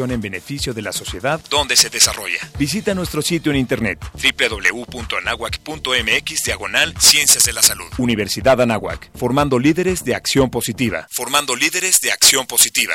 en 0.00 0.20
beneficio 0.20 0.72
de 0.72 0.80
la 0.80 0.92
sociedad 0.92 1.40
donde 1.50 1.76
se 1.76 1.90
desarrolla. 1.90 2.38
Visita 2.56 2.94
nuestro 2.94 3.20
sitio 3.20 3.50
en 3.50 3.58
internet 3.58 3.98
www.anahuac.mx 4.14 6.42
diagonal 6.44 6.94
Ciencias 7.00 7.42
de 7.42 7.52
la 7.52 7.62
Salud. 7.62 7.88
Universidad 7.98 8.60
Anáhuac, 8.60 9.10
formando 9.16 9.58
líderes 9.58 10.04
de 10.04 10.14
acción 10.14 10.50
positiva. 10.50 11.08
Formando 11.10 11.56
líderes 11.56 12.00
de 12.00 12.12
acción 12.12 12.46
positiva. 12.46 12.94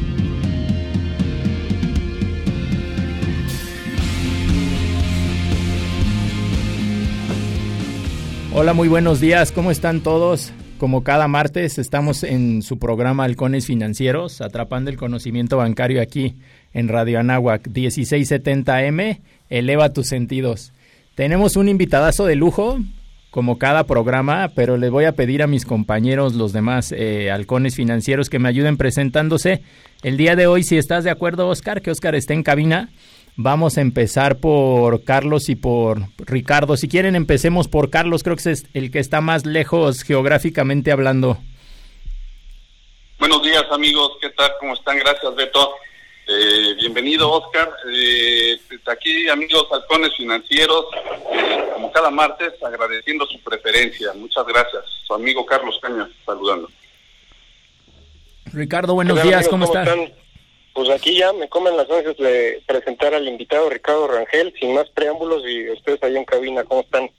Hola, 8.53 8.73
muy 8.73 8.89
buenos 8.89 9.21
días. 9.21 9.53
¿Cómo 9.53 9.71
están 9.71 10.01
todos? 10.01 10.51
Como 10.77 11.05
cada 11.05 11.29
martes 11.29 11.77
estamos 11.77 12.23
en 12.23 12.61
su 12.63 12.79
programa 12.79 13.23
Halcones 13.23 13.65
Financieros, 13.65 14.41
atrapando 14.41 14.89
el 14.91 14.97
conocimiento 14.97 15.55
bancario 15.55 16.01
aquí 16.01 16.35
en 16.73 16.89
Radio 16.89 17.21
Anáhuac 17.21 17.69
1670M. 17.69 19.21
Eleva 19.49 19.93
tus 19.93 20.07
sentidos. 20.07 20.73
Tenemos 21.15 21.55
un 21.55 21.69
invitadazo 21.69 22.25
de 22.25 22.35
lujo, 22.35 22.79
como 23.29 23.57
cada 23.57 23.85
programa, 23.85 24.51
pero 24.53 24.75
les 24.75 24.91
voy 24.91 25.05
a 25.05 25.13
pedir 25.13 25.43
a 25.43 25.47
mis 25.47 25.63
compañeros, 25.63 26.35
los 26.35 26.51
demás 26.51 26.91
eh, 26.91 27.31
halcones 27.31 27.75
financieros, 27.75 28.29
que 28.29 28.39
me 28.39 28.49
ayuden 28.49 28.75
presentándose. 28.75 29.61
El 30.03 30.17
día 30.17 30.35
de 30.35 30.47
hoy, 30.47 30.63
si 30.63 30.77
estás 30.77 31.05
de 31.05 31.09
acuerdo, 31.09 31.47
Oscar, 31.47 31.81
que 31.81 31.91
Oscar 31.91 32.15
esté 32.15 32.33
en 32.33 32.43
cabina, 32.43 32.89
vamos 33.35 33.77
a 33.77 33.81
empezar 33.81 34.39
por 34.39 35.03
Carlos 35.03 35.49
y 35.49 35.55
por 35.55 36.01
Ricardo. 36.17 36.77
Si 36.77 36.87
quieren, 36.87 37.15
empecemos 37.15 37.67
por 37.67 37.89
Carlos, 37.89 38.23
creo 38.23 38.35
que 38.35 38.51
es 38.51 38.65
el 38.73 38.91
que 38.91 38.99
está 38.99 39.21
más 39.21 39.45
lejos 39.45 40.03
geográficamente 40.03 40.91
hablando. 40.91 41.37
Buenos 43.19 43.43
días, 43.43 43.65
amigos, 43.71 44.13
¿qué 44.19 44.29
tal? 44.29 44.51
¿Cómo 44.59 44.73
están? 44.73 44.97
Gracias, 44.97 45.35
Beto. 45.35 45.75
Eh, 46.27 46.75
bienvenido, 46.75 47.29
Oscar. 47.31 47.71
Eh, 47.93 48.59
aquí, 48.87 49.27
amigos 49.29 49.67
halcones 49.71 50.15
financieros, 50.15 50.85
eh, 51.33 51.69
como 51.73 51.91
cada 51.91 52.09
martes, 52.09 52.53
agradeciendo 52.63 53.25
su 53.27 53.39
preferencia. 53.41 54.13
Muchas 54.13 54.45
gracias. 54.45 54.83
Su 55.05 55.13
amigo 55.13 55.45
Carlos 55.45 55.77
Cañas, 55.81 56.09
saludando. 56.25 56.69
Ricardo, 58.53 58.93
buenos 58.93 59.21
días, 59.23 59.47
¿cómo, 59.47 59.65
estás? 59.65 59.87
Pues 60.73 60.89
aquí 60.89 61.17
ya 61.17 61.33
me 61.33 61.49
comen 61.49 61.75
las 61.75 61.89
ansias 61.89 62.17
de 62.17 62.61
presentar 62.65 63.13
al 63.13 63.27
invitado 63.27 63.69
Ricardo 63.69 64.07
Rangel, 64.07 64.53
sin 64.59 64.73
más 64.73 64.87
preámbulos, 64.89 65.43
y 65.45 65.69
ustedes 65.69 66.01
ahí 66.03 66.15
en 66.15 66.23
cabina, 66.23 66.63
¿cómo 66.63 66.81
están? 66.81 67.09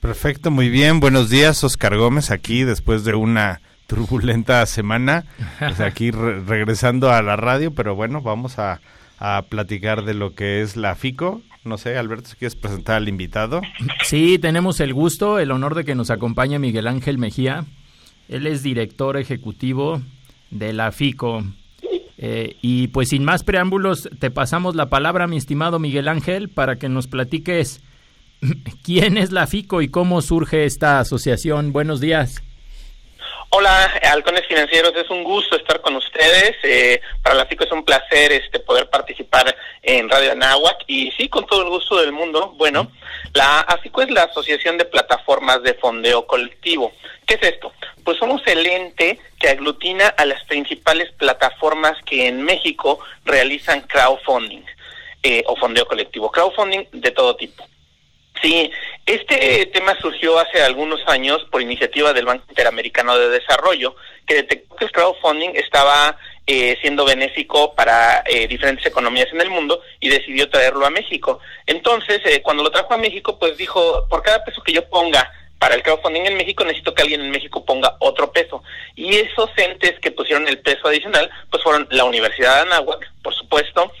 Perfecto, 0.00 0.50
muy 0.50 0.70
bien. 0.70 1.00
Buenos 1.00 1.28
días, 1.28 1.62
Oscar 1.64 1.96
Gómez, 1.96 2.30
aquí 2.30 2.64
después 2.64 3.04
de 3.04 3.14
una 3.14 3.60
turbulenta 3.86 4.64
semana, 4.66 5.24
pues 5.58 5.80
aquí 5.80 6.10
regresando 6.10 7.10
a 7.10 7.20
la 7.20 7.36
radio, 7.36 7.74
pero 7.74 7.94
bueno, 7.94 8.22
vamos 8.22 8.58
a, 8.58 8.80
a, 9.18 9.42
platicar 9.48 10.04
de 10.04 10.14
lo 10.14 10.34
que 10.34 10.62
es 10.62 10.76
la 10.76 10.94
FICO. 10.94 11.42
No 11.64 11.76
sé, 11.76 11.98
Alberto, 11.98 12.30
si 12.30 12.36
quieres 12.36 12.54
presentar 12.54 12.96
al 12.96 13.08
invitado. 13.08 13.60
Sí, 14.04 14.38
tenemos 14.38 14.80
el 14.80 14.94
gusto, 14.94 15.38
el 15.38 15.50
honor 15.50 15.74
de 15.74 15.84
que 15.84 15.94
nos 15.94 16.10
acompañe 16.10 16.58
Miguel 16.58 16.86
Ángel 16.86 17.18
Mejía. 17.18 17.64
Él 18.28 18.46
es 18.46 18.62
director 18.62 19.16
ejecutivo 19.16 20.00
de 20.50 20.72
la 20.72 20.92
FICO. 20.92 21.44
Eh, 22.20 22.56
y 22.60 22.88
pues 22.88 23.10
sin 23.10 23.24
más 23.24 23.44
preámbulos, 23.44 24.08
te 24.18 24.30
pasamos 24.30 24.74
la 24.74 24.90
palabra, 24.90 25.28
mi 25.28 25.36
estimado 25.36 25.78
Miguel 25.78 26.08
Ángel, 26.08 26.48
para 26.48 26.76
que 26.76 26.88
nos 26.88 27.06
platiques 27.06 27.80
quién 28.82 29.16
es 29.16 29.30
la 29.30 29.46
FICO 29.46 29.82
y 29.82 29.88
cómo 29.88 30.20
surge 30.20 30.64
esta 30.64 30.98
asociación. 30.98 31.72
Buenos 31.72 32.00
días. 32.00 32.42
Hola, 33.50 33.84
halcones 34.02 34.46
financieros, 34.46 34.94
es 34.94 35.08
un 35.08 35.24
gusto 35.24 35.56
estar 35.56 35.80
con 35.80 35.96
ustedes. 35.96 36.54
Eh, 36.64 37.00
para 37.22 37.34
la 37.34 37.46
FICO 37.46 37.64
es 37.64 37.72
un 37.72 37.82
placer 37.82 38.30
este 38.32 38.60
poder 38.60 38.90
participar 38.90 39.56
en 39.82 40.06
Radio 40.10 40.32
Anáhuac 40.32 40.84
y 40.86 41.10
sí, 41.12 41.30
con 41.30 41.46
todo 41.46 41.62
el 41.62 41.70
gusto 41.70 41.96
del 41.96 42.12
mundo. 42.12 42.52
Bueno, 42.58 42.92
la 43.32 43.60
AFICO 43.60 44.02
es 44.02 44.10
la 44.10 44.24
Asociación 44.24 44.76
de 44.76 44.84
Plataformas 44.84 45.62
de 45.62 45.72
Fondeo 45.72 46.26
Colectivo. 46.26 46.92
¿Qué 47.26 47.34
es 47.40 47.42
esto? 47.54 47.72
Pues 48.04 48.18
somos 48.18 48.42
el 48.46 48.66
ente 48.66 49.18
que 49.40 49.48
aglutina 49.48 50.08
a 50.08 50.26
las 50.26 50.44
principales 50.44 51.10
plataformas 51.12 51.96
que 52.04 52.28
en 52.28 52.42
México 52.42 53.00
realizan 53.24 53.80
crowdfunding 53.80 54.62
eh, 55.22 55.42
o 55.46 55.56
fondeo 55.56 55.86
colectivo. 55.86 56.30
Crowdfunding 56.30 56.84
de 56.92 57.10
todo 57.12 57.34
tipo. 57.34 57.64
Sí, 58.42 58.70
este 59.04 59.66
tema 59.66 59.96
surgió 60.00 60.38
hace 60.38 60.62
algunos 60.62 61.00
años 61.08 61.44
por 61.50 61.62
iniciativa 61.62 62.12
del 62.12 62.26
Banco 62.26 62.44
Interamericano 62.48 63.18
de 63.18 63.30
Desarrollo, 63.30 63.96
que 64.26 64.34
detectó 64.34 64.76
que 64.76 64.84
el 64.84 64.92
crowdfunding 64.92 65.50
estaba 65.54 66.16
eh, 66.50 66.78
siendo 66.80 67.04
benéfico 67.04 67.74
para 67.74 68.22
eh, 68.26 68.46
diferentes 68.48 68.86
economías 68.86 69.28
en 69.32 69.40
el 69.42 69.50
mundo 69.50 69.82
y 70.00 70.08
decidió 70.08 70.48
traerlo 70.48 70.86
a 70.86 70.90
México. 70.90 71.40
Entonces, 71.66 72.22
eh, 72.24 72.40
cuando 72.42 72.62
lo 72.62 72.70
trajo 72.70 72.94
a 72.94 72.96
México, 72.96 73.38
pues 73.38 73.56
dijo, 73.58 74.06
por 74.08 74.22
cada 74.22 74.42
peso 74.44 74.62
que 74.62 74.72
yo 74.72 74.88
ponga 74.88 75.30
para 75.58 75.74
el 75.74 75.82
crowdfunding 75.82 76.22
en 76.22 76.36
México, 76.38 76.64
necesito 76.64 76.94
que 76.94 77.02
alguien 77.02 77.20
en 77.20 77.30
México 77.30 77.64
ponga 77.66 77.96
otro 77.98 78.32
peso. 78.32 78.62
Y 78.94 79.16
esos 79.16 79.50
entes 79.56 79.98
que 80.00 80.10
pusieron 80.10 80.48
el 80.48 80.60
peso 80.60 80.88
adicional, 80.88 81.28
pues 81.50 81.62
fueron 81.62 81.86
la 81.90 82.04
Universidad 82.04 82.54
de 82.54 82.60
Anáhuac, 82.62 83.12
por 83.22 83.34
supuesto, 83.34 83.92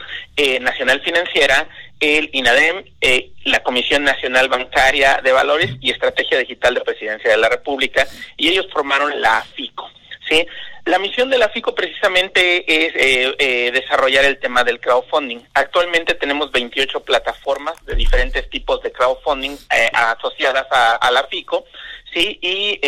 Nacional 0.60 1.00
Financiera, 1.02 1.68
el 2.00 2.30
INADEM, 2.32 2.84
eh, 3.00 3.32
la 3.44 3.62
Comisión 3.62 4.04
Nacional 4.04 4.48
Bancaria 4.48 5.20
de 5.22 5.32
Valores 5.32 5.72
y 5.80 5.90
Estrategia 5.90 6.38
Digital 6.38 6.74
de 6.74 6.80
Presidencia 6.82 7.30
de 7.30 7.36
la 7.36 7.48
República, 7.48 8.06
y 8.36 8.48
ellos 8.48 8.66
formaron 8.72 9.20
la 9.20 9.42
FICO. 9.54 9.90
¿sí? 10.28 10.46
La 10.84 10.98
misión 10.98 11.28
de 11.30 11.38
la 11.38 11.48
FICO 11.48 11.74
precisamente 11.74 12.86
es 12.86 12.94
eh, 12.94 13.34
eh, 13.38 13.70
desarrollar 13.72 14.24
el 14.24 14.38
tema 14.38 14.64
del 14.64 14.80
crowdfunding. 14.80 15.40
Actualmente 15.54 16.14
tenemos 16.14 16.50
28 16.52 17.00
plataformas 17.00 17.74
de 17.84 17.94
diferentes 17.94 18.48
tipos 18.48 18.82
de 18.82 18.92
crowdfunding 18.92 19.56
asociadas 19.92 20.66
a, 20.70 21.10
la 21.10 21.24
FICO, 21.24 21.64
¿sí? 22.12 22.38
y 22.40 22.78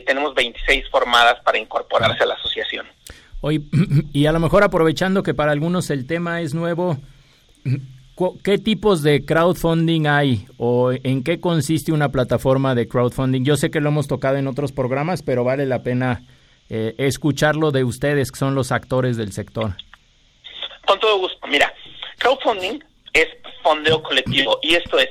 tenemos 0.00 0.34
26 0.34 0.88
formadas 0.90 1.40
para 1.42 1.58
incorporarse 1.58 2.22
a 2.22 2.26
la 2.26 2.34
asociación. 2.34 2.86
Hoy, 3.40 3.68
y 4.12 4.26
a 4.26 4.32
lo 4.32 4.40
mejor 4.40 4.62
aprovechando 4.62 5.22
que 5.22 5.34
para 5.34 5.52
algunos 5.52 5.90
el 5.90 6.06
tema 6.06 6.40
es 6.40 6.54
nuevo, 6.54 6.98
¿Qué 8.42 8.58
tipos 8.58 9.02
de 9.02 9.24
crowdfunding 9.24 10.08
hay 10.08 10.46
o 10.56 10.90
en 10.90 11.22
qué 11.22 11.40
consiste 11.40 11.92
una 11.92 12.08
plataforma 12.08 12.74
de 12.74 12.88
crowdfunding? 12.88 13.44
Yo 13.44 13.56
sé 13.56 13.70
que 13.70 13.80
lo 13.80 13.90
hemos 13.90 14.08
tocado 14.08 14.36
en 14.36 14.48
otros 14.48 14.72
programas, 14.72 15.22
pero 15.22 15.44
vale 15.44 15.66
la 15.66 15.84
pena 15.84 16.22
eh, 16.68 16.94
escucharlo 16.98 17.70
de 17.70 17.84
ustedes, 17.84 18.32
que 18.32 18.38
son 18.38 18.56
los 18.56 18.72
actores 18.72 19.16
del 19.16 19.32
sector. 19.32 19.76
Con 20.84 20.98
todo 20.98 21.18
gusto. 21.18 21.46
Mira, 21.46 21.72
crowdfunding 22.18 22.82
es 23.12 23.28
fondeo 23.62 24.02
colectivo 24.02 24.58
y 24.62 24.74
esto 24.74 24.98
es 24.98 25.10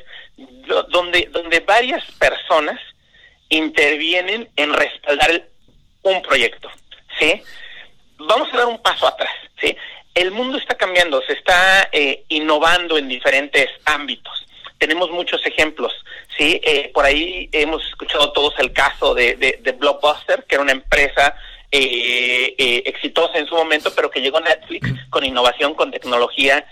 donde, 0.89 1.29
donde 1.31 1.61
varias 1.61 2.03
personas 2.19 2.79
intervienen 3.47 4.49
en 4.57 4.73
respaldar 4.73 5.47
un 6.03 6.21
proyecto. 6.23 6.69
¿sí? 7.17 7.41
Vamos 8.17 8.49
a 8.53 8.57
dar 8.57 8.67
un 8.67 8.81
paso 8.81 9.07
atrás. 9.07 9.31
¿sí? 9.61 9.75
El 10.17 10.31
mundo 10.31 10.57
está 10.57 10.75
cambiando, 10.75 11.21
se 11.21 11.33
está 11.33 11.89
eh, 11.91 12.23
innovando 12.29 12.97
en 12.97 13.07
diferentes 13.07 13.69
ámbitos. 13.85 14.45
Tenemos 14.79 15.11
muchos 15.11 15.45
ejemplos, 15.45 15.93
¿sí? 16.35 16.59
Eh, 16.63 16.91
por 16.93 17.05
ahí 17.05 17.49
hemos 17.51 17.85
escuchado 17.87 18.31
todos 18.31 18.53
el 18.59 18.73
caso 18.73 19.13
de, 19.13 19.35
de, 19.35 19.71
Blockbuster, 19.73 20.43
que 20.45 20.55
era 20.55 20.63
una 20.63 20.71
empresa 20.71 21.35
eh, 21.71 22.55
exitosa 22.85 23.37
en 23.37 23.47
su 23.47 23.55
momento, 23.55 23.93
pero 23.95 24.09
que 24.09 24.21
llegó 24.21 24.37
a 24.37 24.41
Netflix 24.41 24.89
con 25.09 25.23
innovación, 25.23 25.75
con 25.75 25.91
tecnología 25.91 26.65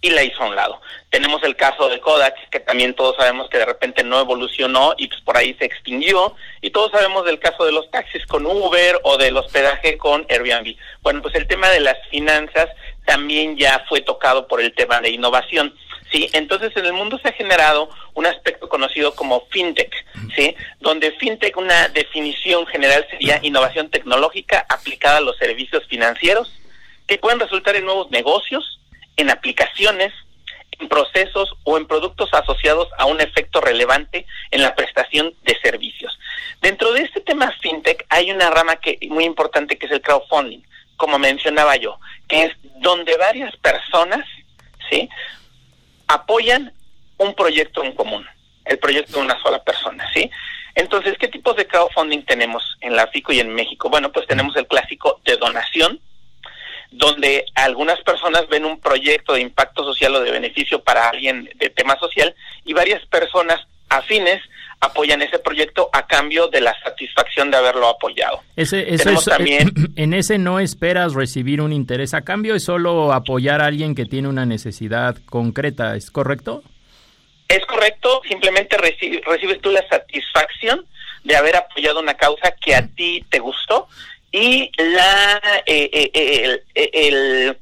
y 0.00 0.10
la 0.10 0.22
hizo 0.22 0.42
a 0.42 0.48
un 0.48 0.56
lado. 0.56 0.80
Tenemos 1.10 1.42
el 1.42 1.56
caso 1.56 1.88
de 1.88 2.00
Kodak, 2.00 2.48
que 2.50 2.60
también 2.60 2.94
todos 2.94 3.16
sabemos 3.16 3.48
que 3.50 3.58
de 3.58 3.66
repente 3.66 4.02
no 4.02 4.20
evolucionó 4.20 4.94
y 4.96 5.08
pues 5.08 5.20
por 5.22 5.36
ahí 5.36 5.54
se 5.54 5.66
extinguió. 5.66 6.34
Y 6.62 6.70
todos 6.70 6.90
sabemos 6.92 7.24
del 7.24 7.38
caso 7.38 7.64
de 7.64 7.72
los 7.72 7.90
taxis 7.90 8.24
con 8.26 8.46
Uber 8.46 9.00
o 9.02 9.16
del 9.18 9.36
hospedaje 9.36 9.98
con 9.98 10.26
Airbnb. 10.28 10.76
Bueno, 11.02 11.20
pues 11.20 11.34
el 11.34 11.46
tema 11.46 11.68
de 11.68 11.80
las 11.80 11.96
finanzas 12.08 12.68
también 13.04 13.56
ya 13.56 13.84
fue 13.88 14.00
tocado 14.00 14.46
por 14.46 14.60
el 14.60 14.72
tema 14.74 15.00
de 15.00 15.10
innovación. 15.10 15.74
Sí, 16.10 16.28
entonces 16.32 16.76
en 16.76 16.86
el 16.86 16.92
mundo 16.92 17.18
se 17.18 17.28
ha 17.28 17.32
generado 17.32 17.88
un 18.14 18.26
aspecto 18.26 18.68
conocido 18.68 19.14
como 19.14 19.46
fintech, 19.50 19.94
¿sí? 20.34 20.56
Donde 20.80 21.12
fintech, 21.12 21.56
una 21.56 21.88
definición 21.88 22.66
general 22.66 23.06
sería 23.10 23.38
innovación 23.42 23.90
tecnológica 23.90 24.66
aplicada 24.68 25.18
a 25.18 25.20
los 25.20 25.36
servicios 25.36 25.86
financieros 25.86 26.52
que 27.06 27.18
pueden 27.18 27.38
resultar 27.38 27.76
en 27.76 27.84
nuevos 27.84 28.10
negocios, 28.10 28.79
en 29.20 29.30
aplicaciones, 29.30 30.12
en 30.78 30.88
procesos 30.88 31.52
o 31.64 31.76
en 31.76 31.86
productos 31.86 32.32
asociados 32.32 32.88
a 32.98 33.04
un 33.04 33.20
efecto 33.20 33.60
relevante 33.60 34.26
en 34.50 34.62
la 34.62 34.74
prestación 34.74 35.34
de 35.42 35.56
servicios. 35.60 36.18
Dentro 36.60 36.92
de 36.92 37.02
este 37.02 37.20
tema 37.20 37.52
fintech 37.60 38.06
hay 38.08 38.30
una 38.30 38.50
rama 38.50 38.76
que 38.76 38.98
muy 39.08 39.24
importante 39.24 39.78
que 39.78 39.86
es 39.86 39.92
el 39.92 40.02
crowdfunding, 40.02 40.62
como 40.96 41.18
mencionaba 41.18 41.76
yo, 41.76 41.98
que 42.28 42.44
es 42.44 42.52
donde 42.76 43.16
varias 43.16 43.54
personas, 43.56 44.26
¿sí? 44.90 45.08
apoyan 46.08 46.72
un 47.18 47.34
proyecto 47.34 47.84
en 47.84 47.92
común, 47.92 48.26
el 48.64 48.78
proyecto 48.78 49.18
de 49.18 49.24
una 49.24 49.40
sola 49.42 49.62
persona, 49.62 50.10
¿sí? 50.12 50.30
Entonces, 50.74 51.16
¿qué 51.18 51.28
tipos 51.28 51.56
de 51.56 51.66
crowdfunding 51.66 52.22
tenemos 52.22 52.76
en 52.80 52.96
la 52.96 53.06
FICO 53.08 53.32
y 53.32 53.40
en 53.40 53.54
México? 53.54 53.90
Bueno, 53.90 54.10
pues 54.12 54.26
tenemos 54.26 54.56
el 54.56 54.66
clásico 54.66 55.20
de 55.24 55.36
donación, 55.36 56.00
donde 56.90 57.44
algunas 57.54 58.00
personas 58.02 58.48
ven 58.48 58.64
un 58.64 58.80
proyecto 58.80 59.34
de 59.34 59.40
impacto 59.40 59.84
social 59.84 60.14
o 60.16 60.20
de 60.20 60.30
beneficio 60.30 60.82
para 60.82 61.08
alguien 61.08 61.48
de 61.54 61.70
tema 61.70 61.96
social 61.98 62.34
y 62.64 62.72
varias 62.72 63.04
personas 63.06 63.60
afines 63.88 64.40
apoyan 64.80 65.20
ese 65.20 65.38
proyecto 65.38 65.90
a 65.92 66.06
cambio 66.06 66.48
de 66.48 66.62
la 66.62 66.74
satisfacción 66.82 67.50
de 67.50 67.58
haberlo 67.58 67.88
apoyado. 67.88 68.40
Ese, 68.56 68.86
también, 69.26 69.70
en 69.96 70.14
ese 70.14 70.38
no 70.38 70.58
esperas 70.58 71.12
recibir 71.12 71.60
un 71.60 71.72
interés 71.72 72.14
a 72.14 72.22
cambio, 72.22 72.54
es 72.54 72.64
solo 72.64 73.12
apoyar 73.12 73.60
a 73.60 73.66
alguien 73.66 73.94
que 73.94 74.06
tiene 74.06 74.28
una 74.28 74.46
necesidad 74.46 75.16
concreta, 75.26 75.96
¿es 75.96 76.10
correcto? 76.10 76.62
Es 77.48 77.64
correcto, 77.66 78.22
simplemente 78.26 78.76
recibes 78.78 79.60
tú 79.60 79.70
la 79.70 79.86
satisfacción 79.88 80.86
de 81.24 81.36
haber 81.36 81.56
apoyado 81.56 82.00
una 82.00 82.14
causa 82.14 82.52
que 82.52 82.74
a 82.74 82.86
ti 82.86 83.24
te 83.28 83.38
gustó 83.40 83.88
y 84.32 84.70
la, 84.76 85.62
eh, 85.66 85.90
eh, 85.92 86.62
eh, 86.74 87.54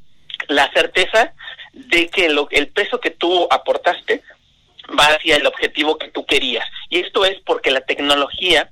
la 0.48 0.70
certeza 0.72 1.32
de 1.72 2.08
que 2.08 2.28
lo, 2.28 2.48
el 2.50 2.68
peso 2.68 3.00
que 3.00 3.10
tú 3.10 3.46
aportaste 3.50 4.22
va 4.98 5.06
hacia 5.06 5.36
el 5.36 5.46
objetivo 5.46 5.98
que 5.98 6.08
tú 6.08 6.26
querías. 6.26 6.66
Y 6.90 7.00
esto 7.00 7.24
es 7.24 7.38
porque 7.44 7.70
la 7.70 7.80
tecnología 7.82 8.70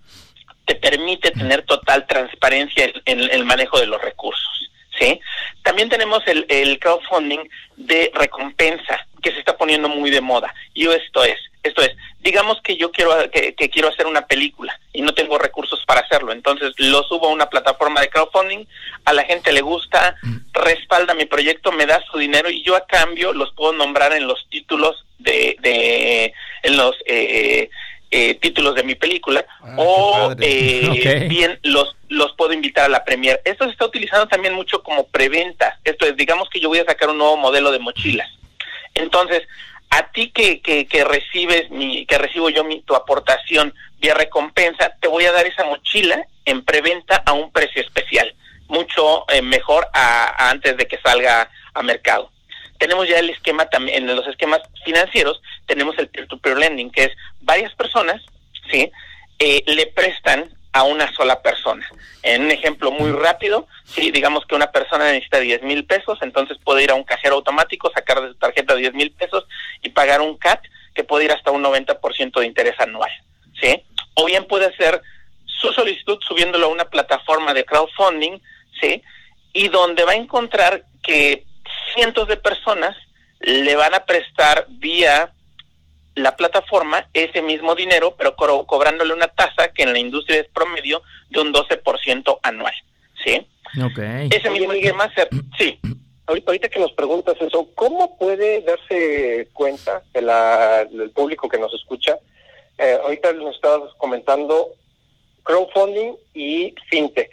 te 0.65 0.75
permite 0.75 1.31
tener 1.31 1.63
total 1.63 2.07
transparencia 2.07 2.91
en, 3.05 3.21
el 3.21 3.45
manejo 3.45 3.79
de 3.79 3.87
los 3.87 4.03
recursos. 4.03 4.71
¿sí? 4.99 5.21
También 5.63 5.89
tenemos 5.89 6.23
el, 6.27 6.45
el 6.49 6.79
crowdfunding 6.79 7.49
de 7.77 8.11
recompensa, 8.15 9.07
que 9.23 9.33
se 9.33 9.39
está 9.39 9.57
poniendo 9.57 9.89
muy 9.89 10.11
de 10.11 10.21
moda. 10.21 10.53
Y 10.75 10.89
esto 10.89 11.25
es, 11.25 11.39
esto 11.67 11.83
es, 11.83 11.97
digamos 12.21 12.61
que 12.63 12.77
yo 12.77 12.91
quiero 12.91 13.13
que, 13.31 13.55
quiero 13.55 13.89
hacer 13.89 14.07
una 14.07 14.27
película 14.27 14.79
y 14.93 15.03
no 15.03 15.15
tengo 15.15 15.39
recursos 15.39 15.83
para 15.87 16.01
hacerlo, 16.01 16.33
entonces 16.33 16.73
lo 16.79 17.03
subo 17.05 17.29
a 17.29 17.33
una 17.33 17.49
plataforma 17.49 18.01
de 18.01 18.09
crowdfunding, 18.09 18.65
a 19.05 19.13
la 19.13 19.25
gente 19.25 19.53
le 19.53 19.61
gusta, 19.61 20.17
respalda 20.53 21.15
mi 21.15 21.27
proyecto, 21.27 21.73
me 21.73 21.87
da 21.87 22.03
su 22.11 22.19
dinero 22.19 22.51
y 22.51 22.63
yo 22.63 22.77
a 22.77 22.87
cambio 22.87 23.33
los 23.33 23.53
puedo 23.55 23.73
nombrar 23.73 24.13
en 24.13 24.27
los 24.27 24.47
títulos 24.49 25.05
de, 25.19 25.57
de 25.61 26.33
en 26.63 26.77
los 26.77 26.95
eh, 27.07 27.71
eh, 28.11 28.35
títulos 28.37 28.75
de 28.75 28.85
mi 28.85 28.95
película 28.95 29.45
ah, 29.61 29.75
o 29.79 30.35
eh, 30.41 31.27
bien 31.29 31.59
los 31.63 31.97
los 32.09 32.33
puedo 32.35 32.53
invitar 32.53 32.85
a 32.85 32.89
la 32.89 33.05
premier. 33.05 33.41
Esto 33.45 33.65
se 33.65 33.73
está 33.73 33.85
utilizando 33.85 34.29
también 34.29 34.55
mucho 34.55 34.83
como 34.83 35.09
preventa. 35.09 35.79
Esto 35.85 36.07
es, 36.07 36.17
digamos 36.17 36.49
que 36.49 36.61
yo 36.61 36.69
voy 36.69 36.79
a 36.79 36.85
sacar 36.85 37.11
un 37.11 37.19
nuevo 37.19 37.37
modelo 37.37 37.73
de 37.73 37.81
mochilas. 37.81 38.31
Entonces, 38.95 39.43
a 39.97 40.13
ti 40.13 40.31
que, 40.31 40.61
que, 40.61 41.05
recibes 41.05 41.71
mi, 41.71 42.05
que 42.05 42.19
recibo 42.19 42.51
yo 42.51 42.65
mi, 42.65 42.83
tu 42.83 42.95
aportación 42.95 43.73
vía 43.99 44.13
recompensa, 44.13 44.95
te 45.01 45.09
voy 45.09 45.25
a 45.25 45.33
dar 45.33 45.47
esa 45.47 45.65
mochila 45.65 46.23
en 46.45 46.63
preventa 46.65 47.23
a 47.25 47.33
un 47.33 47.51
precio 47.51 47.81
especial, 47.81 48.35
mucho 48.69 49.25
eh, 49.31 49.41
mejor 49.41 49.87
a, 49.95 50.51
antes 50.51 50.77
de 50.77 50.87
que 50.87 50.99
salga 50.99 51.49
a 51.73 51.83
mercado. 51.83 52.31
Tenemos 52.79 53.09
ya 53.09 53.19
el 53.19 53.31
esquema 53.31 53.71
también, 53.71 54.07
en 54.07 54.17
los 54.17 54.27
esquemas 54.27 54.61
financieros, 54.85 55.41
tenemos 55.65 55.99
el 55.99 56.09
peer-to-peer 56.09 56.59
lending, 56.59 56.91
que 56.91 57.05
es 57.05 57.13
varias 57.41 57.75
personas, 57.75 58.21
¿sí? 58.71 58.93
Eh, 59.39 59.63
le 59.67 59.87
prestan 59.87 60.51
a 60.77 60.83
una 60.83 61.11
sola 61.15 61.41
persona. 61.41 61.89
En 62.23 62.43
un 62.43 62.51
ejemplo 62.51 62.91
muy 62.91 63.11
rápido, 63.11 63.67
si 63.87 64.11
digamos 64.11 64.45
que 64.45 64.55
una 64.55 64.71
persona 64.71 65.07
necesita 65.07 65.41
10 65.41 65.63
mil 65.63 65.87
pesos, 65.87 66.19
entonces 66.21 66.59
puede 66.63 66.85
ir 66.85 66.91
a 66.91 66.95
un 66.95 67.05
cajero 67.05 67.37
automático, 67.37 67.91
sacar 67.95 68.21
de 68.21 68.29
su 68.29 68.35
tarjeta 68.35 68.75
10 68.75 68.93
mil 68.93 69.11
pesos 69.13 69.47
y 69.83 69.89
pagar 69.89 70.21
un 70.21 70.37
CAT 70.37 70.61
que 70.95 71.03
puede 71.03 71.25
ir 71.25 71.33
hasta 71.33 71.51
un 71.51 71.65
90% 71.65 72.41
de 72.41 72.47
interés 72.47 72.79
anual. 72.79 73.11
¿sí? 73.59 73.83
O 74.17 74.27
bien 74.27 74.45
puede 74.45 74.67
hacer 74.67 75.01
su 75.47 75.73
solicitud 75.73 76.19
subiéndolo 76.21 76.67
a 76.67 76.71
una 76.71 76.85
plataforma 76.85 77.55
de 77.55 77.65
crowdfunding, 77.65 78.39
¿sí? 78.79 79.03
y 79.55 79.69
donde 79.69 80.05
va 80.05 80.13
a 80.13 80.17
encontrar 80.17 80.85
que 81.03 81.47
cientos 81.95 82.29
de 82.29 82.37
personas 82.37 82.95
le 83.41 83.77
van 83.77 83.95
a 83.95 84.05
prestar 84.05 84.67
vía 84.69 85.33
la 86.17 86.35
plataforma 86.35 87.09
ese 87.13 87.43
mismo 87.43 87.75
dinero, 87.75 88.17
pero 88.17 88.35
cobrándole 88.37 89.13
una 89.15 89.29
tasa 89.29 89.69
que 89.73 89.85
en 89.85 89.93
la 89.93 89.99
industria 89.99 90.41
es 90.41 90.49
promedio 90.49 91.03
de 91.31 91.41
un 91.41 91.53
12% 91.53 92.41
anual. 92.43 92.75
¿Sí? 93.23 93.47
Okay. 93.93 94.29
Ese 94.33 94.51
mismo 94.51 94.73
esquema, 94.73 95.13
sí. 95.59 95.79
Ahorita 96.27 96.69
que 96.69 96.81
nos 96.81 96.93
preguntas 96.93 97.37
eso, 97.41 97.69
¿cómo 97.75 98.19
puede 98.19 98.63
darse 98.63 99.49
cuenta 99.53 100.03
de 100.13 100.23
la, 100.23 100.85
del 100.87 101.11
público 101.11 101.49
que 101.49 101.59
nos 101.59 101.73
escucha? 101.75 102.19
Eh, 102.79 102.99
ahorita 103.03 103.33
nos 103.35 103.55
estabas 103.55 103.93
comentando 103.99 104.71
crowdfunding 105.45 106.15
y 106.35 106.75
fintech. 106.89 107.31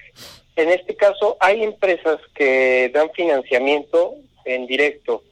En 0.56 0.70
este 0.70 0.96
caso, 0.96 1.38
hay 1.40 1.64
empresas 1.64 2.20
que 2.36 2.92
dan 2.94 3.10
financiamiento 3.12 4.16
en 4.46 4.68
directo 4.68 5.24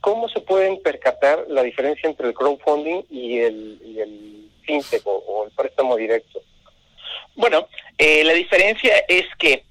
¿cómo 0.00 0.28
se 0.28 0.40
pueden 0.40 0.80
percatar 0.82 1.44
la 1.48 1.62
diferencia 1.62 2.08
entre 2.08 2.28
el 2.28 2.34
crowdfunding 2.34 3.02
y 3.10 3.38
el, 3.38 4.50
fintech 4.62 5.02
o, 5.04 5.44
el 5.46 5.52
préstamo 5.52 5.96
directo? 5.96 6.40
Bueno, 7.34 7.68
eh, 7.98 8.24
la 8.24 8.32
diferencia 8.32 8.92
es 9.08 9.26
que 9.38 9.64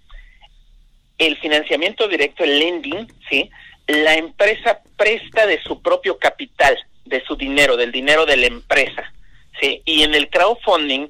el 1.18 1.38
financiamiento 1.38 2.07
directo, 2.07 2.44
el 2.44 2.59
lending, 2.59 3.07
¿sí? 3.30 3.50
La 3.88 4.16
empresa 4.16 4.81
presta 4.95 5.45
de 5.45 5.62
su 5.62 5.81
propio 5.81 6.18
capital, 6.18 6.78
de 7.06 7.21
su 7.26 7.36
dinero, 7.36 7.76
del 7.76 7.92
dinero 7.92 8.26
de 8.26 8.38
la 8.38 8.48
empresa, 8.48 9.14
¿sí? 9.59 9.81
Y 9.86 10.04
en 10.04 10.16
el 10.16 10.30
crowdfunding, 10.30 11.09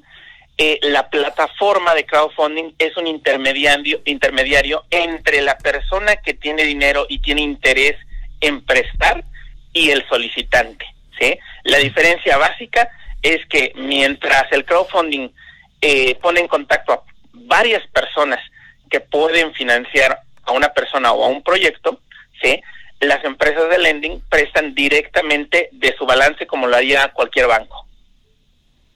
eh, 0.58 0.78
la 0.82 1.08
plataforma 1.08 1.94
de 1.94 2.04
crowdfunding 2.04 2.74
es 2.78 2.96
un 2.96 3.06
intermediario, 3.06 4.02
intermediario 4.04 4.84
entre 4.90 5.40
la 5.40 5.56
persona 5.56 6.16
que 6.16 6.34
tiene 6.34 6.64
dinero 6.64 7.06
y 7.08 7.20
tiene 7.20 7.42
interés 7.42 7.96
en 8.40 8.64
prestar 8.64 9.24
y 9.72 9.90
el 9.90 10.06
solicitante. 10.08 10.84
¿sí? 11.18 11.38
La 11.64 11.78
diferencia 11.78 12.36
básica 12.36 12.90
es 13.22 13.44
que 13.46 13.72
mientras 13.76 14.50
el 14.52 14.64
crowdfunding 14.64 15.30
eh, 15.80 16.14
pone 16.16 16.40
en 16.40 16.48
contacto 16.48 16.92
a 16.92 17.02
varias 17.32 17.86
personas 17.88 18.40
que 18.90 19.00
pueden 19.00 19.54
financiar 19.54 20.20
a 20.44 20.52
una 20.52 20.72
persona 20.72 21.12
o 21.12 21.24
a 21.24 21.28
un 21.28 21.42
proyecto, 21.42 22.00
¿sí? 22.42 22.60
las 23.00 23.24
empresas 23.24 23.70
de 23.70 23.78
lending 23.78 24.20
prestan 24.28 24.74
directamente 24.74 25.70
de 25.72 25.94
su 25.96 26.06
balance 26.06 26.46
como 26.46 26.66
lo 26.66 26.76
haría 26.76 27.08
cualquier 27.08 27.46
banco. 27.46 27.86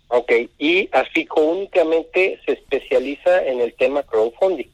Ok, 0.08 0.32
y 0.58 0.88
así 0.92 1.26
únicamente 1.34 2.38
se 2.44 2.52
especializa 2.52 3.44
en 3.44 3.60
el 3.60 3.74
tema 3.74 4.02
crowdfunding. 4.02 4.68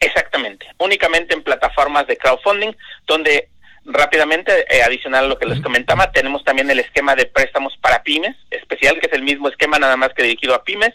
Exactamente, 0.00 0.66
únicamente 0.78 1.34
en 1.34 1.42
plataformas 1.42 2.06
de 2.06 2.18
crowdfunding 2.18 2.72
donde 3.06 3.48
Rápidamente, 3.86 4.64
eh, 4.74 4.82
adicional 4.82 5.26
a 5.26 5.28
lo 5.28 5.38
que 5.38 5.46
les 5.46 5.60
comentaba, 5.60 6.10
tenemos 6.10 6.42
también 6.42 6.70
el 6.70 6.80
esquema 6.80 7.14
de 7.14 7.26
préstamos 7.26 7.76
para 7.82 8.02
pymes, 8.02 8.34
especial, 8.50 8.98
que 8.98 9.06
es 9.06 9.12
el 9.12 9.22
mismo 9.22 9.48
esquema 9.48 9.78
nada 9.78 9.96
más 9.96 10.14
que 10.14 10.22
dirigido 10.22 10.54
a 10.54 10.64
pymes. 10.64 10.94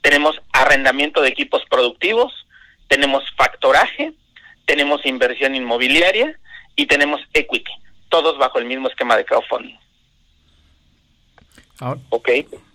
Tenemos 0.00 0.40
arrendamiento 0.52 1.20
de 1.20 1.28
equipos 1.28 1.62
productivos, 1.68 2.32
tenemos 2.88 3.24
factoraje, 3.36 4.14
tenemos 4.64 5.04
inversión 5.04 5.54
inmobiliaria 5.54 6.38
y 6.76 6.86
tenemos 6.86 7.20
equity, 7.34 7.70
todos 8.08 8.38
bajo 8.38 8.58
el 8.58 8.64
mismo 8.64 8.88
esquema 8.88 9.16
de 9.16 9.24
crowdfunding. 9.26 9.76
Ok, 12.10 12.28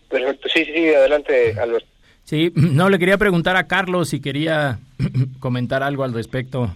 perfecto. 0.10 0.48
Sí, 0.53 0.65
sí, 0.65 0.89
adelante, 0.93 1.60
Alberto. 1.60 1.88
Sí, 2.24 2.51
no, 2.55 2.89
le 2.89 3.00
quería 3.00 3.17
preguntar 3.17 3.55
a 3.55 3.67
Carlos 3.67 4.10
si 4.10 4.22
quería 4.22 4.79
comentar 5.39 5.84
algo 5.84 6.03
al 6.03 6.13
respecto. 6.13 6.69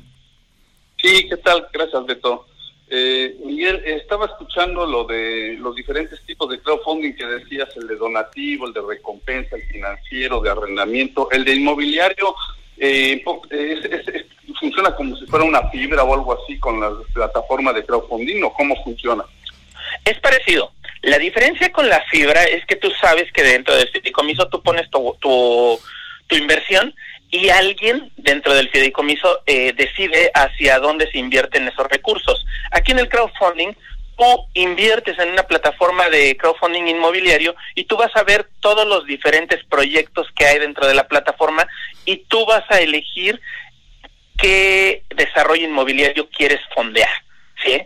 Sí, 0.98 1.27
¿qué 1.29 1.38
tal? 1.38 1.67
Gracias, 1.72 2.05
Beto. 2.05 2.46
Eh, 2.91 3.36
Miguel, 3.46 3.84
estaba 3.86 4.25
escuchando 4.25 4.86
lo 4.86 5.03
de 5.03 5.55
los 5.60 5.75
diferentes 5.75 6.19
tipos 6.25 6.50
de 6.50 6.60
crowdfunding 6.60 7.13
que 7.13 7.25
decías, 7.25 7.69
el 7.77 7.88
de 7.88 7.96
donativo, 7.96 8.65
el 8.65 8.74
de 8.74 8.81
recompensa, 8.81 9.55
el 9.55 9.63
financiero, 9.63 10.41
de 10.41 10.50
arrendamiento, 10.50 11.29
el 11.31 11.46
de 11.46 11.53
inmobiliario, 11.53 12.36
eh, 12.77 13.24
funciona 14.60 14.96
como 14.96 15.15
si 15.17 15.25
fuera 15.27 15.46
una 15.46 15.69
fibra 15.69 16.03
o 16.03 16.13
algo 16.13 16.34
así 16.41 16.58
con 16.58 16.79
la 16.79 16.91
plataforma 17.13 17.74
de 17.74 17.86
crowdfunding 17.86 18.43
o 18.43 18.53
cómo 18.53 18.75
funciona. 18.84 19.24
Es 20.03 20.19
parecido. 20.19 20.72
La 21.01 21.19
diferencia 21.19 21.72
con 21.72 21.88
la 21.88 22.01
fibra 22.10 22.43
es 22.43 22.65
que 22.65 22.75
tú 22.75 22.89
sabes 23.00 23.31
que 23.31 23.43
dentro 23.43 23.75
del 23.75 23.88
fideicomiso 23.89 24.50
tú 24.50 24.62
pones 24.63 24.89
tu, 24.89 25.15
tu, 25.22 25.79
tu 26.27 26.36
inversión 26.36 26.93
y 27.31 27.50
alguien 27.50 28.12
dentro 28.17 28.53
del 28.53 28.69
fideicomiso 28.69 29.41
eh, 29.45 29.74
decide 29.74 30.31
hacia 30.33 30.79
dónde 30.79 31.09
se 31.12 31.19
invierten 31.19 31.67
esos 31.67 31.88
recursos. 31.88 32.45
Aquí 32.71 32.91
en 32.91 33.00
el 33.00 33.09
crowdfunding 33.09 33.74
tú 34.17 34.48
inviertes 34.53 35.17
en 35.19 35.29
una 35.29 35.43
plataforma 35.43 36.09
de 36.09 36.36
crowdfunding 36.36 36.88
inmobiliario 36.88 37.55
y 37.75 37.86
tú 37.86 37.95
vas 37.95 38.13
a 38.15 38.24
ver 38.24 38.48
todos 38.59 38.86
los 38.86 39.05
diferentes 39.05 39.63
proyectos 39.65 40.27
que 40.36 40.45
hay 40.45 40.59
dentro 40.59 40.88
de 40.88 40.93
la 40.93 41.07
plataforma 41.07 41.67
y 42.05 42.17
tú 42.27 42.45
vas 42.45 42.63
a 42.69 42.79
elegir 42.79 43.39
qué 44.38 45.03
desarrollo 45.15 45.65
inmobiliario 45.65 46.29
quieres 46.29 46.59
fondear, 46.74 47.09
¿sí? 47.63 47.81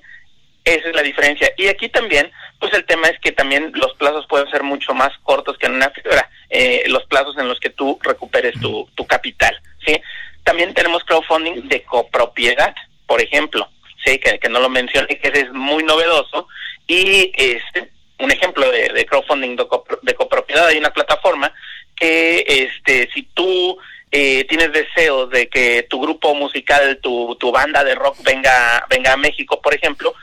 Esa 0.64 0.90
es 0.90 0.96
la 0.96 1.02
diferencia. 1.02 1.52
Y 1.58 1.68
aquí 1.68 1.90
también, 1.90 2.32
pues 2.64 2.76
el 2.76 2.86
tema 2.86 3.10
es 3.10 3.20
que 3.20 3.34
también 3.34 3.74
los 3.76 3.94
plazos 3.96 4.26
pueden 4.26 4.50
ser 4.50 4.64
mucho 4.64 4.94
más 4.94 5.12
cortos 5.24 5.58
que 5.58 5.66
en 5.66 5.74
una 5.74 5.90
fibra, 5.90 6.30
eh, 6.50 6.86
los 6.88 7.04
plazos 7.08 7.38
en 7.38 7.50
los 7.50 7.60
que 7.60 7.72
tú 7.72 8.00
recuperes 8.02 8.58
tu, 8.62 8.90
tu 8.96 9.06
capital, 9.06 9.60
¿sí? 9.86 10.02
También 10.46 10.74
tenemos 10.74 11.04
crowdfunding 11.04 11.68
de 11.68 11.84
copropiedad, 11.84 12.74
por 13.06 13.22
ejemplo, 13.22 13.68
¿sí? 14.06 14.18
Que, 14.18 14.40
que 14.40 14.48
no 14.48 14.62
lo 14.62 14.70
mencioné, 14.70 15.20
que 15.20 15.28
es 15.28 15.52
muy 15.52 15.84
novedoso. 15.84 16.48
Y 16.88 17.34
este 17.36 17.92
un 18.20 18.32
ejemplo 18.32 18.72
de, 18.72 19.06
crowdfunding 19.08 19.58
de, 19.58 19.68
de 20.04 20.16
copropiedad, 20.16 20.68
hay 20.68 20.78
una 20.78 20.94
plataforma 20.94 21.54
que 21.98 22.46
este 22.48 23.10
si 23.14 23.24
tú 23.34 23.78
eh, 24.10 24.46
tienes 24.46 24.72
deseo 24.72 25.28
de 25.28 25.50
que 25.50 25.86
tu 25.90 26.00
grupo 26.00 26.34
musical, 26.34 27.00
tu, 27.02 27.36
tu 27.42 27.52
banda 27.52 27.84
de 27.84 27.96
rock 27.96 28.24
venga, 28.24 28.86
venga 28.90 29.12
a 29.12 29.18
México, 29.18 29.60
por 29.62 29.74
ejemplo, 29.74 30.14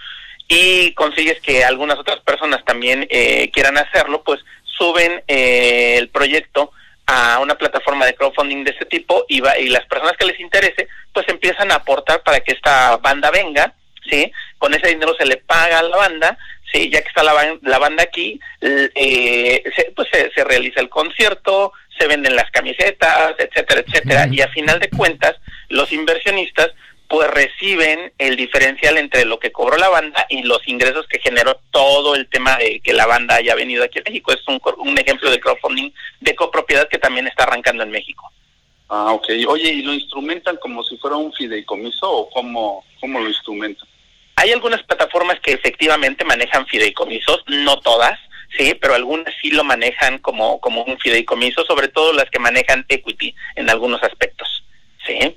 y 0.51 0.93
consigues 0.95 1.41
que 1.41 1.65
algunas 1.65 1.97
otras 1.97 2.19
personas 2.21 2.65
también 2.65 3.07
eh, 3.09 3.51
quieran 3.53 3.79
hacerlo, 3.79 4.25
pues 4.25 4.41
suben 4.65 5.23
eh, 5.29 5.95
el 5.97 6.09
proyecto 6.09 6.73
a 7.07 7.39
una 7.39 7.55
plataforma 7.55 8.05
de 8.05 8.17
crowdfunding 8.17 8.65
de 8.65 8.73
este 8.73 8.85
tipo 8.87 9.25
y, 9.29 9.41
va, 9.41 9.57
y 9.57 9.69
las 9.69 9.87
personas 9.87 10.17
que 10.19 10.27
les 10.27 10.41
interese, 10.41 10.89
pues 11.15 11.29
empiezan 11.29 11.71
a 11.71 11.77
aportar 11.77 12.25
para 12.25 12.41
que 12.41 12.51
esta 12.51 12.97
banda 12.97 13.31
venga, 13.31 13.73
¿sí? 14.11 14.33
Con 14.59 14.75
ese 14.75 14.89
dinero 14.89 15.15
se 15.17 15.25
le 15.25 15.37
paga 15.37 15.79
a 15.79 15.83
la 15.85 15.97
banda, 15.97 16.37
¿sí? 16.73 16.91
Ya 16.91 17.01
que 17.01 17.09
está 17.09 17.23
la, 17.23 17.57
la 17.63 17.79
banda 17.79 18.03
aquí, 18.03 18.41
eh, 18.61 19.63
se, 19.77 19.93
pues 19.95 20.09
se, 20.13 20.33
se, 20.33 20.43
realiza 20.43 20.81
el 20.81 20.89
concierto, 20.89 21.73
se 21.97 22.09
venden 22.09 22.35
las 22.35 22.51
camisetas, 22.51 23.37
etcétera, 23.39 23.85
etcétera, 23.87 24.29
y 24.33 24.41
a 24.41 24.49
final 24.49 24.81
de 24.81 24.91
cuentas, 24.91 25.37
los 25.69 25.93
inversionistas 25.93 26.73
pues 27.11 27.29
reciben 27.29 28.13
el 28.19 28.37
diferencial 28.37 28.97
entre 28.97 29.25
lo 29.25 29.41
que 29.41 29.51
cobró 29.51 29.77
la 29.77 29.89
banda 29.89 30.27
y 30.29 30.45
los 30.45 30.67
ingresos 30.69 31.09
que 31.09 31.19
generó 31.19 31.61
todo 31.73 32.15
el 32.15 32.29
tema 32.29 32.57
de 32.57 32.79
que 32.79 32.93
la 32.93 33.05
banda 33.05 33.35
haya 33.35 33.57
venido 33.57 33.83
aquí 33.83 33.99
a 33.99 34.03
México. 34.03 34.33
Es 34.33 34.47
un, 34.47 34.61
un 34.79 34.97
ejemplo 34.97 35.29
de 35.29 35.41
crowdfunding 35.41 35.91
de 36.21 36.37
copropiedad 36.37 36.89
que 36.89 36.99
también 36.99 37.27
está 37.27 37.43
arrancando 37.43 37.83
en 37.83 37.91
México. 37.91 38.31
Ah, 38.89 39.13
ok. 39.13 39.27
Oye, 39.49 39.71
¿y 39.71 39.83
lo 39.83 39.93
instrumentan 39.93 40.57
como 40.59 40.85
si 40.85 40.97
fuera 40.99 41.17
un 41.17 41.33
fideicomiso 41.33 42.09
o 42.09 42.31
cómo, 42.31 42.85
cómo 43.01 43.19
lo 43.19 43.27
instrumentan? 43.27 43.89
Hay 44.37 44.53
algunas 44.53 44.85
plataformas 44.85 45.41
que 45.41 45.53
efectivamente 45.53 46.25
manejan 46.25 46.65
fideicomisos, 46.69 47.43
no 47.49 47.81
todas, 47.81 48.21
sí, 48.57 48.75
pero 48.81 48.95
algunas 48.95 49.35
sí 49.43 49.51
lo 49.51 49.65
manejan 49.65 50.19
como, 50.19 50.61
como 50.61 50.85
un 50.85 50.97
fideicomiso, 51.01 51.65
sobre 51.65 51.89
todo 51.89 52.13
las 52.13 52.31
que 52.31 52.39
manejan 52.39 52.87
equity 52.89 53.35
en 53.57 53.69
algunos 53.69 54.01
aspectos. 54.05 54.63
Sí. 55.07 55.37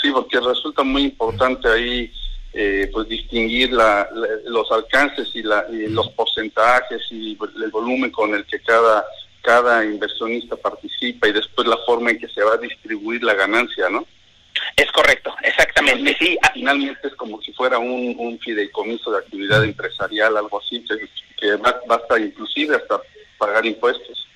Sí, 0.00 0.10
porque 0.12 0.40
resulta 0.40 0.82
muy 0.82 1.04
importante 1.04 1.68
ahí 1.68 2.12
eh, 2.52 2.88
pues 2.92 3.08
distinguir 3.08 3.72
la, 3.72 4.08
los 4.46 4.70
alcances 4.72 5.28
y, 5.34 5.42
la, 5.42 5.66
y 5.70 5.88
los 5.88 6.08
porcentajes 6.10 7.02
y 7.10 7.36
el 7.62 7.70
volumen 7.70 8.10
con 8.10 8.34
el 8.34 8.44
que 8.46 8.60
cada 8.60 9.04
cada 9.42 9.84
inversionista 9.84 10.56
participa 10.56 11.28
y 11.28 11.32
después 11.32 11.66
la 11.66 11.78
forma 11.86 12.10
en 12.10 12.18
que 12.18 12.28
se 12.28 12.42
va 12.42 12.54
a 12.54 12.58
distribuir 12.58 13.22
la 13.22 13.34
ganancia, 13.34 13.88
¿no? 13.88 14.06
Es 14.76 14.90
correcto, 14.92 15.34
exactamente, 15.42 16.14
sí. 16.18 16.38
Finalmente 16.52 17.08
es 17.08 17.14
como 17.14 17.40
si 17.40 17.52
fuera 17.52 17.78
un, 17.78 18.14
un 18.18 18.38
fideicomiso 18.38 19.10
de 19.10 19.18
actividad 19.18 19.64
empresarial, 19.64 20.36
algo 20.36 20.60
así, 20.60 20.84
que, 20.84 20.96
que 21.38 21.56
basta 21.56 22.18
inclusive 22.18 22.76
hasta 22.76 23.00
pagar 23.38 23.64
impuestos. 23.64 24.26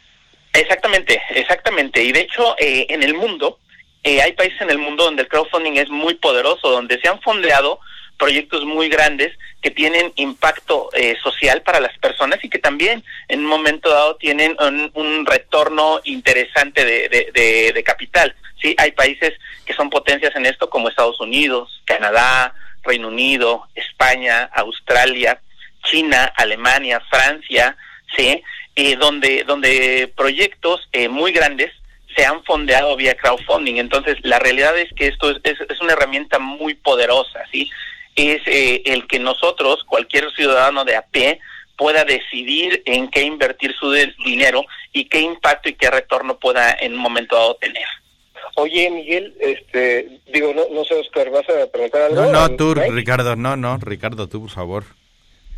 Exactamente, 0.52 1.21
exactamente. 1.31 2.02
Y 2.02 2.12
de 2.12 2.21
hecho, 2.21 2.57
eh, 2.59 2.87
en 2.88 3.02
el 3.02 3.14
mundo, 3.14 3.59
eh, 4.04 4.20
hay 4.20 4.32
países 4.32 4.61
en 4.61 4.70
el 4.70 4.78
mundo 4.78 5.04
donde 5.04 5.23
el 5.23 5.28
crowdfunding 5.28 5.78
es 5.78 5.88
muy 5.88 6.14
poderoso, 6.14 6.70
donde 6.70 7.00
se 7.00 7.08
han 7.08 7.20
fondeado 7.23 7.80
proyectos 8.18 8.64
muy 8.64 8.88
grandes 8.88 9.37
que 9.62 9.70
tienen 9.70 10.12
impacto 10.16 10.90
eh, 10.92 11.16
social 11.23 11.62
para 11.62 11.80
las 11.80 11.96
personas 11.99 12.38
y 12.44 12.50
que 12.50 12.58
también 12.58 13.02
en 13.28 13.40
un 13.40 13.46
momento 13.46 13.88
dado 13.88 14.16
tienen 14.16 14.56
un, 14.61 14.90
un 14.94 15.26
retorno 15.26 16.00
interesante 16.04 16.84
de, 16.84 17.73
de, 17.75 17.82
capital. 17.82 18.34
Sí, 18.61 18.75
hay 18.78 18.92
países 18.92 19.32
que 19.64 19.75
son 19.75 19.90
potencias 19.90 20.34
en 20.37 20.46
esto 20.46 20.70
como 20.70 20.88
Estados 20.88 21.20
Unidos, 21.20 21.82
Canadá, 21.87 22.54
Reino 22.82 23.08
Unido, 23.08 23.68
España, 23.75 24.50
Australia, 24.52 25.40
China, 25.84 26.32
Alemania, 26.37 27.00
Francia, 27.11 27.76
sí, 28.16 28.42
eh, 28.76 28.96
donde 28.96 29.44
donde 29.44 30.12
proyectos 30.14 30.88
eh, 30.92 31.08
muy 31.08 31.32
grandes 31.32 31.73
se 32.16 32.25
han 32.25 32.42
fondeado 32.44 32.97
vía 32.97 33.14
crowdfunding. 33.14 33.76
Entonces, 33.76 34.16
la 34.23 34.38
realidad 34.38 34.78
es 34.78 34.92
que 34.94 35.09
esto 35.09 35.30
es, 35.30 35.38
es, 35.44 35.61
es 35.68 35.80
una 35.80 35.92
herramienta 35.92 36.38
muy 36.38 36.75
poderosa, 36.75 37.44
¿sí? 37.50 37.71
Es 38.16 38.42
eh, 38.47 38.83
el 38.85 39.06
que 39.06 39.18
nosotros, 39.18 39.83
cualquier 39.85 40.30
ciudadano 40.33 40.85
de 40.85 40.97
a 40.97 41.02
pie, 41.02 41.40
pueda 41.76 42.04
decidir 42.04 42.83
en 42.87 43.09
qué 43.09 43.23
invertir 43.23 43.75
su 43.75 43.90
dinero 44.25 44.64
y 44.92 45.06
qué 45.06 45.21
impacto 45.21 45.68
y 45.68 45.75
qué 45.75 45.90
retorno 45.90 46.38
pueda 46.38 46.76
en 46.80 46.94
un 46.94 47.00
momento 47.00 47.35
dado 47.35 47.54
tener. 47.56 47.87
Oye, 48.56 48.88
Miguel, 48.90 49.35
este, 49.40 50.21
digo, 50.33 50.52
no, 50.54 50.62
no 50.73 50.85
sé, 50.85 50.94
Oscar, 50.94 51.30
¿vas 51.30 51.49
a 51.49 51.66
preguntar 51.71 52.02
algo? 52.02 52.26
No, 52.26 52.33
no, 52.33 52.56
tú. 52.56 52.75
Ricardo, 52.75 53.35
no, 53.35 53.56
no, 53.56 53.78
Ricardo, 53.78 54.28
tú, 54.28 54.42
por 54.42 54.50
favor. 54.50 54.85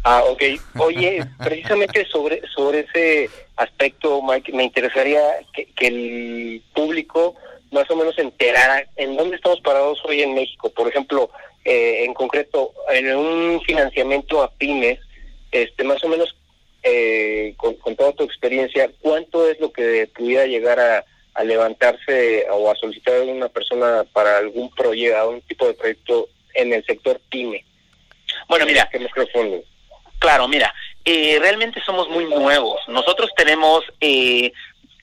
Ah, 0.05 0.23
ok. 0.25 0.43
Oye, 0.79 1.25
precisamente 1.39 2.07
sobre 2.07 2.43
sobre 2.55 2.81
ese 2.81 3.29
aspecto, 3.57 4.23
Mike, 4.23 4.53
me 4.53 4.65
interesaría 4.65 5.21
que, 5.53 5.67
que, 5.75 5.87
el 5.89 6.63
público 6.75 7.35
más 7.73 7.91
o 7.91 7.97
menos 7.97 8.17
enterara 8.19 8.87
en 8.97 9.17
dónde 9.17 9.37
estamos 9.37 9.61
parados 9.61 9.99
hoy 10.05 10.23
en 10.23 10.35
México. 10.35 10.71
Por 10.71 10.89
ejemplo, 10.89 11.31
eh, 11.65 12.05
en 12.05 12.15
concreto, 12.15 12.73
en 12.93 13.17
un 13.17 13.61
financiamiento 13.63 14.43
a 14.43 14.51
pymes, 14.53 15.01
este, 15.51 15.83
más 15.83 16.03
o 16.05 16.09
menos, 16.09 16.37
eh, 16.85 17.55
con, 17.57 17.75
con, 17.75 17.97
toda 17.97 18.13
tu 18.13 18.23
experiencia, 18.23 18.89
¿cuánto 19.01 19.49
es 19.51 19.59
lo 19.59 19.73
que 19.73 20.09
pudiera 20.15 20.47
llegar 20.47 20.79
a, 20.79 21.05
a 21.35 21.45
levantarse 21.45 22.47
o 22.51 22.71
a 22.71 22.77
solicitar 22.77 23.17
a 23.17 23.25
una 23.25 23.49
persona 23.49 24.05
para 24.13 24.39
algún 24.39 24.71
proyecto, 24.71 25.19
algún 25.19 25.41
tipo 25.43 25.67
de 25.67 25.75
proyecto 25.75 26.29
en 26.55 26.73
el 26.73 26.85
sector 26.85 27.21
pyme? 27.29 27.65
Bueno, 28.49 28.65
mira, 28.67 28.89
que 28.91 29.01
microfondos. 29.01 29.65
Claro, 30.19 30.49
mira, 30.49 30.75
eh, 31.05 31.39
realmente 31.41 31.81
somos 31.85 32.09
muy 32.09 32.25
nuevos. 32.25 32.81
Nosotros 32.89 33.31
tenemos 33.37 33.85
eh, 34.01 34.53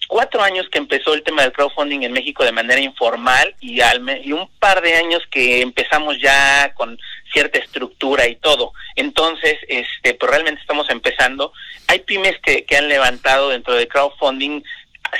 cuatro 0.07 0.41
años 0.41 0.67
que 0.69 0.77
empezó 0.77 1.13
el 1.13 1.23
tema 1.23 1.43
del 1.43 1.53
crowdfunding 1.53 2.01
en 2.01 2.11
México 2.11 2.43
de 2.43 2.51
manera 2.51 2.81
informal 2.81 3.55
y, 3.59 3.81
al 3.81 4.03
y 4.23 4.31
un 4.31 4.49
par 4.59 4.81
de 4.81 4.95
años 4.95 5.21
que 5.31 5.61
empezamos 5.61 6.19
ya 6.19 6.73
con 6.75 6.99
cierta 7.31 7.59
estructura 7.59 8.27
y 8.27 8.35
todo. 8.35 8.73
Entonces, 8.95 9.57
este, 9.67 10.13
pues 10.15 10.29
realmente 10.29 10.61
estamos 10.61 10.89
empezando. 10.89 11.53
Hay 11.87 11.99
pymes 11.99 12.37
que, 12.43 12.65
que 12.65 12.77
han 12.77 12.89
levantado 12.89 13.49
dentro 13.49 13.73
del 13.73 13.87
crowdfunding 13.87 14.61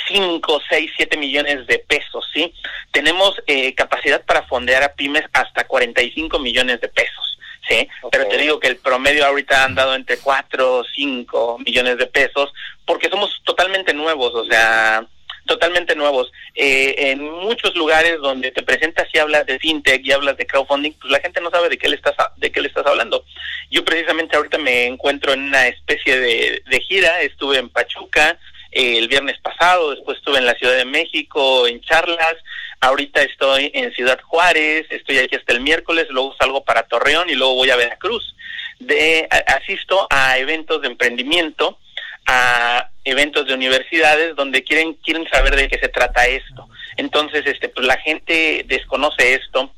5, 0.08 0.62
6, 0.70 0.92
7 0.96 1.18
millones 1.18 1.68
de 1.68 1.80
pesos, 1.80 2.28
¿sí? 2.34 2.54
Tenemos 2.92 3.36
eh, 3.48 3.74
capacidad 3.76 4.24
para 4.26 4.44
fondear 4.44 4.84
a 4.84 4.94
pymes 4.94 5.24
hasta 5.34 5.66
45 5.66 6.40
millones 6.40 6.82
de 6.82 6.90
pesos. 6.90 7.33
¿Sí? 7.68 7.88
Okay. 8.02 8.10
Pero 8.12 8.28
te 8.28 8.38
digo 8.38 8.60
que 8.60 8.68
el 8.68 8.78
promedio 8.78 9.26
ahorita 9.26 9.62
ha 9.62 9.66
andado 9.66 9.96
entre 9.96 10.18
4 10.18 10.78
o 10.78 10.84
5 10.84 11.60
millones 11.66 11.98
de 11.98 12.08
pesos 12.08 12.54
porque 12.86 13.10
somos 13.10 13.42
totalmente 13.44 13.94
nuevos, 13.94 14.34
o 14.36 14.46
sea, 14.46 15.06
totalmente 15.46 15.96
nuevos. 15.96 16.32
Eh, 16.56 16.96
en 16.98 17.24
muchos 17.24 17.76
lugares 17.76 18.20
donde 18.22 18.52
te 18.52 18.64
presentas 18.64 19.08
y 19.14 19.20
hablas 19.20 19.46
de 19.46 19.60
fintech 19.60 20.06
y 20.06 20.12
hablas 20.12 20.38
de 20.38 20.46
crowdfunding, 20.46 20.94
pues 20.94 21.12
la 21.12 21.20
gente 21.20 21.42
no 21.42 21.50
sabe 21.50 21.70
de 21.70 21.78
qué 21.78 21.90
le 21.90 21.96
estás 21.96 22.16
de 22.38 22.52
qué 22.52 22.62
le 22.62 22.68
estás 22.68 22.86
hablando. 22.86 23.24
Yo 23.70 23.84
precisamente 23.84 24.36
ahorita 24.36 24.58
me 24.58 24.86
encuentro 24.86 25.34
en 25.34 25.44
una 25.44 25.68
especie 25.68 26.20
de, 26.20 26.64
de 26.66 26.80
gira, 26.82 27.22
estuve 27.22 27.58
en 27.58 27.70
Pachuca 27.70 28.38
eh, 28.72 28.98
el 28.98 29.08
viernes 29.08 29.40
pasado, 29.40 29.92
después 29.92 30.18
estuve 30.18 30.40
en 30.40 30.46
la 30.46 30.56
Ciudad 30.56 30.76
de 30.76 30.86
México 30.86 31.68
en 31.68 31.82
charlas, 31.82 32.36
ahorita 32.84 33.22
estoy 33.22 33.72
en 33.74 33.94
Ciudad 33.94 34.20
Juárez, 34.22 34.86
estoy 34.90 35.18
aquí 35.20 35.38
hasta 35.38 35.54
el 35.54 35.62
miércoles, 35.62 36.08
luego 36.10 36.36
salgo 36.38 36.66
para 36.66 36.84
Torreón 36.84 37.30
y 37.30 37.36
luego 37.36 37.56
voy 37.56 37.70
a 37.70 37.78
Veracruz. 37.78 38.36
de 38.80 39.28
asisto 39.48 40.06
a 40.10 40.38
eventos 40.38 40.82
de 40.82 40.88
emprendimiento, 40.88 41.80
a 42.28 42.90
eventos 43.06 43.48
de 43.48 43.54
universidades 43.54 44.36
donde 44.36 44.64
quieren 44.64 44.96
quieren 44.96 45.26
saber 45.30 45.56
de 45.56 45.70
qué 45.70 45.80
se 45.80 45.88
trata 45.88 46.28
esto. 46.28 46.68
Entonces, 46.98 47.44
este 47.46 47.70
pues 47.70 47.88
la 47.88 47.98
gente 47.98 48.66
desconoce 48.68 49.34
esto. 49.36 49.74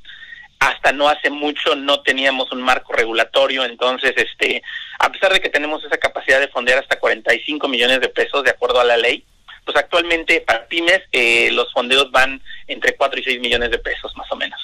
Hasta 0.59 0.91
no 0.91 1.07
hace 1.07 1.29
mucho 1.29 1.75
no 1.75 2.01
teníamos 2.01 2.51
un 2.51 2.63
marco 2.63 2.93
regulatorio, 2.93 3.65
entonces 3.65 4.13
este 4.15 4.63
a 4.97 5.11
pesar 5.11 5.31
de 5.31 5.41
que 5.41 5.49
tenemos 5.49 5.83
esa 5.83 5.97
capacidad 5.97 6.39
de 6.39 6.47
fondear 6.47 6.79
hasta 6.79 6.99
45 6.99 7.67
millones 7.67 7.99
de 7.99 8.09
pesos 8.09 8.43
de 8.43 8.49
acuerdo 8.49 8.79
a 8.79 8.85
la 8.85 8.97
ley, 8.97 9.23
pues 9.65 9.77
actualmente 9.77 10.41
para 10.41 10.67
pymes 10.67 11.01
eh, 11.11 11.49
los 11.51 11.71
fondeos 11.73 12.11
van 12.11 12.41
entre 12.67 12.95
4 12.95 13.19
y 13.19 13.23
6 13.23 13.39
millones 13.41 13.71
de 13.71 13.79
pesos 13.79 14.15
más 14.15 14.31
o 14.31 14.35
menos. 14.35 14.59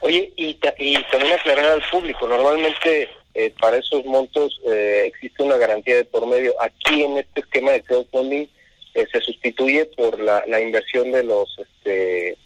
Oye, 0.00 0.32
y, 0.36 0.58
y 0.78 1.02
también 1.04 1.32
aclarar 1.32 1.66
al 1.66 1.82
público, 1.90 2.28
normalmente 2.28 3.08
eh, 3.38 3.52
para 3.60 3.76
esos 3.76 4.02
montos 4.06 4.58
eh, 4.66 5.04
existe 5.06 5.42
una 5.42 5.58
garantía 5.58 5.96
de 5.96 6.04
por 6.06 6.26
medio. 6.26 6.54
Aquí 6.60 7.02
en 7.02 7.18
este 7.18 7.40
esquema 7.40 7.72
de 7.72 7.82
crowdfunding 7.82 8.46
eh, 8.94 9.06
se 9.12 9.20
sustituye 9.20 9.84
por 9.96 10.18
la, 10.18 10.42
la 10.46 10.58
inversión 10.58 11.12
de 11.12 11.22
los, 11.22 11.54
este, 11.58 12.38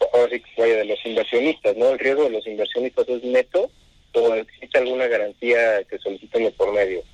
de 0.56 0.84
los 0.84 1.06
inversionistas, 1.06 1.76
¿no? 1.76 1.90
El 1.90 1.98
riesgo 2.00 2.24
de 2.24 2.30
los 2.30 2.46
inversionistas 2.46 3.08
es 3.08 3.22
neto 3.22 3.70
o 4.14 4.34
existe 4.34 4.78
alguna 4.78 5.06
garantía 5.06 5.84
que 5.84 5.98
soliciten 5.98 6.42
de 6.42 6.50
por 6.50 6.72
medio. 6.72 7.04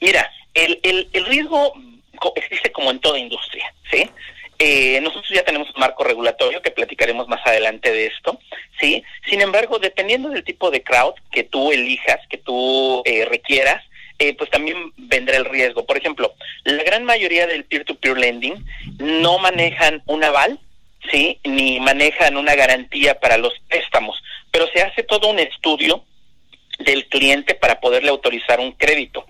Mira, 0.00 0.28
el, 0.54 0.80
el, 0.82 1.08
el 1.12 1.26
riesgo 1.26 1.72
existe 2.34 2.72
como 2.72 2.90
en 2.90 3.00
toda 3.00 3.18
industria, 3.18 3.72
¿sí? 3.90 4.08
Eh, 4.58 5.00
nosotros 5.02 5.30
ya 5.30 5.44
tenemos 5.44 5.68
un 5.74 5.80
marco 5.80 6.02
regulatorio 6.02 6.62
que 6.62 6.70
platicaremos 6.70 7.28
más 7.28 7.46
adelante 7.46 7.92
de 7.92 8.06
esto, 8.06 8.38
¿sí? 8.80 9.02
Sin 9.28 9.42
embargo, 9.42 9.78
dependiendo 9.78 10.30
del 10.30 10.44
tipo 10.44 10.70
de 10.70 10.82
crowd 10.82 11.14
que 11.30 11.44
tú 11.44 11.72
elijas, 11.72 12.20
que 12.30 12.38
tú 12.38 13.02
eh, 13.04 13.26
requieras, 13.26 13.84
eh, 14.18 14.34
pues 14.34 14.48
también 14.48 14.92
vendrá 14.96 15.36
el 15.36 15.44
riesgo. 15.44 15.84
Por 15.84 15.98
ejemplo, 15.98 16.34
la 16.64 16.82
gran 16.84 17.04
mayoría 17.04 17.46
del 17.46 17.64
peer-to-peer 17.64 18.16
lending 18.16 18.64
no 18.98 19.38
manejan 19.38 20.02
un 20.06 20.24
aval, 20.24 20.58
¿sí? 21.10 21.38
Ni 21.44 21.78
manejan 21.80 22.38
una 22.38 22.54
garantía 22.54 23.20
para 23.20 23.36
los 23.36 23.52
préstamos, 23.68 24.22
pero 24.50 24.66
se 24.68 24.80
hace 24.80 25.02
todo 25.02 25.28
un 25.28 25.38
estudio 25.38 26.02
del 26.78 27.06
cliente 27.08 27.54
para 27.54 27.80
poderle 27.80 28.08
autorizar 28.08 28.58
un 28.60 28.72
crédito. 28.72 29.26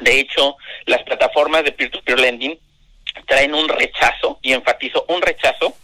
De 0.00 0.20
hecho, 0.20 0.56
las 0.86 1.02
plataformas 1.02 1.64
de 1.64 1.72
peer-to-peer 1.72 2.18
lending 2.18 2.58
traen 3.26 3.54
un 3.54 3.68
rechazo, 3.68 4.38
y 4.42 4.52
enfatizo 4.52 5.04
un 5.08 5.20
rechazo, 5.22 5.74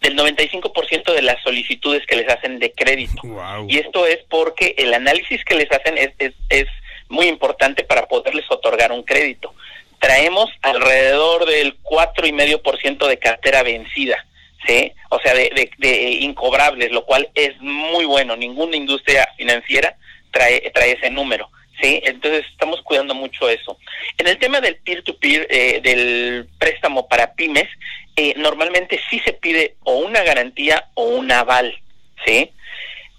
del 0.00 0.16
95% 0.16 1.12
de 1.12 1.22
las 1.22 1.42
solicitudes 1.42 2.06
que 2.06 2.16
les 2.16 2.28
hacen 2.28 2.58
de 2.58 2.72
crédito. 2.72 3.22
Y 3.68 3.78
esto 3.78 4.06
es 4.06 4.18
porque 4.28 4.74
el 4.78 4.94
análisis 4.94 5.44
que 5.44 5.54
les 5.54 5.70
hacen 5.70 5.98
es, 5.98 6.12
es, 6.18 6.34
es 6.48 6.66
muy 7.08 7.26
importante 7.26 7.84
para 7.84 8.06
poderles 8.06 8.44
otorgar 8.50 8.92
un 8.92 9.02
crédito. 9.02 9.54
Traemos 9.98 10.50
alrededor 10.62 11.46
del 11.46 11.76
cuatro 11.82 12.26
y 12.26 12.32
medio 12.32 12.62
por 12.62 12.78
ciento 12.78 13.06
de 13.06 13.18
cartera 13.18 13.62
vencida, 13.62 14.26
¿sí? 14.66 14.92
O 15.10 15.18
sea, 15.20 15.34
de, 15.34 15.50
de, 15.54 15.70
de, 15.78 16.10
incobrables, 16.20 16.90
lo 16.90 17.04
cual 17.04 17.28
es 17.34 17.58
muy 17.60 18.04
bueno. 18.04 18.36
Ninguna 18.36 18.76
industria 18.76 19.28
financiera 19.36 19.96
trae, 20.30 20.70
trae 20.74 20.92
ese 20.92 21.10
número. 21.10 21.50
¿Sí? 21.80 22.00
Entonces 22.04 22.44
estamos 22.50 22.82
cuidando 22.82 23.14
mucho 23.14 23.48
eso. 23.48 23.78
En 24.18 24.26
el 24.26 24.38
tema 24.38 24.60
del 24.60 24.76
peer-to-peer, 24.76 25.46
eh, 25.50 25.80
del 25.82 26.48
préstamo 26.58 27.08
para 27.08 27.34
pymes, 27.34 27.68
eh, 28.16 28.34
normalmente 28.36 29.00
sí 29.10 29.20
se 29.24 29.32
pide 29.32 29.76
o 29.84 29.98
una 29.98 30.22
garantía 30.22 30.88
o 30.94 31.04
un 31.04 31.30
aval, 31.30 31.74
¿sí? 32.24 32.50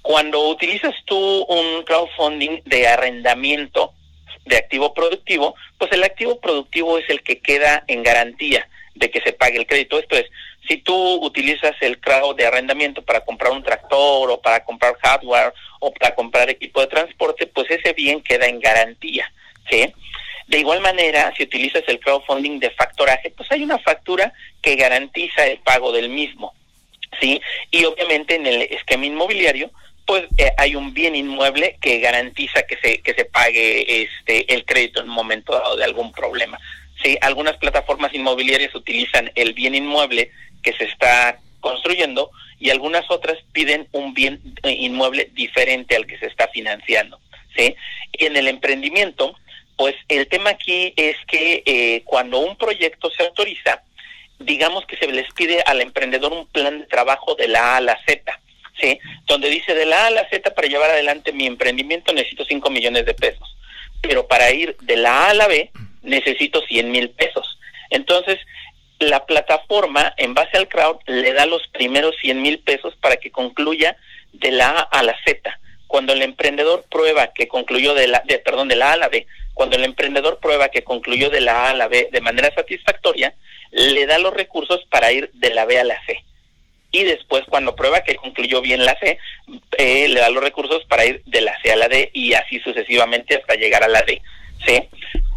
Cuando 0.02 0.48
utilizas 0.48 0.96
tú 1.06 1.18
un 1.18 1.84
crowdfunding 1.84 2.62
de 2.66 2.88
arrendamiento 2.88 3.94
de 4.46 4.58
activo 4.58 4.94
productivo, 4.94 5.56
pues 5.78 5.92
el 5.92 6.04
activo 6.04 6.40
productivo 6.40 6.98
es 6.98 7.10
el 7.10 7.22
que 7.22 7.40
queda 7.40 7.84
en 7.88 8.04
garantía 8.04 8.68
de 8.96 9.12
que 9.12 9.22
se 9.22 9.34
pague 9.34 9.58
el 9.58 9.68
crédito. 9.68 10.00
Esto 10.00 10.16
es, 10.16 10.26
si 10.68 10.78
tú 10.78 10.96
utilizas 11.24 11.76
el 11.82 12.00
crowd 12.00 12.36
de 12.36 12.46
arrendamiento 12.46 13.02
para 13.02 13.22
comprar 13.22 13.52
un 13.52 13.64
tractor 13.64 14.30
o 14.30 14.42
para 14.42 14.64
comprar 14.64 14.96
hardware 15.02 15.54
o 15.80 15.94
para 15.94 16.14
comprar 16.14 16.50
equipo 16.50 16.82
de 16.82 16.88
transporte, 16.88 17.48
pues 17.48 17.70
ese 17.72 17.94
bien 17.94 18.22
queda 18.22 18.48
en 18.48 18.60
garantía, 18.60 19.32
¿sí? 19.70 19.94
De 20.48 20.60
igual 20.60 20.82
manera, 20.82 21.34
si 21.36 21.44
utilizas 21.44 21.84
el 21.88 22.00
crowdfunding 22.00 22.60
de 22.60 22.72
factoraje, 22.72 23.32
pues 23.32 23.52
hay 23.52 23.64
una 23.64 23.80
factura 23.80 24.34
que 24.62 24.76
garantiza 24.76 25.46
el 25.46 25.60
pago 25.60 25.92
del 25.92 26.10
mismo, 26.10 26.54
¿sí? 27.20 27.42
Y 27.72 27.86
obviamente 27.86 28.36
en 28.36 28.48
el 28.48 28.62
esquema 28.62 29.06
inmobiliario, 29.06 29.72
pues 30.06 30.24
eh, 30.38 30.52
hay 30.58 30.76
un 30.76 30.94
bien 30.94 31.16
inmueble 31.16 31.78
que 31.82 32.00
garantiza 32.00 32.64
que 32.64 32.78
se 32.78 33.02
que 33.02 33.14
se 33.14 33.26
pague 33.26 34.04
este 34.04 34.54
el 34.54 34.64
crédito 34.64 35.02
en 35.02 35.10
un 35.10 35.16
momento 35.16 35.52
dado 35.52 35.76
de 35.76 35.84
algún 35.84 36.14
problema. 36.14 36.58
Sí, 37.04 37.18
algunas 37.22 37.58
plataformas 37.58 38.14
inmobiliarias 38.14 38.74
utilizan 38.74 39.32
el 39.36 39.54
bien 39.54 39.76
inmueble 39.76 40.32
que 40.68 40.74
se 40.74 40.84
está 40.84 41.40
construyendo 41.62 42.30
y 42.60 42.72
algunas 42.72 43.10
otras 43.10 43.38
piden 43.54 43.88
un 43.94 44.14
bien 44.14 44.42
eh, 44.64 44.72
inmueble 44.72 45.30
diferente 45.32 45.96
al 45.96 46.06
que 46.06 46.18
se 46.18 46.26
está 46.26 46.50
financiando. 46.50 47.22
¿sí? 47.56 47.74
Y 48.12 48.26
en 48.26 48.36
el 48.36 48.50
emprendimiento, 48.50 49.34
pues 49.78 49.96
el 50.10 50.28
tema 50.28 50.50
aquí 50.50 50.94
es 50.98 51.16
que 51.26 51.64
eh, 51.66 52.02
cuando 52.04 52.40
un 52.40 52.58
proyecto 52.58 53.10
se 53.12 53.24
autoriza, 53.24 53.82
digamos 54.40 54.86
que 54.86 54.98
se 54.98 55.08
les 55.08 55.32
pide 55.34 55.62
al 55.62 55.80
emprendedor 55.80 56.34
un 56.34 56.48
plan 56.48 56.80
de 56.80 56.86
trabajo 56.88 57.36
de 57.36 57.48
la 57.48 57.76
A 57.76 57.78
a 57.78 57.82
la 57.82 57.98
Z, 58.06 58.42
¿sí? 58.82 59.00
Donde 59.26 59.50
dice 59.50 59.74
de 59.74 59.86
la 59.86 60.04
A 60.04 60.08
a 60.08 60.12
la 60.12 60.30
Z 60.30 60.54
para 60.54 60.68
llevar 60.68 60.90
adelante 60.90 61.32
mi 61.32 61.48
emprendimiento 61.48 62.12
necesito 62.12 62.44
5 62.44 62.70
millones 62.72 63.06
de 63.06 63.14
pesos, 63.14 63.56
pero 64.02 64.28
para 64.28 64.52
ir 64.52 64.76
de 64.82 64.98
la 64.98 65.28
A 65.28 65.30
a 65.30 65.34
la 65.34 65.48
B 65.48 65.72
necesito 66.02 66.62
100 66.62 66.92
mil 66.92 67.10
pesos. 67.12 67.58
Entonces, 67.90 68.38
la 69.00 69.26
plataforma, 69.26 70.14
en 70.18 70.34
base 70.34 70.58
al 70.58 70.68
crowd, 70.68 70.98
le 71.06 71.34
da 71.34 71.46
los 71.46 71.68
primeros 71.68 72.16
100 72.22 72.42
mil 72.42 72.60
pesos 72.60 72.96
para 72.96 73.18
que 73.18 73.32
concluya 73.32 73.96
de 74.34 74.52
la 74.52 74.70
A 74.70 74.82
a 74.82 75.04
la 75.04 75.16
Z. 75.26 75.60
Cuando 75.88 76.14
el 76.14 76.22
emprendedor 76.22 76.84
prueba 76.90 77.34
que 77.34 77.48
concluyó 77.48 77.94
de 77.94 78.08
la, 78.08 78.22
de, 78.26 78.40
perdón, 78.40 78.68
de 78.68 78.76
la 78.76 78.90
A 78.90 78.94
a 78.94 78.98
la 78.98 79.10
B, 79.10 79.28
cuando 79.54 79.76
el 79.76 79.84
emprendedor 79.84 80.40
prueba 80.40 80.70
que 80.70 80.84
concluyó 80.84 81.30
de 81.30 81.42
la 81.42 81.66
A 81.66 81.70
a 81.72 81.74
la 81.74 81.88
B 81.88 82.10
de 82.12 82.22
manera 82.22 82.54
satisfactoria, 82.54 83.34
le 83.72 84.06
da 84.06 84.18
los 84.20 84.34
recursos 84.34 84.86
para 84.90 85.12
ir 85.12 85.30
de 85.34 85.54
la 85.54 85.66
B 85.66 85.80
a 85.80 85.84
la 85.84 86.00
C. 86.06 86.24
Y 86.92 87.04
después, 87.04 87.44
cuando 87.50 87.76
prueba 87.76 88.02
que 88.02 88.16
concluyó 88.16 88.62
bien 88.62 88.86
la 88.86 88.98
C, 89.00 89.20
eh, 89.78 90.08
le 90.08 90.20
da 90.20 90.30
los 90.30 90.44
recursos 90.44 90.84
para 90.86 91.06
ir 91.06 91.22
de 91.26 91.42
la 91.42 91.60
C 91.62 91.72
a 91.72 91.76
la 91.76 91.88
D 91.88 92.10
y 92.14 92.34
así 92.34 92.60
sucesivamente 92.60 93.36
hasta 93.36 93.56
llegar 93.56 93.84
a 93.84 93.88
la 93.88 94.02
D. 94.02 94.22
¿sí? 94.66 94.84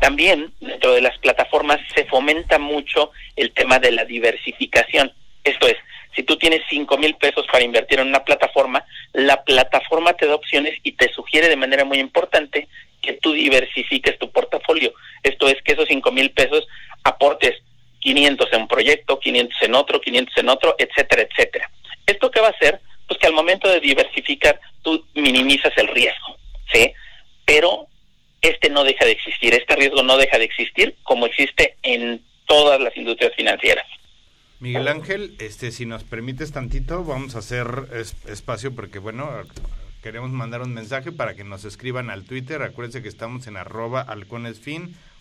También 0.00 0.52
dentro 0.60 0.92
de 0.92 1.00
las 1.00 1.16
plataformas 1.18 1.78
se 1.94 2.04
fomenta 2.06 2.58
mucho 2.58 3.12
el 3.36 3.52
tema 3.52 3.78
de 3.78 3.92
la 3.92 4.04
diversificación. 4.04 5.12
Esto 5.44 5.66
es, 5.66 5.76
si 6.14 6.22
tú 6.22 6.36
tienes 6.36 6.62
cinco 6.68 6.96
mil 6.98 7.14
pesos 7.16 7.46
para 7.50 7.64
invertir 7.64 8.00
en 8.00 8.08
una 8.08 8.24
plataforma, 8.24 8.84
la 9.12 9.42
plataforma 9.44 10.14
te 10.14 10.26
da 10.26 10.34
opciones 10.34 10.78
y 10.82 10.92
te 10.92 11.12
sugiere 11.12 11.48
de 11.48 11.56
manera 11.56 11.84
muy 11.84 11.98
importante 11.98 12.68
que 13.00 13.14
tú 13.14 13.32
diversifiques 13.32 14.18
tu 14.18 14.30
portafolio. 14.30 14.92
Esto 15.22 15.48
es 15.48 15.60
que 15.62 15.72
esos 15.72 15.88
cinco 15.88 16.12
mil 16.12 16.30
pesos 16.30 16.66
aportes 17.04 17.62
500 18.00 18.48
en 18.52 18.62
un 18.62 18.68
proyecto, 18.68 19.20
500 19.20 19.62
en 19.62 19.74
otro, 19.74 20.00
500 20.00 20.36
en 20.38 20.48
otro, 20.48 20.74
etcétera, 20.78 21.22
etcétera. 21.22 21.70
¿Esto 22.06 22.30
qué 22.30 22.40
va 22.40 22.48
a 22.48 22.50
hacer? 22.50 22.80
Pues 23.06 23.18
que 23.20 23.26
al 23.26 23.32
momento 23.32 23.68
de 23.68 23.80
diversificar 23.80 24.58
tú 24.82 25.04
minimizas 25.14 25.72
el 25.76 25.88
riesgo, 25.88 26.36
¿sí? 26.72 26.92
Pero 27.44 27.86
este 28.42 28.70
no 28.70 28.84
deja 28.84 29.04
de 29.04 29.12
existir, 29.12 29.54
este 29.54 29.76
riesgo 29.76 30.02
no 30.02 30.16
deja 30.16 30.38
de 30.38 30.44
existir 30.44 30.96
como 31.02 31.26
existe 31.26 31.76
en 31.82 32.22
todas 32.46 32.80
las 32.80 32.96
industrias 32.96 33.34
financieras. 33.34 33.86
Miguel 34.60 34.88
Ángel, 34.88 35.34
este, 35.38 35.72
si 35.72 35.86
nos 35.86 36.04
permites 36.04 36.52
tantito, 36.52 37.02
vamos 37.04 37.34
a 37.34 37.38
hacer 37.38 37.66
es, 37.94 38.14
espacio 38.26 38.74
porque, 38.74 38.98
bueno, 38.98 39.30
queremos 40.02 40.30
mandar 40.30 40.60
un 40.60 40.74
mensaje 40.74 41.12
para 41.12 41.34
que 41.34 41.44
nos 41.44 41.64
escriban 41.64 42.10
al 42.10 42.24
Twitter. 42.24 42.62
Acuérdense 42.62 43.02
que 43.02 43.08
estamos 43.08 43.46
en 43.46 43.56
arroba 43.56 44.02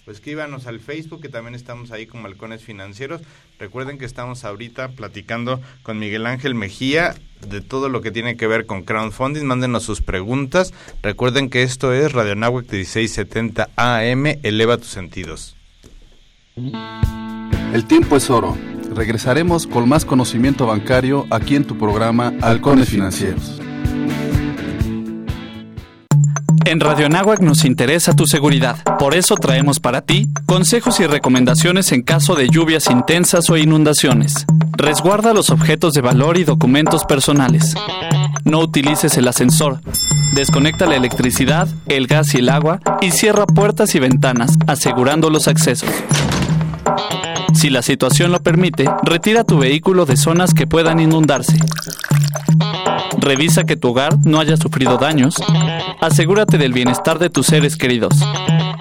o 0.10 0.12
escríbanos 0.12 0.66
al 0.66 0.80
Facebook, 0.80 1.22
que 1.22 1.30
también 1.30 1.54
estamos 1.54 1.92
ahí 1.92 2.08
como 2.08 2.26
Halcones 2.26 2.64
Financieros. 2.64 3.22
Recuerden 3.60 4.00
que 4.00 4.06
estamos 4.06 4.44
ahorita 4.44 4.90
platicando 4.90 5.62
con 5.84 6.00
Miguel 6.00 6.26
Ángel 6.26 6.56
Mejía 6.56 7.16
de 7.48 7.62
todo 7.62 7.90
lo 7.90 8.02
que 8.02 8.10
tiene 8.12 8.36
que 8.36 8.48
ver 8.48 8.66
con 8.66 8.84
crowdfunding. 8.84 9.46
Mándenos 9.46 9.84
sus 9.84 10.02
preguntas. 10.02 10.74
Recuerden 11.04 11.50
que 11.50 11.62
esto 11.62 11.94
es 11.94 12.12
Radio 12.12 12.36
Nahuac 12.36 12.66
1670 12.72 13.70
AM. 13.76 14.26
Eleva 14.42 14.78
tus 14.78 14.88
sentidos. 14.88 15.56
El 17.74 17.86
tiempo 17.86 18.18
es 18.18 18.30
oro. 18.32 18.58
Regresaremos 18.94 19.68
con 19.68 19.88
más 19.88 20.06
conocimiento 20.06 20.66
bancario 20.66 21.28
aquí 21.30 21.56
en 21.56 21.66
tu 21.66 21.78
programa 21.78 22.34
Halcones 22.42 22.90
Financieros. 22.90 23.62
En 26.70 26.80
Radio 26.80 27.08
Anáhuac 27.08 27.40
nos 27.40 27.66
interesa 27.66 28.16
tu 28.16 28.28
seguridad. 28.28 28.78
Por 29.00 29.16
eso 29.16 29.34
traemos 29.38 29.80
para 29.80 30.02
ti 30.02 30.28
consejos 30.46 31.00
y 31.00 31.08
recomendaciones 31.08 31.92
en 31.92 32.04
caso 32.04 32.36
de 32.36 32.48
lluvias 32.48 32.92
intensas 32.92 33.50
o 33.50 33.58
inundaciones. 33.58 34.46
Resguarda 34.78 35.34
los 35.34 35.50
objetos 35.50 35.96
de 35.96 36.02
valor 36.02 36.38
y 36.38 36.44
documentos 36.44 37.06
personales. 37.06 37.74
No 38.44 38.60
utilices 38.60 39.18
el 39.18 39.28
ascensor. 39.28 39.82
Desconecta 40.36 40.86
la 40.86 40.96
electricidad, 40.96 41.68
el 41.88 42.06
gas 42.06 42.36
y 42.36 42.38
el 42.38 42.50
agua 42.50 42.80
y 43.02 43.10
cierra 43.10 43.48
puertas 43.48 43.96
y 43.96 44.00
ventanas, 44.00 44.52
asegurando 44.68 45.32
los 45.32 45.48
accesos. 45.48 45.90
Si 47.56 47.72
la 47.72 47.82
situación 47.82 48.32
lo 48.32 48.44
permite, 48.44 48.86
retira 49.02 49.44
tu 49.44 49.58
vehículo 49.58 50.06
de 50.06 50.18
zonas 50.18 50.54
que 50.54 50.68
puedan 50.68 51.00
inundarse. 51.00 51.58
Revisa 53.18 53.66
que 53.66 53.76
tu 53.76 53.90
hogar 53.90 54.18
no 54.26 54.40
haya 54.40 54.58
sufrido 54.58 54.98
daños. 54.98 55.36
Asegúrate 56.02 56.58
del 56.58 56.74
bienestar 56.74 57.20
de 57.20 57.30
tus 57.30 57.48
seres 57.48 57.76
queridos. 57.76 58.14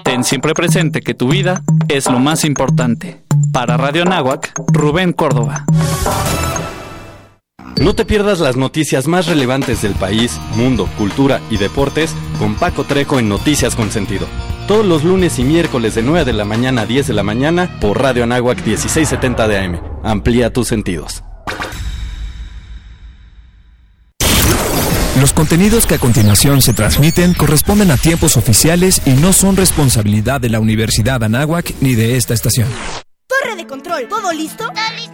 Ten 0.03 0.23
siempre 0.23 0.53
presente 0.53 1.01
que 1.01 1.13
tu 1.13 1.29
vida 1.29 1.63
es 1.87 2.09
lo 2.09 2.19
más 2.19 2.45
importante. 2.45 3.21
Para 3.51 3.77
Radio 3.77 4.05
Náhuac, 4.05 4.53
Rubén 4.71 5.13
Córdoba. 5.13 5.65
No 7.79 7.95
te 7.95 8.03
pierdas 8.03 8.39
las 8.39 8.57
noticias 8.57 9.07
más 9.07 9.27
relevantes 9.27 9.81
del 9.81 9.93
país, 9.93 10.39
mundo, 10.55 10.89
cultura 10.97 11.39
y 11.49 11.57
deportes 11.57 12.13
con 12.37 12.55
Paco 12.55 12.83
Trejo 12.83 13.19
en 13.19 13.29
Noticias 13.29 13.75
con 13.75 13.89
Sentido. 13.89 14.27
Todos 14.67 14.85
los 14.85 15.03
lunes 15.03 15.39
y 15.39 15.43
miércoles 15.43 15.95
de 15.95 16.03
9 16.03 16.25
de 16.25 16.33
la 16.33 16.43
mañana 16.43 16.81
a 16.81 16.85
10 16.85 17.07
de 17.07 17.13
la 17.13 17.23
mañana 17.23 17.79
por 17.79 18.01
Radio 18.01 18.25
Anáhuac 18.25 18.57
1670 18.57 19.47
de 19.47 19.57
AM. 19.57 19.79
Amplía 20.03 20.51
tus 20.51 20.67
sentidos. 20.67 21.23
Los 25.19 25.33
contenidos 25.33 25.85
que 25.85 25.95
a 25.95 25.99
continuación 25.99 26.61
se 26.61 26.73
transmiten 26.73 27.33
corresponden 27.33 27.91
a 27.91 27.97
tiempos 27.97 28.37
oficiales 28.37 29.01
y 29.05 29.11
no 29.11 29.33
son 29.33 29.57
responsabilidad 29.57 30.39
de 30.39 30.49
la 30.49 30.61
Universidad 30.61 31.21
Anáhuac 31.21 31.73
ni 31.81 31.93
de 31.93 32.15
esta 32.15 32.33
estación. 32.33 32.69
Torre 33.27 33.57
de 33.57 33.67
control, 33.67 34.07
¿todo 34.07 34.31
listo? 34.31 34.65
Todo 34.65 34.95
listo, 34.95 35.08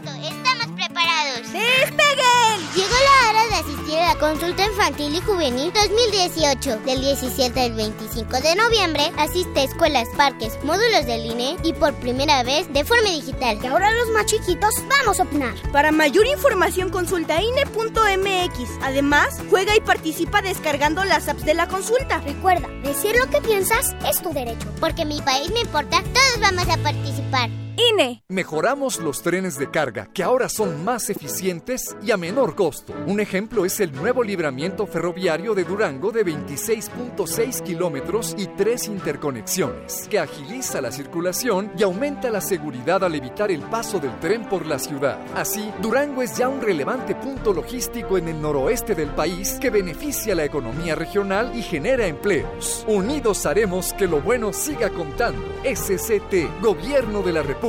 la 4.06 4.16
consulta 4.20 4.64
infantil 4.64 5.16
y 5.16 5.22
juvenil 5.22 5.74
2018. 5.74 6.80
Del 6.86 7.02
17 7.02 7.60
al 7.60 7.74
25 7.74 8.40
de 8.40 8.56
noviembre, 8.56 9.12
asiste 9.18 9.62
a 9.62 9.64
escuelas, 9.64 10.08
parques, 10.16 10.60
módulos 10.64 11.08
del 11.08 11.26
INE 11.26 11.58
y 11.64 11.74
por 11.74 11.92
primera 11.96 12.44
vez 12.44 12.72
de 12.72 12.86
forma 12.86 13.10
digital. 13.10 13.58
Y 13.64 13.66
ahora 13.66 13.92
los 13.94 14.10
más 14.10 14.28
chiquitos 14.28 14.76
vamos 14.88 15.20
a 15.20 15.24
opinar. 15.24 15.56
Para 15.72 15.92
mayor 15.92 16.28
información 16.28 16.90
consulta 16.90 17.42
INE.mx. 17.42 18.70
Además, 18.84 19.42
juega 19.50 19.76
y 19.76 19.82
participa 19.82 20.44
descargando 20.44 21.04
las 21.04 21.28
apps 21.28 21.44
de 21.44 21.56
la 21.56 21.68
consulta. 21.68 22.20
Recuerda, 22.20 22.68
decir 22.84 23.16
lo 23.18 23.28
que 23.32 23.42
piensas 23.42 23.96
es 24.08 24.22
tu 24.22 24.32
derecho. 24.34 24.68
Porque 24.80 25.06
mi 25.06 25.20
país 25.22 25.50
me 25.50 25.62
importa, 25.62 26.04
todos 26.04 26.40
vamos 26.42 26.70
a 26.70 26.78
participar. 26.78 27.65
INE. 27.78 28.24
Mejoramos 28.30 29.00
los 29.00 29.22
trenes 29.22 29.58
de 29.58 29.70
carga, 29.70 30.08
que 30.14 30.24
ahora 30.24 30.48
son 30.48 30.86
más 30.86 31.10
eficientes 31.10 31.96
y 32.02 32.12
a 32.12 32.18
menor 32.18 32.56
costo. 32.56 32.94
Un 33.06 33.20
ejemplo 33.20 33.66
es 33.66 33.80
el 33.80 33.92
nuevo 33.92 34.24
libramiento 34.24 34.88
ferroviario 34.88 35.54
de 35.54 35.66
Durango 35.66 36.12
de 36.12 36.26
26.6 36.26 37.64
kilómetros 37.64 38.36
y 38.38 38.48
tres 38.48 38.88
interconexiones, 38.88 40.08
que 40.10 40.20
agiliza 40.20 40.80
la 40.80 40.92
circulación 40.92 41.72
y 41.78 41.84
aumenta 41.84 42.30
la 42.30 42.42
seguridad 42.42 43.04
al 43.04 43.16
evitar 43.16 43.52
el 43.52 43.62
paso 43.62 44.00
del 44.00 44.20
tren 44.20 44.48
por 44.48 44.66
la 44.66 44.80
ciudad. 44.80 45.20
Así, 45.36 45.70
Durango 45.82 46.22
es 46.22 46.38
ya 46.38 46.48
un 46.48 46.62
relevante 46.62 47.16
punto 47.16 47.54
logístico 47.54 48.18
en 48.18 48.30
el 48.30 48.42
noroeste 48.42 48.96
del 48.96 49.10
país 49.10 49.58
que 49.60 49.70
beneficia 49.70 50.36
la 50.36 50.46
economía 50.46 50.96
regional 50.96 51.52
y 51.56 51.62
genera 51.62 52.08
empleos. 52.08 52.86
Unidos 52.88 53.46
haremos 53.46 53.94
que 53.94 54.08
lo 54.08 54.22
bueno 54.22 54.54
siga 54.54 54.90
contando. 54.90 55.42
SCT, 55.64 56.62
Gobierno 56.62 57.22
de 57.22 57.34
la 57.34 57.42
República. 57.42 57.65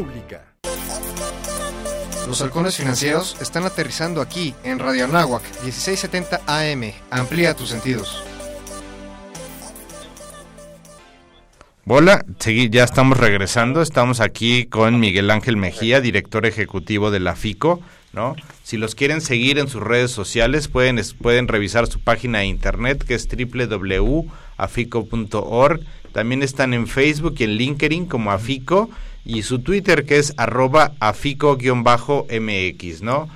Los 2.26 2.42
halcones 2.42 2.76
financieros 2.76 3.34
están 3.40 3.64
aterrizando 3.64 4.20
aquí 4.20 4.54
en 4.62 4.78
Radio 4.78 5.06
Anáhuac 5.06 5.42
1670 5.62 6.42
AM. 6.46 6.92
Amplía 7.10 7.54
tus 7.54 7.70
sentidos. 7.70 8.22
Hola, 11.86 12.26
seguí, 12.38 12.68
ya 12.68 12.84
estamos 12.84 13.16
regresando. 13.16 13.80
Estamos 13.80 14.20
aquí 14.20 14.66
con 14.66 15.00
Miguel 15.00 15.30
Ángel 15.30 15.56
Mejía, 15.56 16.02
director 16.02 16.44
ejecutivo 16.44 17.10
de 17.10 17.20
la 17.20 17.34
FICO. 17.34 17.80
¿no? 18.12 18.36
Si 18.64 18.76
los 18.76 18.94
quieren 18.94 19.22
seguir 19.22 19.58
en 19.58 19.68
sus 19.68 19.82
redes 19.82 20.10
sociales, 20.10 20.68
pueden, 20.68 21.00
pueden 21.22 21.48
revisar 21.48 21.86
su 21.86 22.00
página 22.00 22.40
de 22.40 22.46
internet 22.46 23.02
que 23.02 23.14
es 23.14 23.26
www.afico.org. 23.28 24.26
También 26.12 26.42
están 26.42 26.74
en 26.74 26.86
Facebook 26.86 27.36
y 27.38 27.44
en 27.44 27.52
LinkedIn 27.52 28.04
como 28.06 28.30
Afico 28.30 28.90
y 29.26 29.42
su 29.42 29.58
Twitter 29.58 30.06
que 30.06 30.18
es 30.18 30.32
arroba 30.36 30.92
afico-mx, 31.00 33.02
¿no? 33.02 33.28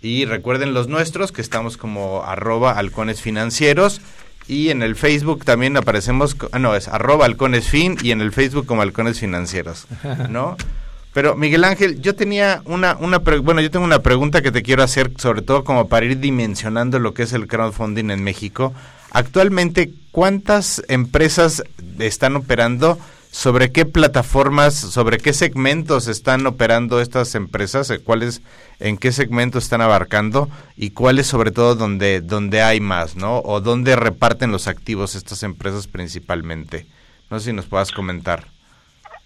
Y 0.00 0.24
recuerden 0.24 0.74
los 0.74 0.88
nuestros 0.88 1.32
que 1.32 1.42
estamos 1.42 1.76
como 1.76 2.24
arroba 2.24 2.72
halcones 2.72 3.20
financieros 3.20 4.00
y 4.48 4.70
en 4.70 4.82
el 4.82 4.96
Facebook 4.96 5.44
también 5.44 5.76
aparecemos, 5.76 6.36
ah, 6.52 6.58
no, 6.58 6.74
es 6.74 6.88
arroba 6.88 7.26
halconesfin 7.26 7.98
y 8.02 8.10
en 8.10 8.20
el 8.20 8.32
Facebook 8.32 8.66
como 8.66 8.82
halcones 8.82 9.20
financieros, 9.20 9.86
¿no? 10.28 10.56
Pero 11.12 11.36
Miguel 11.36 11.64
Ángel, 11.64 12.00
yo 12.00 12.14
tenía 12.14 12.62
una, 12.64 12.96
una 12.98 13.18
bueno, 13.18 13.60
yo 13.60 13.70
tengo 13.70 13.84
una 13.84 14.00
pregunta 14.00 14.40
que 14.40 14.50
te 14.50 14.62
quiero 14.62 14.82
hacer, 14.82 15.12
sobre 15.18 15.42
todo 15.42 15.62
como 15.62 15.88
para 15.88 16.06
ir 16.06 16.18
dimensionando 16.18 16.98
lo 16.98 17.12
que 17.12 17.24
es 17.24 17.34
el 17.34 17.48
crowdfunding 17.48 18.10
en 18.10 18.24
México. 18.24 18.72
Actualmente, 19.10 19.92
¿cuántas 20.10 20.82
empresas 20.88 21.62
están 21.98 22.36
operando? 22.36 22.98
¿Sobre 23.32 23.72
qué 23.72 23.86
plataformas, 23.86 24.74
sobre 24.74 25.16
qué 25.16 25.32
segmentos 25.32 26.06
están 26.06 26.46
operando 26.46 27.00
estas 27.00 27.34
empresas? 27.34 27.90
¿Cuáles, 28.04 28.42
en 28.78 28.98
qué 28.98 29.10
segmentos 29.10 29.64
están 29.64 29.80
abarcando? 29.80 30.50
Y 30.76 30.90
cuáles 30.90 31.28
sobre 31.28 31.50
todo 31.50 31.74
donde, 31.74 32.20
donde 32.20 32.60
hay 32.60 32.80
más, 32.80 33.16
¿no? 33.16 33.38
O 33.38 33.62
dónde 33.62 33.96
reparten 33.96 34.52
los 34.52 34.68
activos 34.68 35.14
estas 35.14 35.42
empresas 35.44 35.86
principalmente. 35.86 36.84
No 37.30 37.40
sé 37.40 37.46
si 37.46 37.52
nos 37.54 37.64
puedas 37.64 37.90
comentar. 37.90 38.44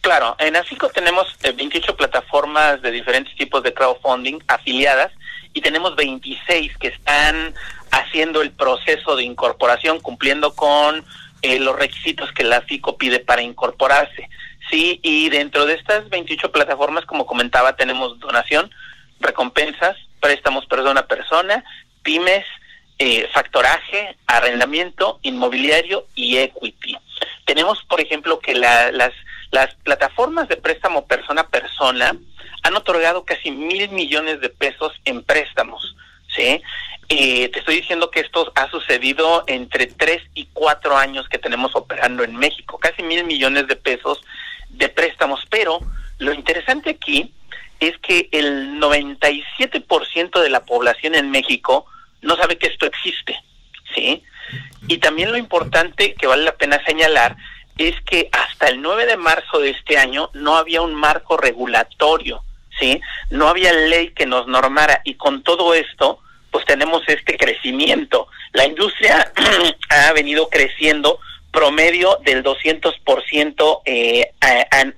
Claro, 0.03 0.37
en 0.39 0.55
AFICO 0.55 0.89
tenemos 0.91 1.27
28 1.43 1.97
plataformas 1.97 2.81
de 2.83 2.93
diferentes 2.93 3.35
tipos 3.35 3.65
de 3.65 3.75
crowdfunding 3.75 4.39
afiliadas 4.47 5.11
y 5.53 5.61
tenemos 5.61 5.97
26 5.97 6.79
que 6.79 6.89
están 6.89 7.55
haciendo 7.91 8.41
el 8.41 8.53
proceso 8.53 9.17
de 9.17 9.25
incorporación, 9.25 9.99
cumpliendo 9.99 10.55
con 10.55 11.05
eh, 11.47 11.61
los 11.61 11.77
requisitos 11.77 12.33
que 12.33 12.43
la 12.43 12.61
FICO 12.63 12.97
pide 12.97 13.21
para 13.21 13.43
incorporarse. 13.43 14.29
Sí, 14.69 14.99
y 15.03 15.29
dentro 15.29 15.65
de 15.65 15.75
estas 15.75 16.09
28 16.09 16.51
plataformas, 16.51 17.07
como 17.07 17.25
comentaba, 17.25 17.77
tenemos 17.77 18.19
donación, 18.19 18.71
recompensas, 19.21 19.97
préstamos 20.21 20.67
persona 20.67 20.99
a 20.99 21.07
persona, 21.07 21.65
pymes, 22.03 22.45
eh, 22.99 23.29
factoraje, 23.33 24.17
arrendamiento, 24.27 25.21
inmobiliario 25.23 26.07
y 26.17 26.39
equity. 26.39 26.97
Tenemos, 27.45 27.85
por 27.85 28.01
ejemplo, 28.01 28.41
que 28.41 28.55
las, 28.55 28.93
las 29.53 29.75
plataformas 29.85 30.49
de 30.49 30.57
préstamo 30.57 31.07
persona 31.07 31.43
a 31.43 31.49
persona 31.49 32.17
han 32.65 32.77
otorgado 32.77 33.25
casi 33.25 33.53
mil 33.53 33.89
millones 33.91 34.41
de 34.41 34.49
pesos 34.49 34.93
en 35.05 35.23
préstamos. 35.23 35.95
¿sí? 36.35 36.61
Eh, 37.09 37.49
te 37.51 37.61
estoy 37.61 37.77
diciendo 37.77 38.11
que 38.11 38.21
esto 38.21 38.53
ha 38.57 38.69
sucedido 38.69 39.45
entre 39.47 39.87
tres 39.87 40.23
y 40.35 40.49
cuatro 40.53 40.97
años 40.97 41.29
que 41.29 41.39
tenemos 41.39 41.77
operando 41.77 42.25
en 42.25 42.35
México, 42.35 42.79
casi 42.79 43.03
mil 43.05 43.25
millones 43.25 43.69
de 43.69 43.77
pesos 43.77 44.21
de 44.71 44.89
préstamos, 44.89 45.41
pero 45.49 45.79
lo 46.19 46.33
interesante 46.33 46.91
aquí 46.91 47.33
es 47.79 47.97
que 47.99 48.29
el 48.33 48.81
97% 48.81 50.41
de 50.41 50.51
la 50.51 50.65
población 50.65 51.15
en 51.15 51.31
México 51.31 51.87
no 52.23 52.35
sabe 52.37 52.59
que 52.59 52.67
esto 52.67 52.87
existe, 52.87 53.39
¿sí? 53.95 54.25
Y 54.89 54.99
también 54.99 55.31
lo 55.31 55.39
importante 55.39 56.15
que 56.15 56.27
vale 56.27 56.43
la 56.43 56.57
pena 56.57 56.83
señalar 56.85 57.37
es 57.79 58.01
que 58.03 58.29
hasta 58.33 58.69
el 58.69 58.81
9 58.81 59.07
de 59.07 59.17
marzo 59.17 59.61
de 59.61 59.71
este 59.71 59.99
año 59.99 60.31
no 60.33 60.57
había 60.57 60.83
un 60.83 60.95
marco 60.95 61.37
regulatorio, 61.37 62.43
¿sí? 62.81 63.01
No 63.31 63.49
había 63.49 63.73
ley 63.73 64.11
que 64.11 64.27
nos 64.27 64.49
normara 64.49 65.03
y 65.05 65.15
con 65.15 65.43
todo 65.43 65.75
esto 65.75 66.21
pues 66.57 66.65
tenemos 66.65 67.03
este 67.07 67.37
crecimiento. 67.37 68.29
La 68.55 68.65
industria 68.65 69.31
ha 69.91 70.13
venido 70.15 70.49
creciendo 70.49 71.21
promedio 71.53 72.19
del 72.25 72.43
200% 72.43 73.83
eh, 73.85 74.31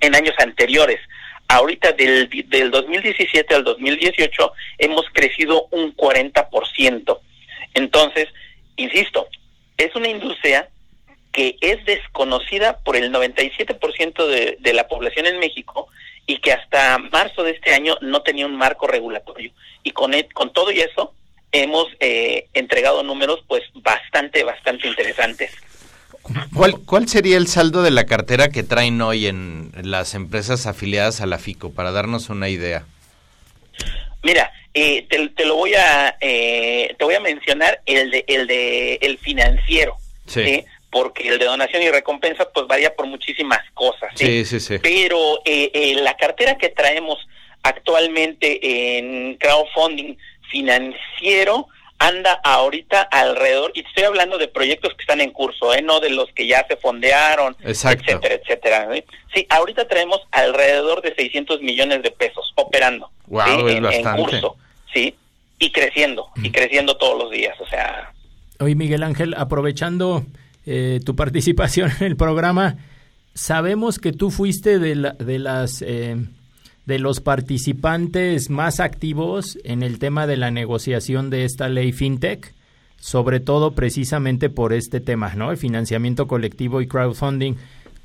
en 0.01 0.15
años 0.15 0.37
anteriores. 0.39 1.01
Ahorita 1.49 1.91
del, 1.95 2.29
del 2.47 2.71
2017 2.71 3.57
al 3.57 3.65
2018 3.65 4.53
hemos 4.79 5.07
crecido 5.13 5.67
un 5.73 5.97
40%. 5.97 7.19
Entonces, 7.75 8.29
insisto, 8.77 9.27
es 9.79 9.93
una 9.97 10.07
industria 10.07 10.69
que 11.33 11.57
es 11.61 11.85
desconocida 11.87 12.79
por 12.85 12.95
el 12.95 13.13
97% 13.13 14.27
de, 14.29 14.59
de 14.61 14.73
la 14.75 14.87
población 14.87 15.27
en 15.27 15.41
México 15.41 15.89
y 16.25 16.39
que 16.39 16.53
hasta 16.53 16.99
marzo 16.99 17.43
de 17.43 17.51
este 17.51 17.75
año 17.75 17.97
no 18.01 18.23
tenía 18.23 18.47
un 18.47 18.55
marco 18.55 18.87
regulatorio. 18.87 19.51
Y 19.83 19.91
con, 19.91 20.15
e, 20.15 20.29
con 20.29 20.53
todo 20.53 20.71
y 20.71 20.79
eso, 20.79 21.15
hemos 21.53 21.87
eh, 22.01 22.47
entregado 22.55 23.03
números 23.03 23.45
pues 23.47 23.63
bastante, 23.75 24.45
bastante 24.45 24.89
interesantes. 24.89 25.51
¿Cuál, 26.55 26.81
¿Cuál 26.85 27.09
sería 27.09 27.37
el 27.37 27.47
saldo 27.47 27.83
de 27.83 27.91
la 27.91 28.05
cartera 28.05 28.49
que 28.49 28.63
traen 28.63 29.01
hoy 29.01 29.27
en 29.27 29.73
las 29.83 30.15
empresas 30.15 30.67
afiliadas 30.67 31.21
a 31.21 31.27
la 31.27 31.39
FICO, 31.39 31.73
para 31.73 31.91
darnos 31.91 32.29
una 32.29 32.49
idea? 32.49 32.85
Mira, 34.23 34.53
eh, 34.75 35.07
te, 35.09 35.45
lo 35.45 35.57
voy 35.57 35.75
a 35.75 36.17
eh, 36.21 36.95
te 36.99 37.05
voy 37.05 37.15
a 37.15 37.21
mencionar 37.21 37.81
el 37.87 38.11
de 38.11 38.25
el 38.29 38.47
de 38.47 38.95
el 39.01 39.19
financiero, 39.19 39.97
sí. 40.27 40.65
porque 40.91 41.29
el 41.29 41.39
de 41.39 41.47
donación 41.47 41.83
y 41.83 41.91
recompensa 41.91 42.49
pues 42.53 42.67
varía 42.67 42.95
por 42.95 43.07
muchísimas 43.07 43.61
cosas. 43.75 44.11
Sí, 44.15 44.45
sí, 44.45 44.61
sí. 44.61 44.79
Pero 44.83 45.41
eh, 45.45 45.71
eh, 45.73 45.95
la 45.97 46.17
cartera 46.17 46.59
que 46.59 46.69
traemos 46.69 47.19
actualmente 47.63 48.99
en 48.99 49.37
crowdfunding 49.37 50.17
financiero 50.51 51.69
anda 51.99 52.41
ahorita 52.45 53.03
alrededor, 53.03 53.73
y 53.75 53.81
estoy 53.81 54.05
hablando 54.05 54.39
de 54.39 54.49
proyectos 54.49 54.95
que 54.95 55.03
están 55.03 55.21
en 55.21 55.33
curso, 55.33 55.75
¿eh? 55.75 55.83
no 55.83 55.99
de 55.99 56.11
los 56.11 56.31
que 56.33 56.47
ya 56.47 56.65
se 56.69 56.77
fondearon, 56.77 57.57
etcétera, 57.61 58.35
etcétera. 58.35 58.89
Sí, 59.35 59.47
ahorita 59.51 59.89
traemos 59.89 60.21
alrededor 60.31 61.03
de 61.03 61.15
600 61.15 61.61
millones 61.61 62.03
de 62.03 62.11
pesos 62.13 62.53
operando 62.55 63.11
wow, 63.27 63.69
en, 63.69 63.85
en, 63.85 64.05
curso, 64.17 64.57
sí, 64.95 65.15
y 65.59 65.73
creciendo, 65.73 66.29
y 66.37 66.53
creciendo 66.53 66.97
todos 66.97 67.19
los 67.19 67.33
días, 67.33 67.61
o 67.61 67.67
sea... 67.67 68.13
Oye, 68.61 68.77
Miguel 68.77 69.03
Ángel, 69.03 69.35
aprovechando 69.37 70.25
eh, 70.67 71.01
tu 71.05 71.17
participación 71.17 71.91
en 71.99 72.07
el 72.07 72.17
programa, 72.17 72.77
sabemos 73.35 73.99
que 73.99 74.13
tú 74.13 74.31
fuiste 74.31 74.79
de, 74.79 74.95
la, 74.95 75.13
de 75.13 75.39
las... 75.41 75.83
Eh, 75.83 76.17
de 76.89 76.99
los 76.99 77.21
participantes 77.21 78.49
más 78.49 78.81
activos 78.81 79.59
en 79.63 79.83
el 79.83 79.99
tema 79.99 80.27
de 80.27 80.39
la 80.39 80.51
negociación 80.51 81.29
de 81.29 81.45
esta 81.45 81.69
ley 81.69 81.93
FinTech, 81.93 82.55
sobre 82.97 83.41
todo 83.41 83.73
precisamente 83.73 84.49
por 84.49 84.73
este 84.73 84.99
tema, 84.99 85.35
¿no? 85.35 85.51
El 85.51 85.59
financiamiento 85.59 86.27
colectivo 86.27 86.81
y 86.81 86.87
crowdfunding. 86.87 87.57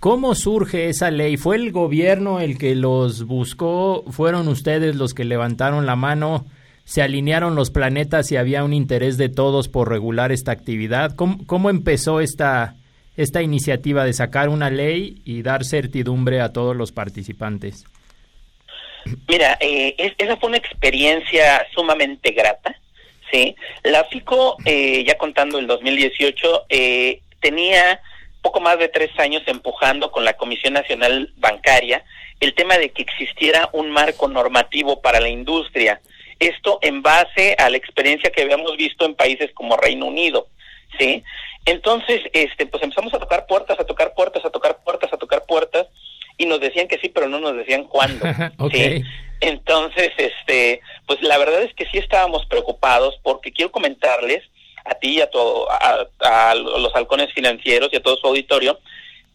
¿Cómo 0.01 0.35
surge 0.35 0.89
esa 0.89 1.11
ley? 1.11 1.37
¿Fue 1.37 1.55
el 1.55 1.71
gobierno 1.71 2.41
el 2.41 2.57
que 2.57 2.75
los 2.75 3.23
buscó? 3.23 4.03
¿Fueron 4.09 4.49
ustedes 4.49 4.97
los 4.97 5.13
que 5.13 5.23
levantaron 5.23 5.85
la 5.85 5.95
mano? 5.95 6.45
¿Se 6.83 7.01
alinearon 7.01 7.55
los 7.55 7.71
planetas 7.71 8.33
y 8.33 8.35
había 8.35 8.65
un 8.65 8.73
interés 8.73 9.15
de 9.15 9.29
todos 9.29 9.69
por 9.69 9.87
regular 9.87 10.33
esta 10.33 10.51
actividad? 10.51 11.15
¿Cómo, 11.15 11.45
cómo 11.45 11.69
empezó 11.69 12.19
esta, 12.19 12.75
esta 13.15 13.41
iniciativa 13.41 14.03
de 14.03 14.11
sacar 14.11 14.49
una 14.49 14.69
ley 14.69 15.21
y 15.23 15.41
dar 15.41 15.63
certidumbre 15.63 16.41
a 16.41 16.49
todos 16.49 16.75
los 16.75 16.91
participantes? 16.91 17.85
Mira, 19.27 19.57
eh, 19.59 19.95
es, 19.97 20.13
esa 20.17 20.37
fue 20.37 20.49
una 20.49 20.57
experiencia 20.57 21.65
sumamente 21.73 22.31
grata, 22.31 22.75
¿sí? 23.31 23.55
La 23.83 24.03
FICO, 24.05 24.57
eh, 24.65 25.03
ya 25.05 25.17
contando 25.17 25.59
el 25.59 25.67
2018, 25.67 26.65
eh, 26.69 27.21
tenía 27.39 28.01
poco 28.41 28.59
más 28.59 28.77
de 28.77 28.89
tres 28.89 29.11
años 29.19 29.43
empujando 29.47 30.11
con 30.11 30.25
la 30.25 30.33
Comisión 30.33 30.73
Nacional 30.73 31.31
Bancaria 31.37 32.03
el 32.39 32.53
tema 32.53 32.77
de 32.77 32.89
que 32.89 33.03
existiera 33.03 33.69
un 33.71 33.89
marco 33.89 34.27
normativo 34.27 35.01
para 35.01 35.21
la 35.21 35.29
industria. 35.29 36.01
Esto 36.39 36.77
en 36.81 37.01
base 37.01 37.55
a 37.57 37.69
la 37.69 37.77
experiencia 37.77 38.31
que 38.31 38.41
habíamos 38.41 38.75
visto 38.75 39.05
en 39.05 39.15
países 39.15 39.51
como 39.53 39.77
Reino 39.77 40.07
Unido, 40.07 40.47
¿sí? 40.99 41.23
Entonces, 41.65 42.21
este, 42.33 42.65
pues 42.65 42.83
empezamos 42.83 43.13
a 43.13 43.19
tocar 43.19 43.45
puertas, 43.47 43.79
a 43.79 43.85
tocar 43.85 44.13
puertas, 44.13 44.43
a 44.43 44.49
tocar 44.49 44.83
puertas, 44.83 45.13
a 45.13 45.17
tocar 45.17 45.45
puertas, 45.45 45.87
y 46.37 46.45
nos 46.45 46.59
decían 46.59 46.87
que 46.87 46.97
sí, 46.99 47.09
pero 47.09 47.27
no 47.27 47.39
nos 47.39 47.55
decían 47.55 47.85
cuándo. 47.85 48.25
¿sí? 48.71 49.03
Entonces, 49.41 50.11
este, 50.17 50.81
pues 51.05 51.21
la 51.21 51.37
verdad 51.37 51.63
es 51.63 51.73
que 51.73 51.85
sí 51.87 51.97
estábamos 51.97 52.45
preocupados 52.45 53.19
porque 53.23 53.51
quiero 53.51 53.71
comentarles 53.71 54.43
a 54.85 54.95
ti 54.95 55.17
y 55.17 55.21
a, 55.21 55.29
todo, 55.29 55.67
a, 55.69 56.55
los 56.55 56.95
halcones 56.95 57.33
financieros 57.33 57.89
y 57.91 57.97
a 57.97 58.01
todo 58.01 58.17
su 58.17 58.27
auditorio 58.27 58.79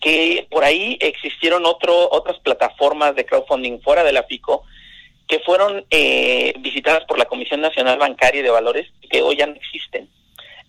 que 0.01 0.47
por 0.51 0.65
ahí 0.65 0.97
existieron 1.01 1.67
otro, 1.67 2.09
otras 2.11 2.39
plataformas 2.41 3.17
de 3.17 3.27
crowdfunding 3.27 3.81
fuera 3.81 4.05
de 4.05 4.13
la 4.13 4.23
FICO 4.23 4.65
que 5.27 5.41
fueron 5.41 5.85
eh, 5.91 6.55
visitadas 6.61 7.05
por 7.05 7.19
la 7.19 7.27
Comisión 7.27 7.61
Nacional 7.61 7.99
Bancaria 7.99 8.41
y 8.41 8.45
de 8.45 8.51
Valores 8.51 8.87
que 9.11 9.23
hoy 9.23 9.37
ya 9.37 9.47
no 9.47 9.55
existen. 9.55 10.09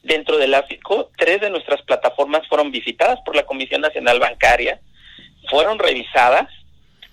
Dentro 0.03 0.37
de 0.37 0.47
la 0.47 0.63
FICO, 0.63 1.11
tres 1.17 1.41
de 1.41 1.49
nuestras 1.49 1.81
plataformas 1.83 2.47
fueron 2.47 2.71
visitadas 2.71 3.19
por 3.23 3.35
la 3.35 3.43
Comisión 3.43 3.81
Nacional 3.81 4.19
Bancaria 4.19 4.81
fueron 5.49 5.79
revisadas 5.79 6.47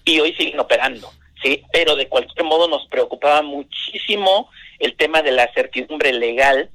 y 0.05 0.21
hoy 0.21 0.35
siguen 0.35 0.61
operando, 0.61 1.11
¿sí? 1.43 1.63
Pero 1.73 1.97
de 1.97 2.09
cualquier 2.09 2.45
modo 2.45 2.69
nos 2.69 2.87
preocupaba 2.87 3.43
muchísimo 3.43 4.51
el 4.79 4.97
tema 4.97 5.23
de 5.23 5.33
la 5.33 5.53
certidumbre 5.53 6.13
legal 6.13 6.71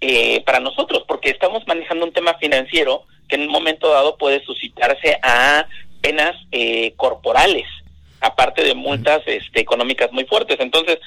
eh, 0.00 0.42
para 0.44 0.60
nosotros, 0.60 1.04
porque 1.06 1.30
estamos 1.30 1.66
manejando 1.66 2.04
un 2.04 2.12
tema 2.12 2.34
financiero 2.34 3.04
que 3.28 3.36
en 3.36 3.42
un 3.42 3.52
momento 3.52 3.88
dado 3.88 4.16
puede 4.16 4.44
suscitarse 4.44 5.18
a 5.22 5.66
penas 6.00 6.34
eh, 6.50 6.92
corporales, 6.96 7.66
aparte 8.20 8.64
de 8.64 8.74
multas 8.74 9.22
este, 9.26 9.60
económicas 9.60 10.10
muy 10.12 10.24
fuertes. 10.24 10.58
Entonces, 10.58 10.98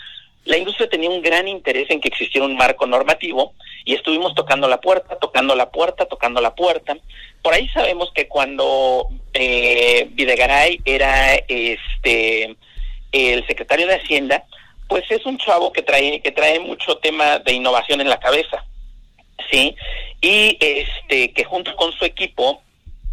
la 0.46 0.58
industria 0.58 0.90
tenía 0.90 1.10
un 1.10 1.22
gran 1.22 1.48
interés 1.48 1.90
en 1.90 2.00
que 2.00 2.08
existiera 2.08 2.46
un 2.46 2.56
marco 2.56 2.86
normativo 2.86 3.54
y 3.84 3.96
estuvimos 3.96 4.34
tocando 4.36 4.68
la 4.68 4.80
puerta, 4.80 5.18
tocando 5.18 5.56
la 5.56 5.72
puerta, 5.72 6.06
tocando 6.06 6.40
la 6.40 6.54
puerta. 6.54 6.98
Por 7.42 7.54
ahí 7.54 7.68
sabemos 7.70 8.12
que 8.14 8.28
cuando 8.28 9.08
eh, 9.34 10.08
Videgaray 10.12 10.80
era 10.86 11.36
este 11.48 12.56
el 13.12 13.48
secretario 13.48 13.88
de 13.88 13.96
Hacienda, 13.96 14.44
pues 14.88 15.04
es 15.10 15.26
un 15.26 15.38
chavo 15.38 15.74
que 15.74 15.82
trae 15.82 16.22
que 16.22 16.32
trae 16.32 16.60
mucho 16.60 16.98
tema 16.98 17.40
de 17.40 17.54
innovación 17.54 18.02
en 18.02 18.10
la 18.10 18.20
cabeza, 18.20 18.64
sí, 19.50 19.76
y 20.22 20.58
este 20.60 21.34
que 21.34 21.44
junto 21.44 21.76
con 21.76 21.92
su 21.94 22.06
equipo 22.06 22.62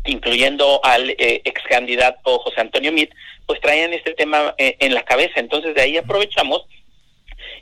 incluyendo 0.05 0.81
al 0.83 1.11
eh, 1.11 1.43
ex 1.45 1.63
candidato 1.69 2.41
José 2.41 2.61
Antonio 2.61 2.93
Mit, 2.93 3.11
pues 3.47 3.61
traían 3.61 3.93
este 3.93 4.15
tema 4.15 4.55
eh, 4.59 4.77
en 4.81 4.95
la 4.95 5.05
cabeza. 5.05 5.39
Entonces 5.39 5.75
de 5.75 5.83
ahí 5.83 5.97
aprovechamos 5.97 6.67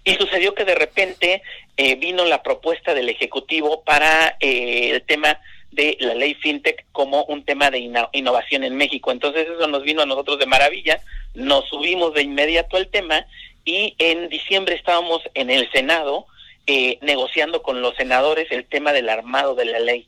y 0.05 0.15
sucedió 0.15 0.55
que 0.55 0.65
de 0.65 0.75
repente 0.75 1.43
eh, 1.77 1.95
vino 1.97 2.25
la 2.25 2.43
propuesta 2.43 2.95
del 2.95 3.09
Ejecutivo 3.09 3.83
para 3.83 4.37
eh, 4.41 4.91
el 4.93 5.03
tema 5.03 5.41
de 5.71 5.97
la 6.01 6.15
ley 6.15 6.35
FinTech 6.35 6.85
como 6.93 7.25
un 7.25 7.45
tema 7.45 7.71
de 7.71 7.79
innovación 8.13 8.65
en 8.65 8.77
México. 8.77 9.13
Entonces 9.13 9.47
eso 9.49 9.67
nos 9.69 9.83
vino 9.83 10.03
a 10.03 10.07
nosotros 10.07 10.39
de 10.39 10.47
maravilla, 10.47 11.01
nos 11.35 11.69
subimos 11.69 12.15
de 12.15 12.23
inmediato 12.23 12.77
al 12.77 12.89
tema 12.89 13.27
y 13.65 13.95
en 13.99 14.29
diciembre 14.29 14.75
estábamos 14.75 15.23
en 15.35 15.51
el 15.51 15.71
Senado 15.71 16.27
eh, 16.67 16.99
negociando 17.03 17.63
con 17.63 17.83
los 17.83 17.97
senadores 17.97 18.51
el 18.51 18.65
tema 18.65 18.93
del 18.93 19.09
armado 19.09 19.55
de 19.55 19.65
la 19.65 19.79
ley. 19.79 20.07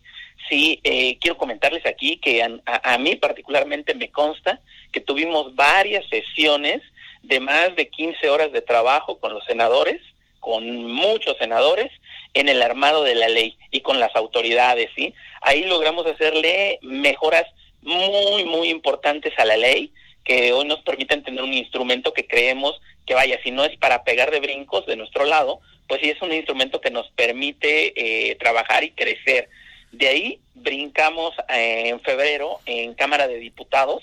Sí, 0.49 0.81
eh, 0.85 1.17
quiero 1.21 1.37
comentarles 1.37 1.87
aquí 1.87 2.19
que 2.19 2.43
a, 2.43 2.51
a, 2.67 2.99
mí 2.99 3.17
particularmente 3.17 3.95
me 3.95 4.11
consta 4.11 4.61
que 4.93 5.01
tuvimos 5.01 5.55
varias 5.55 6.05
sesiones 6.09 6.83
de 7.23 7.41
más 7.41 7.75
de 7.77 7.89
15 7.89 8.29
horas 8.31 8.53
de 8.53 8.63
trabajo 8.63 9.19
con 9.19 9.33
los 9.33 9.45
senadores, 9.45 10.01
con 10.41 10.87
muchos 10.87 11.37
senadores, 11.39 11.91
en 12.35 12.49
el 12.49 12.63
armado 12.63 13.05
de 13.05 13.15
la 13.15 13.29
ley 13.29 13.57
y 13.71 13.81
con 13.81 14.01
las 14.01 14.15
autoridades, 14.17 14.91
¿sí? 14.97 15.15
Ahí 15.41 15.65
logramos 15.65 16.07
hacerle 16.07 16.79
mejoras 16.83 17.45
muy, 17.83 18.45
muy 18.45 18.69
importantes 18.69 19.33
a 19.39 19.45
la 19.45 19.57
ley, 19.57 19.93
que 20.25 20.53
hoy 20.53 20.65
nos 20.67 20.81
permiten 20.81 21.23
tener 21.23 21.43
un 21.43 21.53
instrumento 21.53 22.13
que 22.13 22.27
creemos 22.27 22.81
que 23.07 23.15
vaya, 23.15 23.39
si 23.43 23.51
no 23.51 23.65
es 23.65 23.77
para 23.79 24.05
pegar 24.05 24.31
de 24.31 24.41
brincos 24.41 24.87
de 24.87 24.97
nuestro 24.97 25.25
lado, 25.25 25.61
pues 25.89 26.01
sí 26.01 26.11
es 26.11 26.23
un 26.23 26.33
instrumento 26.33 26.81
que 26.81 26.91
nos 26.91 27.09
permite 27.11 27.93
eh, 27.97 28.37
trabajar 28.37 28.85
y 28.85 28.93
crecer. 28.93 29.49
De 29.91 30.09
ahí 30.09 30.39
brincamos 30.55 31.35
eh, 31.49 31.89
en 31.89 32.01
febrero 32.01 32.61
en 32.67 32.95
Cámara 32.95 33.27
de 33.27 33.37
Diputados 33.39 34.03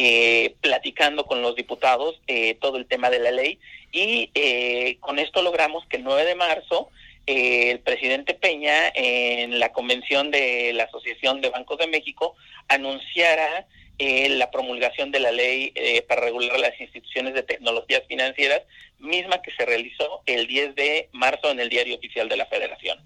eh, 0.00 0.54
platicando 0.60 1.26
con 1.26 1.42
los 1.42 1.56
diputados 1.56 2.20
eh, 2.28 2.54
todo 2.60 2.76
el 2.76 2.86
tema 2.86 3.10
de 3.10 3.18
la 3.18 3.32
ley 3.32 3.58
y 3.90 4.30
eh, 4.32 4.96
con 5.00 5.18
esto 5.18 5.42
logramos 5.42 5.84
que 5.86 5.96
el 5.96 6.04
9 6.04 6.24
de 6.24 6.36
marzo 6.36 6.88
eh, 7.26 7.72
el 7.72 7.80
presidente 7.80 8.34
Peña 8.34 8.92
en 8.94 9.58
la 9.58 9.72
convención 9.72 10.30
de 10.30 10.72
la 10.72 10.84
Asociación 10.84 11.40
de 11.40 11.50
Bancos 11.50 11.78
de 11.78 11.88
México 11.88 12.36
anunciara 12.68 13.66
la 13.98 14.52
promulgación 14.52 15.10
de 15.10 15.18
la 15.18 15.32
ley 15.32 15.74
para 16.06 16.20
regular 16.20 16.60
las 16.60 16.80
instituciones 16.80 17.34
de 17.34 17.42
tecnologías 17.42 18.04
financieras, 18.06 18.62
misma 19.00 19.42
que 19.42 19.50
se 19.50 19.66
realizó 19.66 20.22
el 20.26 20.46
10 20.46 20.76
de 20.76 21.08
marzo 21.10 21.50
en 21.50 21.58
el 21.58 21.68
Diario 21.68 21.96
Oficial 21.96 22.28
de 22.28 22.36
la 22.36 22.46
Federación. 22.46 22.96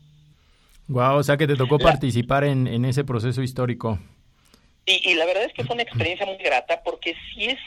Wow, 0.88 1.16
o 1.16 1.22
sea 1.22 1.38
que 1.38 1.46
te 1.46 1.56
tocó 1.56 1.78
participar 1.78 2.44
en, 2.44 2.66
en 2.66 2.84
ese 2.84 3.04
proceso 3.04 3.40
histórico. 3.40 3.98
Y, 4.84 5.10
y, 5.10 5.14
la 5.14 5.26
verdad 5.26 5.44
es 5.44 5.52
que 5.52 5.64
fue 5.64 5.74
una 5.74 5.84
experiencia 5.84 6.26
muy 6.26 6.38
grata 6.38 6.82
porque 6.82 7.14
sí 7.34 7.46
es, 7.46 7.58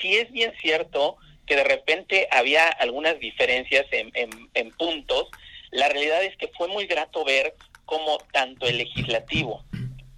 sí 0.00 0.16
es 0.16 0.30
bien 0.32 0.52
cierto 0.60 1.16
que 1.46 1.56
de 1.56 1.64
repente 1.64 2.26
había 2.30 2.68
algunas 2.68 3.18
diferencias 3.20 3.86
en, 3.92 4.10
en, 4.14 4.30
en 4.54 4.70
puntos. 4.72 5.28
La 5.70 5.88
realidad 5.88 6.22
es 6.24 6.36
que 6.36 6.48
fue 6.48 6.68
muy 6.68 6.86
grato 6.86 7.24
ver 7.24 7.54
cómo 7.84 8.18
tanto 8.32 8.66
el 8.66 8.78
legislativo, 8.78 9.62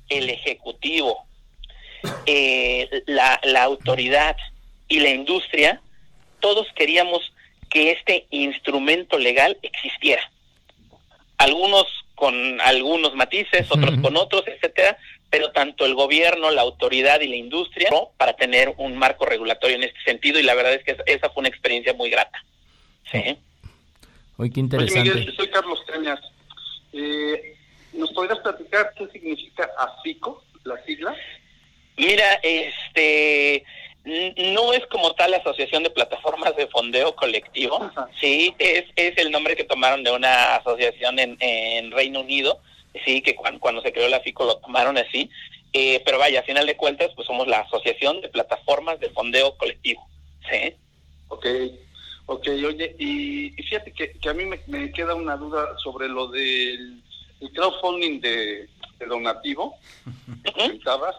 el 0.08 0.30
ejecutivo, 0.30 1.26
eh, 2.26 3.02
la, 3.06 3.40
la 3.42 3.64
autoridad 3.64 4.36
y 4.88 5.00
la 5.00 5.10
industria, 5.10 5.80
todos 6.40 6.68
queríamos 6.74 7.32
que 7.68 7.90
este 7.90 8.26
instrumento 8.30 9.18
legal 9.18 9.58
existiera. 9.62 10.30
Algunos 11.38 11.86
con 12.14 12.60
algunos 12.62 13.14
matices, 13.14 13.70
otros 13.70 14.00
con 14.00 14.16
otros, 14.16 14.44
etcétera, 14.46 14.96
pero 15.37 15.53
tanto 15.53 15.85
el 15.85 15.94
gobierno, 15.94 16.51
la 16.51 16.62
autoridad 16.62 17.20
y 17.20 17.29
la 17.29 17.37
industria 17.37 17.90
¿no? 17.90 18.09
para 18.16 18.33
tener 18.37 18.72
un 18.79 18.96
marco 18.96 19.27
regulatorio 19.27 19.77
en 19.77 19.83
este 19.83 20.01
sentido 20.03 20.40
y 20.40 20.42
la 20.42 20.55
verdad 20.55 20.72
es 20.72 20.83
que 20.83 20.96
esa 21.05 21.29
fue 21.29 21.42
una 21.42 21.51
experiencia 21.51 21.92
muy 21.92 22.09
grata. 22.09 22.42
Sí. 23.12 23.37
Oye, 24.38 24.51
qué 24.51 24.61
interesante. 24.61 25.11
Oye, 25.11 25.20
Miguel, 25.20 25.37
soy 25.37 25.51
Carlos 25.51 25.79
Cañas. 25.87 26.20
Eh, 26.94 27.55
¿Nos 27.92 28.12
podrías 28.12 28.38
platicar 28.38 28.94
qué 28.96 29.09
significa 29.09 29.68
AFICO, 29.77 30.42
la 30.64 30.83
sigla? 30.87 31.14
Mira, 31.99 32.40
este 32.42 33.62
no 34.55 34.72
es 34.72 34.87
como 34.87 35.12
tal 35.16 35.33
la 35.33 35.38
Asociación 35.38 35.83
de 35.83 35.90
Plataformas 35.90 36.57
de 36.57 36.66
Fondeo 36.68 37.14
Colectivo, 37.14 37.90
sí, 38.20 38.55
es, 38.59 38.85
es 38.94 39.18
el 39.18 39.31
nombre 39.31 39.55
que 39.55 39.64
tomaron 39.64 40.03
de 40.03 40.12
una 40.12 40.57
asociación 40.57 41.18
en, 41.18 41.37
en 41.40 41.90
Reino 41.90 42.20
Unido, 42.20 42.61
sí, 43.04 43.22
que 43.22 43.35
cuando, 43.35 43.61
cuando 43.61 43.82
se 43.82 43.92
creó 43.92 44.09
la 44.09 44.20
FICO 44.20 44.44
lo 44.44 44.59
tomaron 44.59 44.98
así, 44.98 45.30
eh, 45.72 46.02
pero 46.04 46.18
vaya, 46.18 46.40
a 46.40 46.44
final 46.44 46.66
de 46.66 46.76
cuentas, 46.76 47.11
pues 47.14 47.26
somos 47.26 47.46
la 47.46 47.61
Asociación 47.61 48.20
de 48.20 48.28
Plataformas 48.28 48.98
de 49.00 49.11
Fondeo 49.11 49.56
Colectivo, 49.56 50.06
sí. 50.50 50.74
Ok, 51.28 51.46
ok, 52.26 52.48
oye, 52.66 52.96
y, 52.98 53.50
fíjate 53.62 53.92
que, 53.92 54.12
que, 54.12 54.28
a 54.28 54.35
mí 54.35 54.44
me, 54.66 54.92
queda 54.92 55.14
una 55.14 55.37
duda 55.37 55.76
sobre 55.82 56.09
lo 56.09 56.28
del 56.28 57.02
crowdfunding 57.54 58.20
de, 58.20 58.68
donativo, 59.06 59.76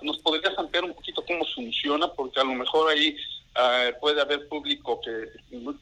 ¿nos 0.02 0.18
podrías 0.20 0.58
ampliar 0.58 0.86
un 0.86 0.94
poquito 0.94 1.24
cómo 1.24 1.46
funciona? 1.54 2.08
Porque 2.08 2.40
a 2.40 2.44
lo 2.44 2.54
mejor 2.54 2.90
ahí 2.90 3.16
uh, 3.56 4.00
puede 4.00 4.20
haber 4.20 4.48
público 4.48 5.00
que, 5.02 5.12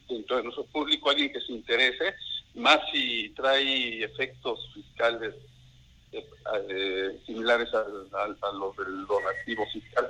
dentro 0.08 0.36
de 0.36 0.42
nuestro 0.42 0.64
público, 0.64 1.08
alguien 1.08 1.32
que 1.32 1.40
se 1.40 1.52
interese, 1.52 2.14
más 2.54 2.80
si 2.92 3.30
trae 3.30 4.04
efectos 4.04 4.70
fiscales 4.74 5.34
eh, 6.12 6.26
eh, 6.68 7.18
similares 7.26 7.68
a, 7.74 7.80
a, 7.80 8.52
los 8.52 8.76
del 8.76 9.06
donativo 9.06 9.66
fiscal. 9.72 10.08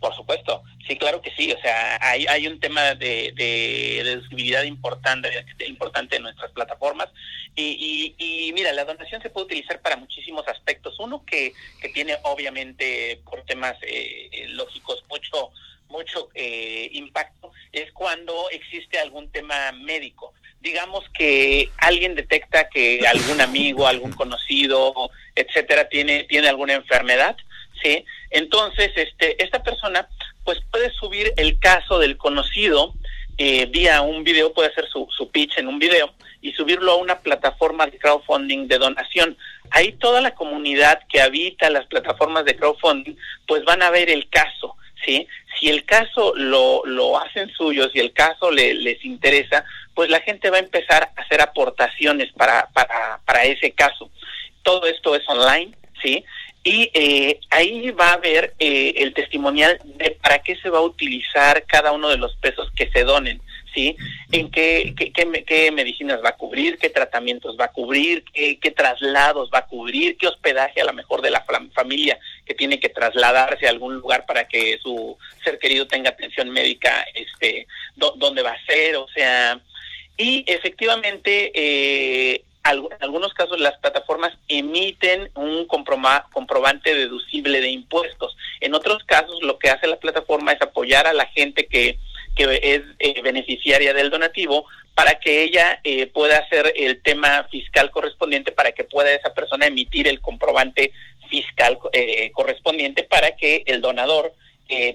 Por 0.00 0.14
supuesto, 0.14 0.62
sí, 0.86 0.96
claro 0.96 1.20
que 1.20 1.32
sí. 1.32 1.52
O 1.52 1.60
sea, 1.60 1.98
hay, 2.00 2.26
hay 2.26 2.46
un 2.46 2.60
tema 2.60 2.94
de, 2.94 3.32
de, 3.34 4.02
deducibilidad 4.04 4.62
importante, 4.62 5.28
importante 5.66 6.16
en 6.16 6.22
nuestras 6.22 6.52
plataformas. 6.52 7.08
Y, 7.56 8.14
y, 8.16 8.52
mira, 8.52 8.72
la 8.72 8.84
donación 8.84 9.20
se 9.20 9.30
puede 9.30 9.46
utilizar 9.46 9.80
para 9.80 9.96
muchísimos 9.96 10.46
aspectos. 10.46 10.96
Uno 11.00 11.24
que, 11.24 11.52
que 11.80 11.88
tiene 11.88 12.16
obviamente 12.22 13.20
por 13.24 13.42
temas 13.42 13.76
eh, 13.82 14.46
lógicos 14.50 15.02
mucho 15.10 15.50
mucho 15.88 16.28
eh, 16.34 16.88
impacto 16.92 17.52
es 17.72 17.90
cuando 17.92 18.48
existe 18.50 18.98
algún 18.98 19.30
tema 19.30 19.72
médico. 19.72 20.32
Digamos 20.60 21.04
que 21.16 21.70
alguien 21.78 22.14
detecta 22.14 22.68
que 22.68 23.06
algún 23.06 23.40
amigo, 23.40 23.86
algún 23.86 24.12
conocido, 24.12 25.10
etcétera, 25.34 25.88
tiene, 25.88 26.24
tiene 26.24 26.48
alguna 26.48 26.74
enfermedad 26.74 27.36
¿sí? 27.82 28.04
Entonces, 28.30 28.90
este, 28.96 29.42
esta 29.42 29.62
persona, 29.62 30.08
pues 30.44 30.58
puede 30.70 30.90
subir 30.92 31.32
el 31.36 31.58
caso 31.58 31.98
del 31.98 32.16
conocido 32.16 32.94
eh, 33.36 33.66
vía 33.66 34.02
un 34.02 34.24
video, 34.24 34.52
puede 34.52 34.68
hacer 34.68 34.88
su, 34.88 35.06
su 35.16 35.30
pitch 35.30 35.58
en 35.58 35.68
un 35.68 35.78
video 35.78 36.12
y 36.40 36.52
subirlo 36.52 36.92
a 36.92 36.96
una 36.96 37.20
plataforma 37.20 37.86
de 37.86 37.98
crowdfunding 37.98 38.66
de 38.66 38.78
donación. 38.78 39.36
Ahí 39.70 39.92
toda 39.92 40.20
la 40.20 40.34
comunidad 40.34 41.00
que 41.08 41.20
habita 41.20 41.70
las 41.70 41.86
plataformas 41.86 42.44
de 42.44 42.56
crowdfunding, 42.56 43.14
pues 43.46 43.64
van 43.64 43.82
a 43.82 43.90
ver 43.90 44.10
el 44.10 44.28
caso, 44.28 44.76
¿sí? 45.04 45.26
Si 45.58 45.68
el 45.68 45.84
caso 45.84 46.32
lo, 46.36 46.82
lo 46.84 47.18
hacen 47.18 47.50
suyo, 47.50 47.88
si 47.90 47.98
el 47.98 48.12
caso 48.12 48.50
le, 48.50 48.74
les 48.74 49.04
interesa, 49.04 49.64
pues 49.94 50.10
la 50.10 50.20
gente 50.20 50.50
va 50.50 50.56
a 50.58 50.60
empezar 50.60 51.10
a 51.16 51.20
hacer 51.20 51.40
aportaciones 51.40 52.32
para, 52.32 52.68
para, 52.72 53.20
para 53.24 53.44
ese 53.44 53.72
caso. 53.72 54.10
Todo 54.62 54.86
esto 54.86 55.14
es 55.14 55.28
online, 55.28 55.72
¿sí? 56.02 56.24
y 56.64 56.90
eh, 56.92 57.40
ahí 57.50 57.90
va 57.92 58.10
a 58.10 58.14
haber 58.14 58.54
eh, 58.58 58.94
el 58.98 59.14
testimonial 59.14 59.80
de 59.84 60.18
para 60.22 60.40
qué 60.40 60.56
se 60.56 60.68
va 60.68 60.78
a 60.78 60.82
utilizar 60.82 61.64
cada 61.64 61.92
uno 61.92 62.08
de 62.10 62.18
los 62.18 62.36
pesos 62.36 62.70
que 62.76 62.90
se 62.90 63.04
donen, 63.04 63.40
¿sí? 63.74 63.96
En 64.32 64.50
qué, 64.50 64.94
qué, 64.96 65.12
qué, 65.12 65.70
medicinas 65.72 66.20
va 66.24 66.30
a 66.30 66.36
cubrir, 66.36 66.78
qué 66.78 66.90
tratamientos 66.90 67.56
va 67.58 67.66
a 67.66 67.72
cubrir, 67.72 68.24
qué, 68.32 68.58
qué, 68.58 68.70
traslados 68.70 69.50
va 69.52 69.60
a 69.60 69.66
cubrir, 69.66 70.16
qué 70.16 70.28
hospedaje 70.28 70.80
a 70.80 70.84
lo 70.84 70.92
mejor 70.92 71.22
de 71.22 71.30
la 71.30 71.44
familia 71.74 72.18
que 72.44 72.54
tiene 72.54 72.80
que 72.80 72.88
trasladarse 72.88 73.66
a 73.66 73.70
algún 73.70 73.96
lugar 73.96 74.26
para 74.26 74.46
que 74.48 74.78
su 74.82 75.16
ser 75.42 75.58
querido 75.58 75.86
tenga 75.86 76.10
atención 76.10 76.50
médica, 76.50 77.04
este, 77.14 77.66
dónde 77.96 78.42
va 78.42 78.52
a 78.52 78.66
ser, 78.66 78.96
o 78.96 79.08
sea, 79.08 79.60
y 80.16 80.44
efectivamente 80.46 81.52
eh, 81.54 82.42
en 82.70 82.86
algunos 83.00 83.32
casos 83.34 83.58
las 83.60 83.78
plataformas 83.78 84.32
emiten 84.48 85.30
un 85.34 85.66
comprobante 85.66 86.94
deducible 86.94 87.60
de 87.60 87.70
impuestos. 87.70 88.36
En 88.60 88.74
otros 88.74 89.04
casos 89.04 89.42
lo 89.42 89.58
que 89.58 89.70
hace 89.70 89.86
la 89.86 89.98
plataforma 89.98 90.52
es 90.52 90.60
apoyar 90.60 91.06
a 91.06 91.12
la 91.12 91.26
gente 91.26 91.66
que, 91.66 91.98
que 92.38 92.60
es 92.62 92.82
eh, 93.00 93.20
beneficiaria 93.20 93.92
del 93.92 94.10
donativo 94.10 94.64
para 94.94 95.18
que 95.18 95.42
ella 95.42 95.80
eh, 95.82 96.06
pueda 96.06 96.38
hacer 96.38 96.72
el 96.76 97.02
tema 97.02 97.46
fiscal 97.50 97.90
correspondiente, 97.90 98.52
para 98.52 98.70
que 98.72 98.84
pueda 98.84 99.12
esa 99.12 99.34
persona 99.34 99.66
emitir 99.66 100.06
el 100.06 100.20
comprobante 100.20 100.92
fiscal 101.28 101.78
eh, 101.92 102.30
correspondiente 102.32 103.02
para 103.02 103.36
que 103.36 103.64
el 103.66 103.80
donador 103.80 104.32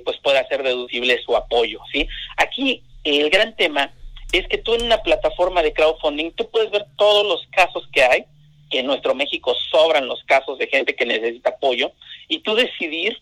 pues 0.06 0.18
pueda 0.20 0.42
hacer 0.42 0.62
deducible 0.62 1.20
su 1.26 1.36
apoyo. 1.36 1.80
¿sí? 1.92 2.08
Aquí 2.38 2.84
el 3.04 3.32
gran 3.32 3.56
tema 3.56 3.92
es 4.32 4.48
que 4.48 4.60
tú 4.60 4.76
en 4.76 4.84
una 4.84 5.02
plataforma 5.02 5.64
de 5.64 5.74
crowdfunding, 5.74 6.32
tú 6.34 6.48
puedes 6.52 6.70
ver 6.70 6.86
todos 6.96 7.26
los 7.26 7.48
casos 7.52 7.90
que 7.92 8.04
hay, 8.04 8.26
que 8.70 8.80
en 8.80 8.86
nuestro 8.86 9.16
México 9.16 9.56
sobran 9.72 10.08
los 10.08 10.24
casos 10.26 10.60
de 10.60 10.68
gente 10.68 10.96
que 10.96 11.08
necesita 11.08 11.50
apoyo, 11.50 11.92
y 12.28 12.42
tú 12.42 12.54
decidir 12.54 13.18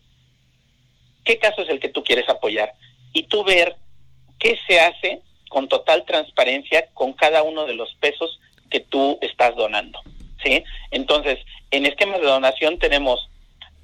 qué 1.24 1.38
caso 1.38 1.62
es 1.62 1.70
el 1.70 1.80
que 1.80 1.88
tú 1.88 2.04
quieres 2.04 2.28
apoyar, 2.28 2.74
y 3.14 3.22
tú 3.22 3.44
ver 3.44 3.76
qué 4.42 4.58
se 4.66 4.80
hace 4.80 5.20
con 5.48 5.68
total 5.68 6.04
transparencia 6.04 6.88
con 6.94 7.12
cada 7.12 7.44
uno 7.44 7.64
de 7.64 7.74
los 7.74 7.94
pesos 8.00 8.40
que 8.70 8.80
tú 8.80 9.18
estás 9.20 9.54
donando. 9.54 10.00
¿sí? 10.42 10.64
Entonces, 10.90 11.38
en 11.70 11.86
esquemas 11.86 12.20
de 12.20 12.26
donación 12.26 12.78
tenemos 12.78 13.28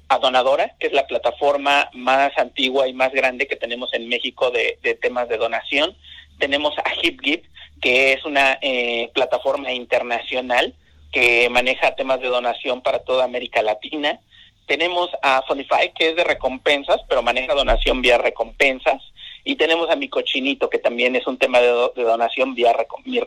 a 0.09 0.17
Donadora, 0.17 0.75
que 0.79 0.87
es 0.87 0.93
la 0.93 1.07
plataforma 1.07 1.89
más 1.93 2.35
antigua 2.37 2.87
y 2.87 2.93
más 2.93 3.13
grande 3.13 3.47
que 3.47 3.55
tenemos 3.55 3.93
en 3.93 4.09
México 4.09 4.51
de, 4.51 4.77
temas 5.01 5.29
de 5.29 5.37
donación 5.37 5.95
tenemos 6.39 6.73
a 6.79 6.95
HipGip, 6.95 7.43
que 7.81 8.13
es 8.13 8.23
una 8.25 8.57
eh, 8.61 9.11
plataforma 9.13 9.73
internacional 9.73 10.73
que 11.11 11.49
maneja 11.49 11.95
temas 11.95 12.21
de 12.21 12.27
donación 12.29 12.81
para 12.81 12.99
toda 12.99 13.25
América 13.25 13.61
Latina. 13.61 14.19
Tenemos 14.65 15.09
a 15.21 15.41
Fundify, 15.47 15.91
que 15.93 16.09
es 16.09 16.15
de 16.15 16.23
recompensas, 16.23 17.01
pero 17.09 17.21
maneja 17.21 17.53
donación 17.53 18.01
vía 18.01 18.17
recompensas. 18.17 19.01
Y 19.49 19.55
tenemos 19.55 19.89
a 19.89 19.95
Mi 19.95 20.07
Cochinito, 20.07 20.69
que 20.69 20.77
también 20.77 21.15
es 21.15 21.25
un 21.25 21.35
tema 21.35 21.59
de, 21.59 21.71
donación 21.95 22.53
vía 22.53 22.71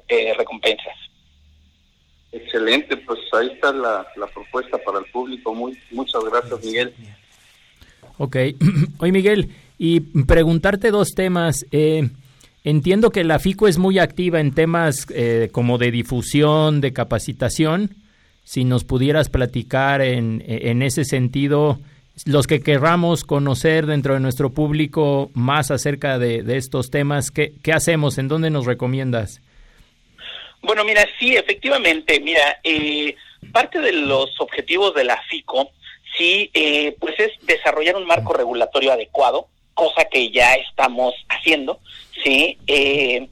eh, 0.06 0.32
recompensas. 0.38 0.94
Excelente, 2.30 2.96
pues 2.96 3.18
ahí 3.32 3.48
está 3.48 3.72
la, 3.72 4.06
propuesta 4.32 4.78
para 4.78 5.00
el 5.00 5.06
público. 5.06 5.52
Muy, 5.52 5.76
muchas 5.90 6.22
gracias, 6.22 6.64
Miguel. 6.64 6.94
Ok. 8.18 8.36
Oye, 9.00 9.10
Miguel, 9.10 9.50
y 9.78 9.98
preguntarte 9.98 10.92
dos 10.92 11.08
temas. 11.08 11.66
Eh, 11.72 12.08
Entiendo 12.62 13.10
que 13.10 13.24
la 13.24 13.40
FICO 13.40 13.66
es 13.66 13.78
muy 13.78 13.98
activa 13.98 14.38
en 14.38 14.52
temas 14.52 15.08
eh, 15.12 15.48
como 15.50 15.78
de 15.78 15.90
difusión, 15.90 16.80
de 16.80 16.92
capacitación. 16.92 17.96
Si 18.44 18.62
nos 18.62 18.84
pudieras 18.84 19.28
platicar 19.28 20.00
en, 20.00 20.44
en 20.46 20.82
ese 20.82 21.04
sentido, 21.04 21.80
los 22.26 22.46
que 22.46 22.60
querramos 22.60 23.24
conocer 23.24 23.86
dentro 23.86 24.14
de 24.14 24.20
nuestro 24.20 24.50
público 24.50 25.30
más 25.34 25.70
acerca 25.70 26.18
de, 26.18 26.44
estos 26.56 26.90
temas, 26.90 27.30
¿qué, 27.30 27.52
¿qué, 27.62 27.72
hacemos? 27.72 28.18
¿En 28.18 28.28
dónde 28.28 28.50
nos 28.50 28.66
recomiendas? 28.66 29.40
Bueno, 30.62 30.84
mira, 30.84 31.04
sí, 31.18 31.34
efectivamente, 31.34 32.20
mira, 32.20 32.60
eh, 32.62 33.16
parte 33.50 33.80
de 33.80 33.92
los 33.92 34.40
objetivos 34.40 34.94
de 34.94 35.04
la 35.04 35.20
FICO, 35.28 35.70
sí, 36.16 36.50
eh, 36.54 36.96
pues 37.00 37.18
es 37.18 37.32
desarrollar 37.42 37.96
un 37.96 38.06
marco 38.06 38.32
regulatorio 38.32 38.92
adecuado, 38.92 39.48
cosa 39.74 40.04
que 40.04 40.30
ya 40.30 40.54
estamos 40.54 41.14
haciendo, 41.28 41.80
¿sí? 42.22 42.58
Eh, 42.66 43.26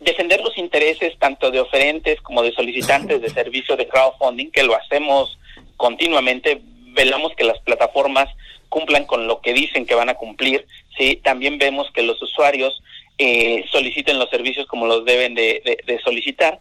defender 0.00 0.40
los 0.40 0.58
intereses 0.58 1.16
tanto 1.18 1.50
de 1.50 1.60
oferentes 1.60 2.20
como 2.20 2.42
de 2.42 2.52
solicitantes 2.52 3.22
de 3.22 3.30
servicio 3.30 3.76
de 3.76 3.86
crowdfunding, 3.86 4.50
que 4.50 4.64
lo 4.64 4.76
hacemos 4.76 5.38
continuamente, 5.76 6.60
velamos 6.92 7.34
que 7.34 7.44
las 7.44 7.58
plataformas 7.60 8.28
cumplan 8.68 9.04
con 9.04 9.26
lo 9.26 9.40
que 9.40 9.52
dicen 9.52 9.84
que 9.86 9.94
van 9.94 10.08
a 10.08 10.14
cumplir, 10.14 10.66
¿sí? 10.96 11.20
También 11.22 11.58
vemos 11.58 11.90
que 11.92 12.02
los 12.02 12.20
usuarios 12.22 12.82
eh, 13.18 13.64
soliciten 13.70 14.18
los 14.18 14.30
servicios 14.30 14.66
como 14.66 14.86
los 14.86 15.04
deben 15.04 15.34
de, 15.34 16.00
solicitar. 16.02 16.58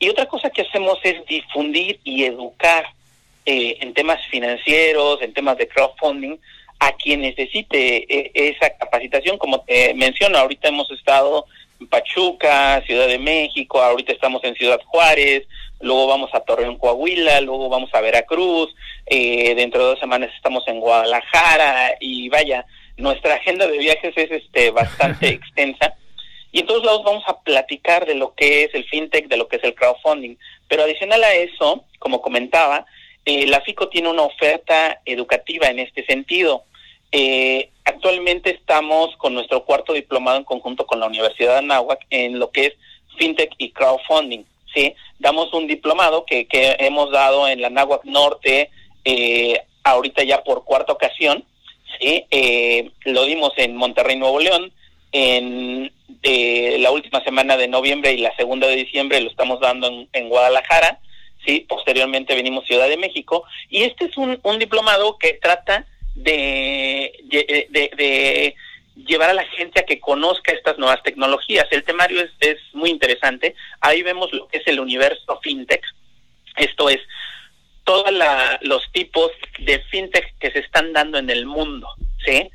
Y 0.00 0.08
otra 0.08 0.26
cosa 0.26 0.50
que 0.50 0.62
hacemos 0.62 0.98
es 1.02 1.24
difundir 1.26 2.00
y 2.04 2.24
educar 2.24 2.86
eh, 3.46 3.78
en 3.80 3.94
temas 3.94 4.20
financieros, 4.26 5.22
en 5.22 5.32
temas 5.32 5.56
de 5.58 5.68
crowdfunding, 5.68 6.36
a 6.80 6.92
quien 6.92 7.22
necesite 7.22 8.04
eh, 8.08 8.30
esa 8.34 8.76
capacitación. 8.76 9.38
Como 9.38 9.60
te 9.62 9.94
menciono, 9.94 10.38
ahorita 10.38 10.68
hemos 10.68 10.90
estado 10.90 11.46
en 11.80 11.86
Pachuca, 11.86 12.82
Ciudad 12.86 13.06
de 13.06 13.18
México, 13.18 13.80
ahorita 13.80 14.12
estamos 14.12 14.42
en 14.44 14.54
Ciudad 14.54 14.80
Juárez, 14.86 15.46
luego 15.80 16.06
vamos 16.06 16.30
a 16.34 16.40
Torreón, 16.40 16.76
Coahuila, 16.76 17.40
luego 17.40 17.68
vamos 17.68 17.94
a 17.94 18.00
Veracruz, 18.00 18.74
eh, 19.10 19.54
dentro 19.54 19.80
de 19.80 19.90
dos 19.90 20.00
semanas 20.00 20.30
estamos 20.36 20.66
en 20.68 20.80
Guadalajara 20.80 21.96
y 22.00 22.28
vaya, 22.28 22.66
nuestra 22.96 23.34
agenda 23.34 23.66
de 23.66 23.78
viajes 23.78 24.12
es 24.16 24.30
este 24.30 24.70
bastante 24.70 25.28
extensa. 25.28 25.94
Y 26.50 26.60
en 26.60 26.66
todos 26.66 26.84
lados 26.84 27.04
vamos 27.04 27.24
a 27.26 27.40
platicar 27.40 28.06
de 28.06 28.14
lo 28.14 28.34
que 28.34 28.64
es 28.64 28.74
el 28.74 28.84
fintech, 28.84 29.28
de 29.28 29.36
lo 29.36 29.48
que 29.48 29.56
es 29.56 29.64
el 29.64 29.74
crowdfunding. 29.74 30.36
Pero 30.66 30.82
adicional 30.82 31.22
a 31.24 31.34
eso, 31.34 31.84
como 31.98 32.20
comentaba, 32.20 32.86
eh, 33.24 33.46
la 33.46 33.60
FICO 33.60 33.88
tiene 33.88 34.08
una 34.08 34.22
oferta 34.22 35.00
educativa 35.04 35.68
en 35.68 35.78
este 35.78 36.04
sentido. 36.06 36.64
Eh, 37.12 37.70
actualmente 37.84 38.50
estamos 38.50 39.16
con 39.16 39.34
nuestro 39.34 39.64
cuarto 39.64 39.92
diplomado 39.92 40.38
en 40.38 40.44
conjunto 40.44 40.86
con 40.86 41.00
la 41.00 41.06
Universidad 41.06 41.52
de 41.52 41.58
Anáhuac 41.58 42.06
en 42.10 42.38
lo 42.38 42.50
que 42.50 42.66
es 42.66 42.74
FinTech 43.18 43.52
y 43.58 43.70
Crowdfunding. 43.70 44.44
¿sí? 44.74 44.94
Damos 45.18 45.52
un 45.52 45.66
diplomado 45.66 46.24
que, 46.24 46.46
que 46.46 46.76
hemos 46.78 47.10
dado 47.10 47.46
en 47.48 47.60
la 47.60 47.68
Anáhuac 47.68 48.04
Norte 48.04 48.70
eh, 49.10 49.62
ahorita 49.84 50.22
ya 50.22 50.44
por 50.44 50.64
cuarta 50.64 50.92
ocasión. 50.92 51.42
¿sí? 51.98 52.26
Eh, 52.30 52.90
lo 53.06 53.24
dimos 53.24 53.52
en 53.56 53.74
Monterrey, 53.74 54.16
Nuevo 54.16 54.38
León. 54.38 54.70
En 55.12 55.90
la 56.82 56.90
última 56.90 57.24
semana 57.24 57.56
de 57.56 57.68
noviembre 57.68 58.12
y 58.12 58.18
la 58.18 58.36
segunda 58.36 58.66
de 58.66 58.76
diciembre 58.76 59.20
lo 59.22 59.30
estamos 59.30 59.60
dando 59.60 60.06
en, 60.12 60.28
Guadalajara. 60.28 61.00
¿sí? 61.46 61.64
Posteriormente 61.66 62.34
venimos 62.34 62.66
Ciudad 62.66 62.86
de 62.86 62.98
México. 62.98 63.44
Y 63.70 63.84
este 63.84 64.04
es 64.04 64.18
un, 64.18 64.38
un 64.42 64.58
diplomado 64.58 65.16
que 65.16 65.38
trata 65.40 65.86
de, 66.14 67.10
de, 67.70 68.54
llevar 69.06 69.30
a 69.30 69.34
la 69.34 69.44
gente 69.44 69.80
a 69.80 69.86
que 69.86 70.00
conozca 70.00 70.52
estas 70.52 70.76
nuevas 70.76 71.02
tecnologías. 71.02 71.66
El 71.70 71.84
temario 71.84 72.20
es, 72.20 72.30
es 72.40 72.58
muy 72.74 72.90
interesante. 72.90 73.54
Ahí 73.80 74.02
vemos 74.02 74.30
lo 74.34 74.48
que 74.48 74.58
es 74.58 74.66
el 74.66 74.80
universo 74.80 75.40
fintech. 75.42 75.82
Esto 76.56 76.90
es 76.90 77.00
todos 77.88 78.12
los 78.60 78.82
tipos 78.92 79.30
de 79.60 79.80
fintech 79.90 80.36
que 80.38 80.50
se 80.50 80.58
están 80.58 80.92
dando 80.92 81.16
en 81.16 81.30
el 81.30 81.46
mundo, 81.46 81.88
¿sí? 82.22 82.50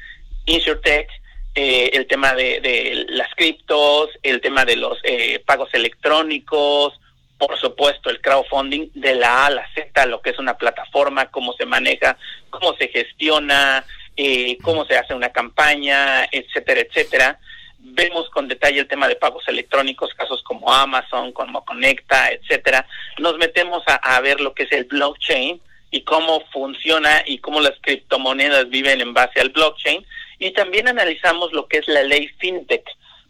Insurtech, 0.46 1.10
eh, 1.56 1.90
el 1.94 2.06
tema 2.06 2.36
de, 2.36 2.62
de, 2.62 3.08
las 3.10 3.34
criptos, 3.34 4.12
el 4.22 4.42
tema 4.42 4.64
de 4.64 4.76
los 4.76 5.00
eh, 5.02 5.42
pagos 5.44 5.74
electrónicos, 5.74 7.00
por 7.40 7.58
supuesto, 7.58 8.12
el 8.12 8.22
crowdfunding 8.22 8.90
de 8.94 9.16
la 9.16 9.46
A 9.46 9.46
a 9.48 9.50
la 9.50 9.68
Z, 9.74 10.06
lo 10.06 10.22
que 10.22 10.30
es 10.30 10.38
una 10.38 10.56
plataforma, 10.56 11.32
cómo 11.32 11.54
se 11.54 11.66
maneja, 11.66 12.16
cómo 12.52 12.76
se 12.76 12.90
gestiona, 12.90 13.84
eh, 14.16 14.60
cómo 14.62 14.86
se 14.86 14.98
hace 14.98 15.16
una 15.16 15.32
campaña, 15.32 16.26
etcétera, 16.32 16.82
etcétera. 16.82 17.40
Vemos 17.86 18.30
con 18.30 18.48
detalle 18.48 18.80
el 18.80 18.88
tema 18.88 19.10
de 19.10 19.18
pagos 19.18 19.44
electrónicos, 19.48 20.14
casos 20.14 20.42
como 20.44 20.72
Amazon, 20.74 21.34
como 21.34 21.66
Conecta, 21.66 22.32
etcétera. 22.32 22.88
Nos 23.20 23.38
metemos 23.38 23.84
a, 23.86 24.22
ver 24.22 24.40
lo 24.40 24.54
que 24.54 24.64
es 24.64 24.72
el 24.72 24.86
blockchain 24.86 25.60
y 25.92 26.02
cómo 26.02 26.42
funciona 26.54 27.24
y 27.26 27.40
cómo 27.40 27.60
las 27.60 27.78
criptomonedas 27.82 28.70
viven 28.70 29.02
en 29.02 29.14
base 29.14 29.42
al 29.42 29.50
blockchain. 29.50 30.06
Y 30.40 30.52
también 30.52 30.88
analizamos 30.88 31.52
lo 31.52 31.68
que 31.68 31.80
es 31.80 31.88
la 31.90 32.04
ley 32.04 32.30
fintech, 32.40 32.86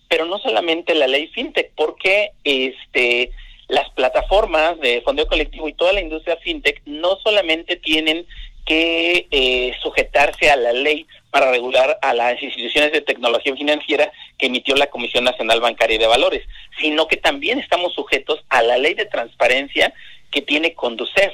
pero 0.07 0.25
no 0.25 0.37
solamente 0.37 0.93
la 0.93 1.07
ley 1.07 1.27
fintech, 1.27 1.71
porque 1.75 2.31
este 2.43 3.31
las 3.69 3.89
plataformas 3.91 4.79
de 4.81 5.01
fondeo 5.01 5.25
colectivo 5.25 5.67
y 5.67 5.73
toda 5.73 5.93
la 5.93 6.01
industria 6.01 6.37
fintech 6.37 6.81
no 6.85 7.17
solamente 7.23 7.75
tienen 7.77 8.27
que 8.65 9.27
eh, 9.31 9.73
sujetarse 9.81 10.51
a 10.51 10.55
la 10.55 10.73
ley 10.73 11.07
para 11.31 11.51
regular 11.51 11.97
a 12.01 12.13
las 12.13 12.41
instituciones 12.41 12.91
de 12.91 13.01
tecnología 13.01 13.55
financiera 13.55 14.11
que 14.37 14.47
emitió 14.47 14.75
la 14.75 14.87
Comisión 14.87 15.23
Nacional 15.23 15.61
Bancaria 15.61 15.99
de 15.99 16.07
Valores, 16.07 16.43
sino 16.79 17.07
que 17.07 17.17
también 17.17 17.59
estamos 17.59 17.93
sujetos 17.93 18.43
a 18.49 18.61
la 18.61 18.77
ley 18.77 18.93
de 18.93 19.05
transparencia 19.05 19.93
que 20.31 20.41
tiene 20.41 20.73
Conducef. 20.73 21.33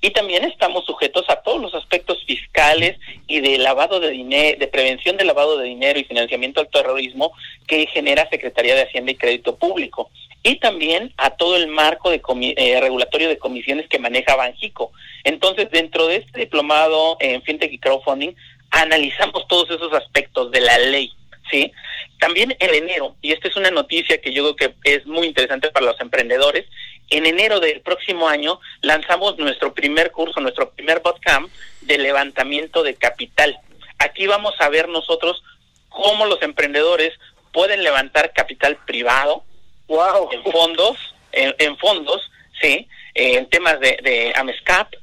Y 0.00 0.10
también 0.10 0.44
estamos 0.44 0.84
sujetos 0.84 1.24
a 1.28 1.42
todos 1.42 1.60
los 1.60 1.74
aspectos 1.74 2.24
fiscales 2.24 2.96
y 3.26 3.40
de 3.40 3.58
lavado 3.58 3.98
de 3.98 4.10
dinero, 4.10 4.56
de 4.56 4.68
prevención 4.68 5.16
de 5.16 5.24
lavado 5.24 5.58
de 5.58 5.66
dinero 5.66 5.98
y 5.98 6.04
financiamiento 6.04 6.60
al 6.60 6.68
terrorismo 6.68 7.32
que 7.66 7.86
genera 7.88 8.28
Secretaría 8.30 8.76
de 8.76 8.82
Hacienda 8.82 9.10
y 9.10 9.16
Crédito 9.16 9.56
Público 9.56 10.08
y 10.42 10.56
también 10.60 11.12
a 11.16 11.30
todo 11.30 11.56
el 11.56 11.68
marco 11.68 12.10
de 12.10 12.22
eh, 12.56 12.80
regulatorio 12.80 13.28
de 13.28 13.38
comisiones 13.38 13.88
que 13.88 13.98
maneja 13.98 14.36
Banjico. 14.36 14.92
Entonces, 15.24 15.70
dentro 15.70 16.06
de 16.06 16.16
este 16.16 16.40
diplomado 16.40 17.16
en 17.20 17.42
FinTech 17.42 17.72
y 17.72 17.78
Crowdfunding, 17.78 18.34
analizamos 18.70 19.46
todos 19.48 19.70
esos 19.70 19.92
aspectos 19.92 20.50
de 20.50 20.60
la 20.60 20.78
ley. 20.78 21.12
¿Sí? 21.50 21.72
También 22.18 22.56
en 22.58 22.74
enero, 22.74 23.16
y 23.22 23.32
esta 23.32 23.48
es 23.48 23.56
una 23.56 23.70
noticia 23.70 24.20
que 24.20 24.32
yo 24.32 24.54
creo 24.56 24.74
que 24.82 24.94
es 24.94 25.06
muy 25.06 25.26
interesante 25.26 25.70
para 25.70 25.86
los 25.86 26.00
emprendedores, 26.00 26.66
en 27.10 27.26
enero 27.26 27.60
del 27.60 27.80
próximo 27.80 28.28
año 28.28 28.60
lanzamos 28.82 29.38
nuestro 29.38 29.72
primer 29.72 30.10
curso, 30.10 30.40
nuestro 30.40 30.70
primer 30.70 31.00
bootcamp 31.00 31.50
de 31.82 31.98
levantamiento 31.98 32.82
de 32.82 32.94
capital. 32.94 33.58
Aquí 33.98 34.26
vamos 34.26 34.54
a 34.58 34.68
ver 34.68 34.88
nosotros 34.88 35.42
cómo 35.88 36.26
los 36.26 36.42
emprendedores 36.42 37.14
pueden 37.52 37.82
levantar 37.82 38.32
capital 38.32 38.76
privado, 38.86 39.44
Wow. 39.88 40.28
En 40.32 40.42
fondos, 40.52 41.14
en, 41.32 41.76
fondos, 41.78 42.30
sí, 42.60 42.86
en 43.14 43.48
temas 43.48 43.80
de, 43.80 43.98
de 44.02 44.32
AMESCAP, 44.36 44.94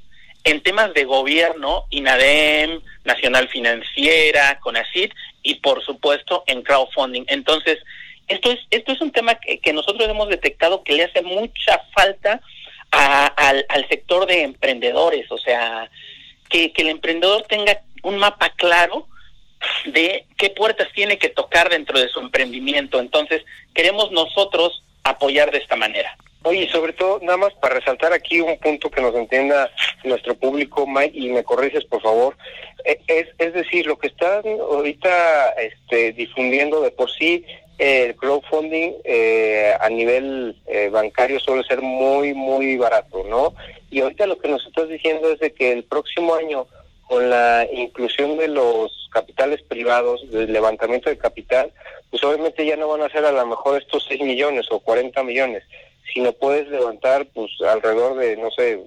en 0.43 0.61
temas 0.61 0.93
de 0.93 1.05
gobierno, 1.05 1.85
INADEM, 1.89 2.81
Nacional 3.03 3.47
Financiera, 3.49 4.59
CONACIT 4.59 5.11
y 5.45 5.55
por 5.55 5.85
supuesto 5.85 6.43
en 6.47 6.63
crowdfunding. 6.63 7.23
Entonces, 7.27 7.77
esto 8.27 8.51
es, 8.51 8.59
esto 8.71 8.91
es 8.91 8.99
un 8.99 9.11
tema 9.11 9.35
que, 9.35 9.73
nosotros 9.73 10.09
hemos 10.09 10.27
detectado 10.27 10.83
que 10.83 10.93
le 10.93 11.03
hace 11.03 11.21
mucha 11.21 11.79
falta 11.93 12.41
al, 12.91 13.65
al 13.69 13.87
sector 13.87 14.25
de 14.25 14.41
emprendedores, 14.41 15.31
o 15.31 15.37
sea, 15.37 15.89
que, 16.49 16.73
que 16.73 16.81
el 16.81 16.89
emprendedor 16.89 17.43
tenga 17.43 17.79
un 18.01 18.17
mapa 18.17 18.49
claro 18.55 19.07
de 19.85 20.25
qué 20.35 20.49
puertas 20.49 20.87
tiene 20.93 21.19
que 21.19 21.29
tocar 21.29 21.69
dentro 21.69 21.99
de 21.99 22.09
su 22.09 22.19
emprendimiento. 22.19 22.99
Entonces, 22.99 23.43
queremos 23.73 24.11
nosotros 24.11 24.83
apoyar 25.03 25.51
de 25.51 25.59
esta 25.59 25.75
manera. 25.75 26.17
Oye, 26.45 26.69
sobre 26.69 26.93
todo, 26.93 27.19
nada 27.23 27.37
más 27.37 27.53
para 27.55 27.79
resaltar 27.79 28.13
aquí 28.13 28.39
un 28.39 28.55
punto 28.59 28.91
que 28.91 29.01
nos 29.01 29.15
entienda 29.15 29.67
nuestro 30.03 30.35
público, 30.35 30.85
Mike, 30.85 31.17
y 31.17 31.29
me 31.29 31.43
corriges, 31.43 31.83
por 31.85 32.03
favor. 32.03 32.37
E, 32.83 32.99
es, 33.07 33.29
es 33.39 33.53
decir, 33.55 33.87
lo 33.87 33.97
que 33.97 34.09
están 34.09 34.43
ahorita 34.45 35.49
este, 35.53 36.11
difundiendo 36.11 36.81
de 36.81 36.91
por 36.91 37.09
sí, 37.09 37.43
el 37.79 38.15
crowdfunding 38.15 38.91
eh, 39.05 39.73
a 39.79 39.89
nivel 39.89 40.55
eh, 40.67 40.89
bancario 40.89 41.39
suele 41.39 41.63
ser 41.63 41.81
muy, 41.81 42.35
muy 42.35 42.77
barato, 42.77 43.23
¿no? 43.27 43.55
Y 43.89 44.01
ahorita 44.01 44.27
lo 44.27 44.37
que 44.37 44.47
nos 44.47 44.63
estás 44.67 44.87
diciendo 44.87 45.31
es 45.31 45.39
de 45.39 45.51
que 45.51 45.71
el 45.71 45.83
próximo 45.83 46.35
año 46.35 46.67
con 47.07 47.27
la 47.27 47.67
inclusión 47.73 48.37
de 48.37 48.49
los 48.49 49.09
capitales 49.11 49.63
privados, 49.63 50.29
del 50.29 50.53
levantamiento 50.53 51.09
de 51.09 51.17
capital, 51.17 51.71
pues 52.11 52.23
obviamente 52.23 52.67
ya 52.67 52.75
no 52.75 52.87
van 52.87 53.01
a 53.01 53.09
ser 53.09 53.25
a 53.25 53.31
lo 53.31 53.47
mejor 53.47 53.81
estos 53.81 54.05
6 54.07 54.21
millones 54.21 54.67
o 54.69 54.79
40 54.79 55.23
millones, 55.23 55.63
sino 56.14 56.34
puedes 56.34 56.68
levantar 56.70 57.26
pues 57.34 57.51
alrededor 57.62 58.18
de, 58.18 58.38
no 58.38 58.51
sé, 58.51 58.80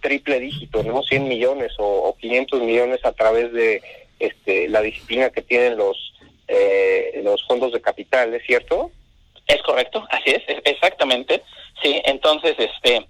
triple 0.00 0.40
dígito, 0.40 0.82
¿no? 0.82 1.02
100 1.02 1.28
millones 1.28 1.72
o, 1.78 2.16
500 2.20 2.60
millones 2.60 3.00
a 3.04 3.12
través 3.12 3.52
de 3.52 3.82
este, 4.18 4.68
la 4.68 4.82
disciplina 4.82 5.30
que 5.30 5.42
tienen 5.42 5.76
los, 5.76 6.14
eh, 6.48 7.20
los 7.24 7.44
fondos 7.46 7.72
de 7.72 7.80
capital, 7.80 8.34
¿es 8.34 8.44
cierto? 8.44 8.90
Es 9.46 9.62
correcto, 9.62 10.06
así 10.10 10.30
es, 10.30 10.42
exactamente. 10.64 11.42
Sí, 11.82 12.00
entonces, 12.04 12.54
este, 12.58 13.06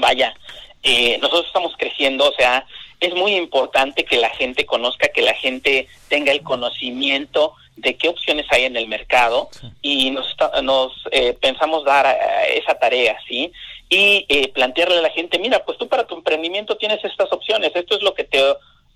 vaya, 0.00 0.34
eh, 0.82 1.18
nosotros 1.18 1.46
estamos 1.46 1.74
creciendo, 1.76 2.28
o 2.28 2.32
sea, 2.32 2.66
es 3.00 3.14
muy 3.14 3.34
importante 3.34 4.04
que 4.04 4.18
la 4.18 4.28
gente 4.30 4.66
conozca, 4.66 5.08
que 5.08 5.22
la 5.22 5.34
gente 5.34 5.88
tenga 6.08 6.32
el 6.32 6.42
conocimiento 6.42 7.54
de 7.76 7.96
qué 7.96 8.08
opciones 8.08 8.46
hay 8.50 8.64
en 8.64 8.76
el 8.76 8.88
mercado 8.88 9.48
y 9.80 10.10
nos, 10.10 10.36
nos 10.62 10.92
eh, 11.10 11.32
pensamos 11.40 11.84
dar 11.84 12.06
esa 12.54 12.74
tarea, 12.74 13.18
¿sí? 13.26 13.52
Y 13.88 14.26
eh, 14.28 14.48
plantearle 14.48 14.98
a 14.98 15.02
la 15.02 15.10
gente, 15.10 15.38
mira, 15.38 15.64
pues 15.64 15.78
tú 15.78 15.88
para 15.88 16.06
tu 16.06 16.14
emprendimiento 16.14 16.76
tienes 16.76 17.02
estas 17.04 17.32
opciones, 17.32 17.72
esto 17.74 17.96
es 17.96 18.02
lo 18.02 18.14
que 18.14 18.24
te 18.24 18.38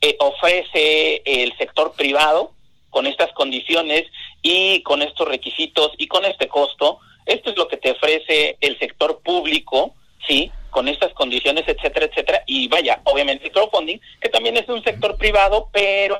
eh, 0.03 0.17
ofrece 0.21 1.23
el 1.25 1.57
sector 1.57 1.95
privado 1.95 2.53
con 2.91 3.07
estas 3.07 3.33
condiciones 3.33 4.05
y 4.43 4.83
con 4.83 5.03
estos 5.03 5.27
requisitos 5.27 5.93
y 5.97 6.07
con 6.07 6.25
este 6.27 6.47
costo, 6.47 7.01
esto 7.27 7.51
es 7.51 7.57
lo 7.57 7.69
que 7.69 7.79
te 7.79 7.93
ofrece 7.93 8.59
el 8.61 8.79
sector 8.79 9.21
público, 9.21 9.95
¿sí? 10.27 10.51
con 10.75 10.89
estas 10.89 11.13
condiciones, 11.13 11.63
etcétera, 11.69 12.07
etcétera. 12.07 12.43
Y 12.47 12.67
vaya, 12.67 13.01
obviamente 13.05 13.47
el 13.47 13.53
crowdfunding, 13.53 13.99
que 14.21 14.29
también 14.29 14.57
es 14.57 14.69
un 14.69 14.83
sector 14.83 15.17
privado, 15.17 15.69
pero 15.73 16.19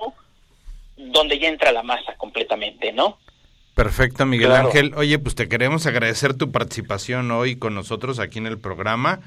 donde 0.97 1.41
ya 1.41 1.49
entra 1.49 1.73
la 1.73 1.83
masa 1.83 2.15
completamente, 2.17 2.93
¿no? 2.93 3.19
Perfecto, 3.75 4.25
Miguel 4.25 4.53
Ángel. 4.53 4.95
Oye, 4.95 5.19
pues 5.19 5.35
te 5.35 5.49
queremos 5.49 5.87
agradecer 5.87 6.35
tu 6.35 6.53
participación 6.53 7.33
hoy 7.33 7.57
con 7.57 7.75
nosotros 7.75 8.21
aquí 8.21 8.39
en 8.39 8.47
el 8.47 8.61
programa. 8.61 9.21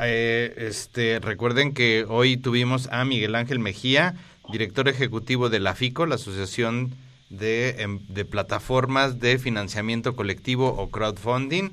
Eh, 0.00 0.52
este, 0.56 1.20
recuerden 1.20 1.72
que 1.72 2.04
hoy 2.08 2.36
tuvimos 2.36 2.88
a 2.90 3.04
Miguel 3.04 3.36
Ángel 3.36 3.60
Mejía, 3.60 4.14
director 4.50 4.88
ejecutivo 4.88 5.50
de 5.50 5.60
la 5.60 5.76
FICO, 5.76 6.06
la 6.06 6.16
Asociación 6.16 6.94
de, 7.30 7.82
em, 7.82 8.00
de 8.08 8.24
Plataformas 8.24 9.20
de 9.20 9.38
Financiamiento 9.38 10.16
Colectivo 10.16 10.66
o 10.70 10.90
Crowdfunding. 10.90 11.70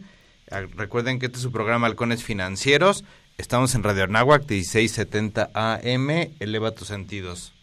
Ah, 0.52 0.62
recuerden 0.76 1.18
que 1.18 1.28
este 1.28 1.38
es 1.38 1.44
su 1.44 1.52
programa 1.52 1.88
Halcones 1.88 2.24
Financieros. 2.24 3.06
Estamos 3.38 3.74
en 3.74 3.84
Radio 3.84 4.04
Anáhuac 4.04 4.42
1670 4.42 5.50
AM. 5.54 6.10
Eleva 6.40 6.72
tus 6.72 6.90
sentidos. 6.90 7.54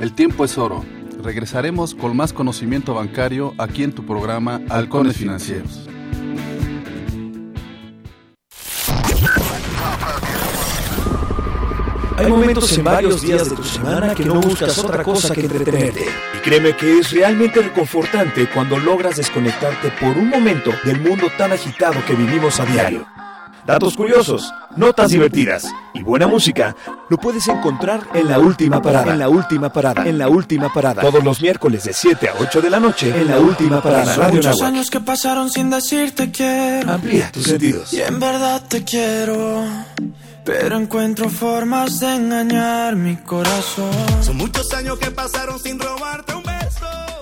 El 0.00 0.12
tiempo 0.14 0.44
es 0.44 0.58
oro. 0.58 0.84
Regresaremos 1.22 1.94
con 1.94 2.16
más 2.16 2.32
conocimiento 2.32 2.94
bancario 2.94 3.54
aquí 3.58 3.84
en 3.84 3.92
tu 3.92 4.04
programa 4.04 4.60
Halcones 4.68 5.16
Financieros. 5.16 5.88
Hay 12.16 12.26
momentos 12.26 12.76
en 12.78 12.84
varios 12.84 13.20
días 13.20 13.50
de 13.50 13.56
tu 13.56 13.64
semana 13.64 14.14
que 14.14 14.24
no 14.24 14.40
buscas 14.40 14.78
otra 14.78 15.02
cosa 15.02 15.34
que 15.34 15.42
entretenerte. 15.42 16.06
Y 16.34 16.38
créeme 16.38 16.74
que 16.76 16.98
es 16.98 17.10
realmente 17.10 17.60
reconfortante 17.60 18.48
cuando 18.48 18.78
logras 18.78 19.16
desconectarte 19.16 19.90
por 20.00 20.16
un 20.16 20.28
momento 20.28 20.70
del 20.84 21.00
mundo 21.00 21.26
tan 21.36 21.52
agitado 21.52 21.96
que 22.06 22.14
vivimos 22.14 22.58
a 22.58 22.64
diario. 22.64 23.06
Datos 23.66 23.96
curiosos, 23.96 24.54
notas 24.76 25.10
divertidas 25.10 25.66
y 25.92 26.02
buena 26.02 26.28
música 26.28 26.76
lo 27.08 27.16
puedes 27.18 27.48
encontrar 27.48 28.00
en 28.14 28.28
la 28.28 28.38
última 28.38 28.80
parada. 28.80 29.12
En 29.12 29.18
la 29.18 29.28
última 29.28 29.72
parada. 29.72 30.06
En 30.06 30.18
la 30.18 30.28
última 30.28 30.72
parada. 30.72 31.02
Todos 31.02 31.22
los 31.24 31.42
miércoles 31.42 31.82
de 31.82 31.92
7 31.92 32.28
a 32.28 32.34
8 32.38 32.62
de 32.62 32.70
la 32.70 32.78
noche 32.78 33.08
en 33.08 33.26
la 33.26 33.40
última 33.40 33.82
parada. 33.82 34.14
Son 34.14 34.34
muchos 34.34 34.62
años 34.62 34.88
que 34.88 35.00
pasaron 35.00 35.50
sin 35.50 35.68
decirte 35.68 36.30
quiero. 36.30 36.92
Amplía 36.92 37.30
tus 37.32 37.42
sentidos. 37.44 37.92
Y 37.92 38.00
en 38.02 38.20
verdad 38.20 38.62
te 38.68 38.84
quiero. 38.84 39.64
Pero 40.46 40.76
encuentro 40.78 41.28
formas 41.28 41.98
de 41.98 42.14
engañar 42.14 42.94
mi 42.94 43.16
corazón. 43.16 43.90
Son 44.22 44.36
muchos 44.36 44.72
años 44.74 44.96
que 45.00 45.10
pasaron 45.10 45.58
sin 45.58 45.76
robarte 45.76 46.34
un 46.36 46.44
beso. 46.44 47.15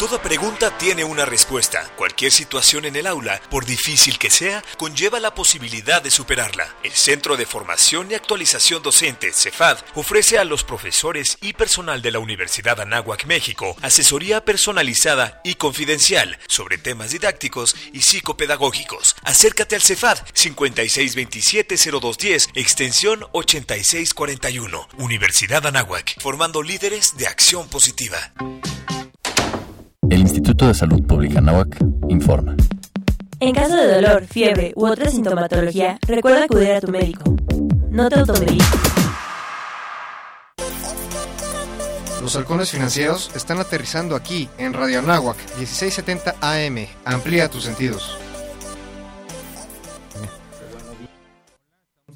Toda 0.00 0.20
pregunta 0.22 0.76
tiene 0.78 1.04
una 1.04 1.26
respuesta. 1.26 1.92
Cualquier 1.94 2.32
situación 2.32 2.86
en 2.86 2.96
el 2.96 3.06
aula, 3.06 3.38
por 3.50 3.66
difícil 3.66 4.18
que 4.18 4.30
sea, 4.30 4.64
conlleva 4.78 5.20
la 5.20 5.34
posibilidad 5.34 6.00
de 6.00 6.10
superarla. 6.10 6.74
El 6.82 6.92
Centro 6.92 7.36
de 7.36 7.44
Formación 7.44 8.10
y 8.10 8.14
Actualización 8.14 8.82
Docente, 8.82 9.30
CEFAD, 9.30 9.76
ofrece 9.96 10.38
a 10.38 10.44
los 10.44 10.64
profesores 10.64 11.36
y 11.42 11.52
personal 11.52 12.00
de 12.00 12.12
la 12.12 12.18
Universidad 12.18 12.80
Anáhuac, 12.80 13.26
México, 13.26 13.76
asesoría 13.82 14.42
personalizada 14.42 15.42
y 15.44 15.56
confidencial 15.56 16.38
sobre 16.48 16.78
temas 16.78 17.10
didácticos 17.10 17.76
y 17.92 18.00
psicopedagógicos. 18.00 19.16
Acércate 19.22 19.74
al 19.74 19.82
CEFAD 19.82 20.24
5627-0210, 20.28 22.52
extensión 22.54 23.26
8641. 23.32 24.88
Universidad 24.96 25.66
Anáhuac, 25.66 26.18
formando 26.22 26.62
líderes 26.62 27.18
de 27.18 27.26
acción 27.26 27.68
positiva. 27.68 28.32
El 30.10 30.22
Instituto 30.22 30.66
de 30.66 30.74
Salud 30.74 31.00
Pública 31.06 31.40
Nahuac 31.40 31.78
informa. 32.08 32.56
En 33.38 33.54
caso 33.54 33.76
de 33.76 33.94
dolor, 33.94 34.26
fiebre 34.26 34.72
u 34.74 34.86
otra 34.86 35.08
sintomatología, 35.08 36.00
recuerda 36.04 36.44
acudir 36.44 36.72
a 36.72 36.80
tu 36.80 36.88
médico. 36.88 37.36
No 37.90 38.08
te 38.08 38.18
automediques. 38.18 38.66
Los 42.20 42.34
halcones 42.34 42.72
financieros 42.72 43.30
están 43.36 43.60
aterrizando 43.60 44.16
aquí 44.16 44.48
en 44.58 44.72
Radio 44.72 44.98
Anáhuac 44.98 45.36
1670 45.58 46.34
AM. 46.40 46.88
Amplía 47.04 47.48
tus 47.48 47.62
sentidos. 47.62 48.18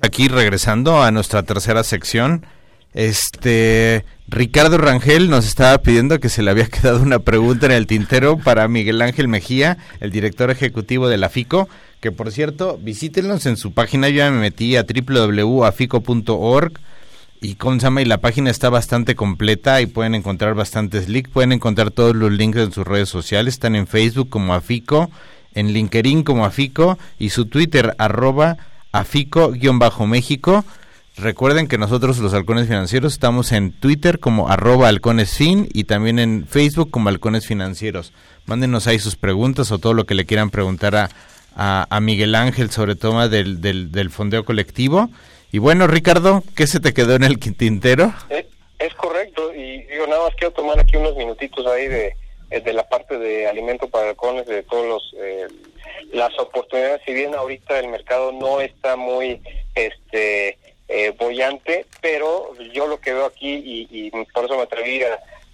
Aquí 0.00 0.26
regresando 0.26 1.00
a 1.00 1.12
nuestra 1.12 1.44
tercera 1.44 1.84
sección, 1.84 2.44
este 2.92 4.04
Ricardo 4.26 4.78
Rangel 4.78 5.28
nos 5.28 5.46
estaba 5.46 5.78
pidiendo 5.78 6.18
que 6.18 6.28
se 6.28 6.42
le 6.42 6.50
había 6.50 6.66
quedado 6.70 7.00
una 7.00 7.18
pregunta 7.18 7.66
en 7.66 7.72
el 7.72 7.86
tintero 7.86 8.38
para 8.38 8.66
Miguel 8.68 9.02
Ángel 9.02 9.28
Mejía, 9.28 9.78
el 10.00 10.10
director 10.10 10.50
ejecutivo 10.50 11.08
de 11.08 11.18
la 11.18 11.28
FICO, 11.28 11.68
que 12.00 12.10
por 12.10 12.32
cierto, 12.32 12.78
visítenlos 12.80 13.46
en 13.46 13.56
su 13.56 13.72
página, 13.72 14.08
yo 14.08 14.16
ya 14.16 14.30
me 14.30 14.40
metí 14.40 14.76
a 14.76 14.84
www.afico.org 14.84 16.72
y 17.40 17.56
con 17.56 17.78
y 17.78 18.04
la 18.06 18.18
página 18.18 18.50
está 18.50 18.70
bastante 18.70 19.14
completa 19.14 19.82
y 19.82 19.86
pueden 19.86 20.14
encontrar 20.14 20.54
bastantes 20.54 21.10
links, 21.10 21.28
pueden 21.28 21.52
encontrar 21.52 21.90
todos 21.90 22.16
los 22.16 22.32
links 22.32 22.58
en 22.58 22.72
sus 22.72 22.86
redes 22.86 23.10
sociales, 23.10 23.54
están 23.54 23.76
en 23.76 23.86
Facebook 23.86 24.30
como 24.30 24.54
Afico, 24.54 25.10
en 25.52 25.74
LinkedIn 25.74 26.22
como 26.22 26.46
Afico 26.46 26.98
y 27.18 27.28
su 27.30 27.44
Twitter 27.44 27.94
arroba 27.98 28.56
Afico-México. 28.92 30.64
Recuerden 31.16 31.68
que 31.68 31.78
nosotros 31.78 32.18
los 32.18 32.34
halcones 32.34 32.66
financieros 32.66 33.12
estamos 33.12 33.52
en 33.52 33.70
Twitter 33.70 34.18
como 34.18 34.48
arroba 34.48 34.88
halconesfin 34.88 35.68
y 35.72 35.84
también 35.84 36.18
en 36.18 36.44
Facebook 36.44 36.90
como 36.90 37.08
halcones 37.08 37.46
financieros. 37.46 38.12
Mándenos 38.46 38.88
ahí 38.88 38.98
sus 38.98 39.14
preguntas 39.14 39.70
o 39.70 39.78
todo 39.78 39.94
lo 39.94 40.06
que 40.06 40.16
le 40.16 40.26
quieran 40.26 40.50
preguntar 40.50 40.96
a, 40.96 41.08
a, 41.54 42.00
Miguel 42.00 42.34
Ángel 42.34 42.70
sobre 42.72 42.96
todo 42.96 43.28
del, 43.28 43.60
del, 43.60 44.10
fondeo 44.10 44.44
colectivo. 44.44 45.08
Y 45.52 45.58
bueno, 45.58 45.86
Ricardo, 45.86 46.42
¿qué 46.56 46.66
se 46.66 46.80
te 46.80 46.92
quedó 46.92 47.14
en 47.14 47.22
el 47.22 47.38
tintero? 47.38 48.12
Es, 48.28 48.46
es 48.80 48.92
correcto 48.94 49.54
y 49.54 49.86
yo 49.96 50.08
nada 50.08 50.24
más 50.24 50.34
quiero 50.34 50.52
tomar 50.52 50.80
aquí 50.80 50.96
unos 50.96 51.16
minutitos 51.16 51.64
ahí 51.68 51.86
de, 51.86 52.16
de 52.50 52.72
la 52.72 52.88
parte 52.88 53.18
de 53.18 53.46
alimento 53.46 53.88
para 53.88 54.08
halcones, 54.10 54.46
de 54.46 54.64
todos 54.64 54.86
los... 54.86 55.14
Eh, 55.22 55.46
las 56.12 56.36
oportunidades, 56.38 57.02
si 57.04 57.12
bien 57.12 57.34
ahorita 57.34 57.78
el 57.78 57.88
mercado 57.88 58.30
no 58.32 58.60
está 58.60 58.96
muy 58.96 59.40
este 59.74 60.58
eh, 60.88 61.14
bollante, 61.18 61.86
pero 62.00 62.52
yo 62.72 62.86
lo 62.86 63.00
que 63.00 63.12
veo 63.12 63.24
aquí 63.24 63.86
y, 63.90 64.10
por 64.32 64.44
eso 64.44 64.56
me 64.56 64.64
atreví 64.64 65.02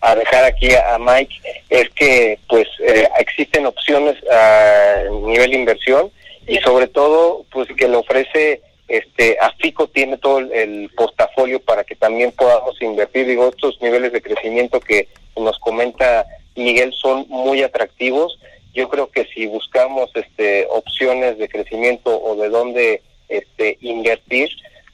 a, 0.01 0.14
dejar 0.14 0.45
aquí 0.45 0.70
a, 0.74 0.99
Mike 0.99 1.35
es 1.68 1.89
que 1.91 2.39
pues 2.49 2.66
eh, 2.81 3.09
existen 3.18 3.66
opciones 3.66 4.16
a 4.31 5.05
nivel 5.11 5.51
de 5.51 5.59
inversión 5.59 6.11
y 6.47 6.57
sobre 6.59 6.89
todo 6.89 7.45
pues 7.53 7.68
que 7.76 7.89
le 7.89 7.97
ofrece 7.97 8.62
este 8.89 9.37
AFICO 9.41 9.87
tiene 9.87 10.18
todo 10.18 10.41
el, 10.41 10.91
portafolio 10.97 11.61
para 11.61 11.85
que 11.85 11.95
también 11.95 12.33
podamos 12.33 12.81
invertir. 12.83 13.24
Digo 13.24 13.49
estos 13.49 13.81
niveles 13.81 14.12
de 14.12 14.20
crecimiento 14.20 14.81
que 14.81 15.07
nos 15.37 15.59
comenta 15.61 16.26
Miguel 16.57 16.93
son 16.93 17.24
muy 17.28 17.62
atractivos. 17.62 18.37
Yo 18.74 18.89
creo 18.89 19.09
que 19.09 19.26
si 19.26 19.47
buscamos 19.47 20.11
este 20.14 20.66
opciones 20.68 21.39
de 21.39 21.49
crecimiento 21.49 22.20
o 22.20 22.35
de 22.35 22.49
dónde 22.49 23.03
este 23.28 23.78
invertir 23.81 24.51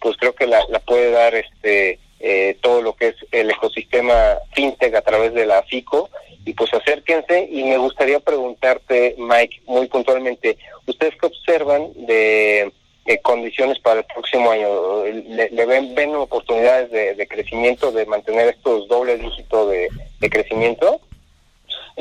pues 0.06 0.18
creo 0.18 0.36
que 0.36 0.46
la, 0.46 0.64
puede 0.86 1.10
dar 1.10 1.34
este 1.34 1.98
eh, 2.20 2.56
todo 2.60 2.80
lo 2.80 2.94
que 2.94 3.08
es 3.08 3.16
el 3.32 3.50
ecosistema 3.50 4.36
fintech 4.54 4.94
a 4.94 5.02
través 5.02 5.34
de 5.34 5.46
la 5.46 5.64
FICO. 5.64 6.10
Y 6.44 6.52
pues 6.52 6.72
acérquense 6.72 7.48
y 7.50 7.64
me 7.64 7.76
gustaría 7.76 8.20
preguntarte 8.20 9.16
Mike 9.18 9.62
muy 9.66 9.88
puntualmente 9.88 10.58
ustedes 10.86 11.16
qué 11.20 11.26
observan 11.26 11.88
de, 12.06 12.72
condiciones 13.22 13.80
para 13.80 14.00
el 14.00 14.06
próximo 14.06 14.52
año 14.52 15.04
le, 15.06 15.66
ven, 15.66 15.96
ven 15.96 16.14
oportunidades 16.14 16.88
de, 16.92 17.26
crecimiento 17.26 17.90
de 17.90 18.06
mantener 18.06 18.50
estos 18.50 18.86
dobles 18.86 19.20
dígitos 19.20 19.70
de 19.70 20.30
crecimiento 20.30 21.00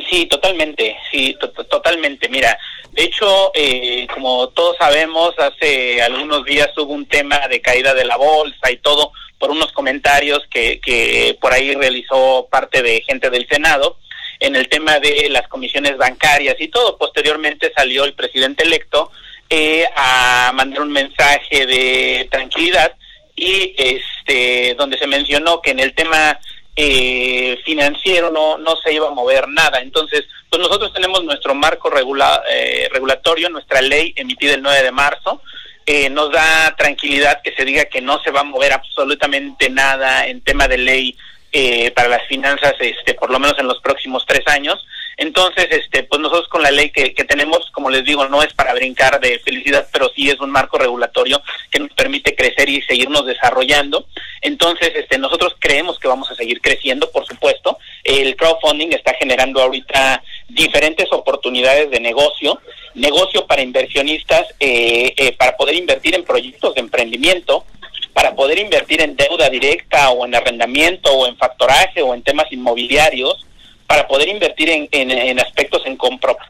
Sí, 0.09 0.25
totalmente, 0.25 0.97
sí, 1.09 1.37
totalmente. 1.69 2.27
Mira, 2.27 2.57
de 2.91 3.03
hecho, 3.03 3.51
eh, 3.53 4.05
como 4.13 4.49
todos 4.49 4.75
sabemos, 4.77 5.33
hace 5.39 6.01
algunos 6.01 6.43
días 6.43 6.69
hubo 6.77 6.93
un 6.93 7.05
tema 7.05 7.47
de 7.47 7.61
caída 7.61 7.93
de 7.93 8.03
la 8.03 8.17
bolsa 8.17 8.71
y 8.71 8.77
todo 8.77 9.13
por 9.39 9.51
unos 9.51 9.71
comentarios 9.71 10.45
que, 10.49 10.79
que 10.81 11.37
por 11.39 11.53
ahí 11.53 11.73
realizó 11.75 12.47
parte 12.51 12.81
de 12.81 13.01
gente 13.01 13.29
del 13.29 13.47
Senado 13.47 13.97
en 14.39 14.55
el 14.55 14.67
tema 14.67 14.99
de 14.99 15.29
las 15.29 15.47
comisiones 15.47 15.97
bancarias 15.97 16.55
y 16.59 16.67
todo. 16.67 16.97
Posteriormente 16.97 17.71
salió 17.75 18.03
el 18.03 18.13
presidente 18.13 18.63
electo 18.65 19.11
eh, 19.49 19.85
a 19.95 20.51
mandar 20.53 20.81
un 20.81 20.91
mensaje 20.91 21.65
de 21.65 22.27
tranquilidad 22.31 22.93
y 23.35 23.75
este 23.77 24.75
donde 24.75 24.97
se 24.97 25.07
mencionó 25.07 25.61
que 25.61 25.71
en 25.71 25.79
el 25.79 25.93
tema 25.93 26.39
eh, 26.75 27.57
financiero 27.65 28.29
no, 28.31 28.57
no 28.57 28.75
se 28.77 28.93
iba 28.93 29.07
a 29.07 29.11
mover 29.11 29.47
nada. 29.47 29.79
Entonces, 29.79 30.25
pues 30.49 30.61
nosotros 30.61 30.93
tenemos 30.93 31.23
nuestro 31.23 31.55
marco 31.55 31.89
regula, 31.89 32.43
eh, 32.49 32.89
regulatorio, 32.91 33.49
nuestra 33.49 33.81
ley 33.81 34.13
emitida 34.15 34.53
el 34.53 34.61
9 34.61 34.83
de 34.83 34.91
marzo, 34.91 35.41
eh, 35.85 36.09
nos 36.09 36.31
da 36.31 36.75
tranquilidad 36.75 37.41
que 37.43 37.53
se 37.53 37.63
diga 37.63 37.85
que 37.85 38.01
no 38.01 38.19
se 38.23 38.31
va 38.31 38.39
a 38.39 38.43
mover 38.43 38.73
absolutamente 38.73 39.69
nada 39.69 40.27
en 40.27 40.41
tema 40.41 40.67
de 40.67 40.77
ley 40.77 41.17
eh, 41.51 41.91
para 41.91 42.09
las 42.09 42.27
finanzas, 42.27 42.73
este, 42.79 43.13
por 43.13 43.29
lo 43.29 43.39
menos 43.39 43.57
en 43.59 43.67
los 43.67 43.79
próximos 43.81 44.25
tres 44.25 44.47
años. 44.47 44.85
Entonces, 45.17 45.67
este, 45.71 46.03
pues 46.03 46.19
nosotros 46.21 46.47
con 46.49 46.61
la 46.61 46.71
ley 46.71 46.89
que, 46.89 47.13
que, 47.13 47.23
tenemos, 47.23 47.69
como 47.71 47.89
les 47.89 48.03
digo, 48.03 48.27
no 48.27 48.43
es 48.43 48.53
para 48.53 48.73
brincar 48.73 49.19
de 49.19 49.39
felicidad, 49.39 49.87
pero 49.91 50.09
sí 50.15 50.29
es 50.29 50.39
un 50.39 50.51
marco 50.51 50.77
regulatorio 50.77 51.41
que 51.71 51.79
nos 51.79 51.91
permite 51.93 52.35
crecer 52.35 52.69
y 52.69 52.81
seguirnos 52.81 53.25
desarrollando. 53.25 54.07
Entonces, 54.41 54.91
este, 54.95 55.17
nosotros 55.17 55.55
creemos 55.59 55.99
que 55.99 56.07
vamos 56.07 56.29
a 56.31 56.35
seguir 56.35 56.61
creciendo, 56.61 57.09
por 57.11 57.25
supuesto. 57.25 57.77
El 58.03 58.35
crowdfunding 58.35 58.91
está 58.91 59.13
generando 59.13 59.61
ahorita 59.61 60.21
diferentes 60.49 61.11
oportunidades 61.11 61.89
de 61.89 61.99
negocio, 61.99 62.59
negocio 62.93 63.47
para 63.47 63.61
inversionistas, 63.61 64.47
eh, 64.59 65.13
eh, 65.17 65.31
para 65.33 65.55
poder 65.55 65.75
invertir 65.75 66.15
en 66.15 66.23
proyectos 66.23 66.75
de 66.75 66.81
emprendimiento, 66.81 67.65
para 68.13 68.35
poder 68.35 68.59
invertir 68.59 69.01
en 69.01 69.15
deuda 69.15 69.49
directa 69.49 70.09
o 70.11 70.25
en 70.25 70.35
arrendamiento 70.35 71.11
o 71.11 71.27
en 71.27 71.35
factoraje 71.37 72.01
o 72.01 72.13
en 72.13 72.23
temas 72.23 72.51
inmobiliarios 72.51 73.45
para 73.87 74.07
poder 74.07 74.29
invertir 74.29 74.69
en, 74.69 74.87
en, 74.91 75.39
aspectos 75.39 75.83
en, 75.85 75.97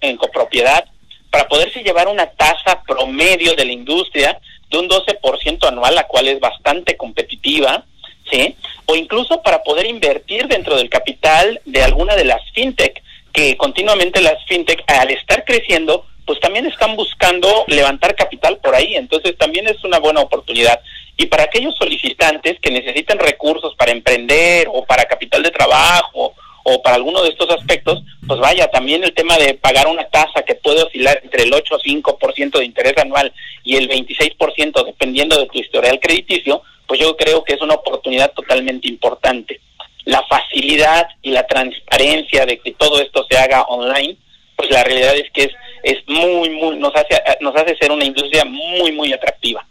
en 0.01 0.17
copropiedad, 0.17 0.85
para 1.29 1.47
poderse 1.47 1.83
llevar 1.83 2.07
una 2.07 2.27
tasa 2.27 2.81
promedio 2.87 3.55
de 3.55 3.65
la 3.65 3.71
industria 3.71 4.39
de 4.69 4.77
un 4.77 4.87
12% 4.87 5.67
anual, 5.67 5.95
la 5.95 6.07
cual 6.07 6.27
es 6.27 6.39
bastante 6.39 6.95
competitiva, 6.95 7.83
¿sí? 8.31 8.55
O 8.85 8.95
incluso 8.95 9.41
para 9.41 9.61
poder 9.63 9.85
invertir 9.85 10.47
dentro 10.47 10.77
del 10.77 10.89
capital 10.89 11.61
de 11.65 11.83
alguna 11.83 12.15
de 12.15 12.25
las 12.25 12.41
fintech, 12.53 13.03
que 13.33 13.57
continuamente 13.57 14.21
las 14.21 14.43
fintech, 14.45 14.83
al 14.87 15.11
estar 15.11 15.43
creciendo, 15.43 16.05
pues 16.25 16.39
también 16.39 16.65
están 16.65 16.95
buscando 16.95 17.65
levantar 17.67 18.15
capital 18.15 18.57
por 18.57 18.73
ahí, 18.73 18.95
entonces 18.95 19.37
también 19.37 19.67
es 19.67 19.83
una 19.83 19.99
buena 19.99 20.21
oportunidad. 20.21 20.79
Y 21.17 21.27
para 21.27 21.43
aquellos 21.43 21.75
solicitantes 21.75 22.59
que 22.59 22.71
necesiten 22.71 23.19
recursos 23.19 23.75
para 23.75 23.91
emprender 23.91 24.67
o 24.71 24.83
para 24.85 25.05
capital 25.05 25.43
de 25.43 25.51
trabajo 25.51 26.33
o 26.67 26.81
para 26.81 26.95
alguno 26.95 27.21
de 27.21 27.29
estos 27.29 27.47
aspectos, 27.51 28.01
pues 28.27 28.39
vaya, 28.39 28.67
también 28.67 29.03
el 29.03 29.13
tema 29.13 29.37
de 29.37 29.53
pagar 29.53 29.85
una 29.87 30.03
tasa 30.05 30.41
que 30.41 30.55
puede 30.55 30.81
oscilar 30.81 31.21
entre 31.23 31.43
el 31.43 31.53
8 31.53 31.75
o 31.75 31.79
5% 31.79 32.57
de 32.57 32.65
interés 32.65 32.97
anual 32.97 33.31
y 33.63 33.75
el 33.75 33.87
26% 33.87 34.83
dependiendo 34.83 35.37
de 35.37 35.45
tu 35.45 35.59
historial 35.59 35.99
crediticio, 35.99 36.63
pues 36.87 36.99
yo 36.99 37.15
creo 37.15 37.43
que 37.43 37.53
es 37.53 37.61
una 37.61 37.75
oportunidad 37.75 38.31
totalmente 38.31 38.87
importante. 38.87 39.61
La 40.05 40.23
facilidad 40.23 41.07
y 41.21 41.29
la 41.29 41.45
transparencia 41.45 42.47
de 42.47 42.57
que 42.57 42.71
todo 42.71 42.99
esto 42.99 43.23
se 43.29 43.37
haga 43.37 43.61
online, 43.65 44.17
pues 44.55 44.71
la 44.71 44.83
realidad 44.83 45.15
es 45.15 45.29
que 45.31 45.43
es, 45.43 45.51
es 45.83 45.97
muy, 46.07 46.49
muy, 46.49 46.77
nos 46.77 46.95
hace, 46.95 47.21
nos 47.41 47.55
hace 47.55 47.75
ser 47.77 47.91
una 47.91 48.05
industria 48.05 48.43
muy, 48.43 48.91
muy 48.91 49.13
atractiva. 49.13 49.63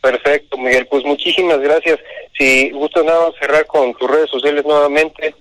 Perfecto, 0.00 0.56
Miguel. 0.56 0.86
Pues 0.86 1.04
muchísimas 1.04 1.60
gracias. 1.60 1.98
Si 2.38 2.70
gustas 2.70 3.04
nada 3.04 3.30
cerrar 3.38 3.66
con 3.66 3.92
tus 3.92 4.10
redes 4.10 4.30
sociales 4.30 4.64
nuevamente. 4.64 5.34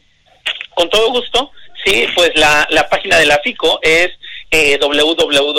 Con 0.77 0.89
todo 0.91 1.09
gusto. 1.09 1.51
Sí, 1.83 2.05
pues 2.13 2.29
la, 2.35 2.67
la 2.69 2.87
página 2.87 3.17
de 3.17 3.25
la 3.25 3.39
FICO 3.39 3.79
es 3.81 4.11
eh, 4.51 4.77
www.afico.org. 4.79 5.49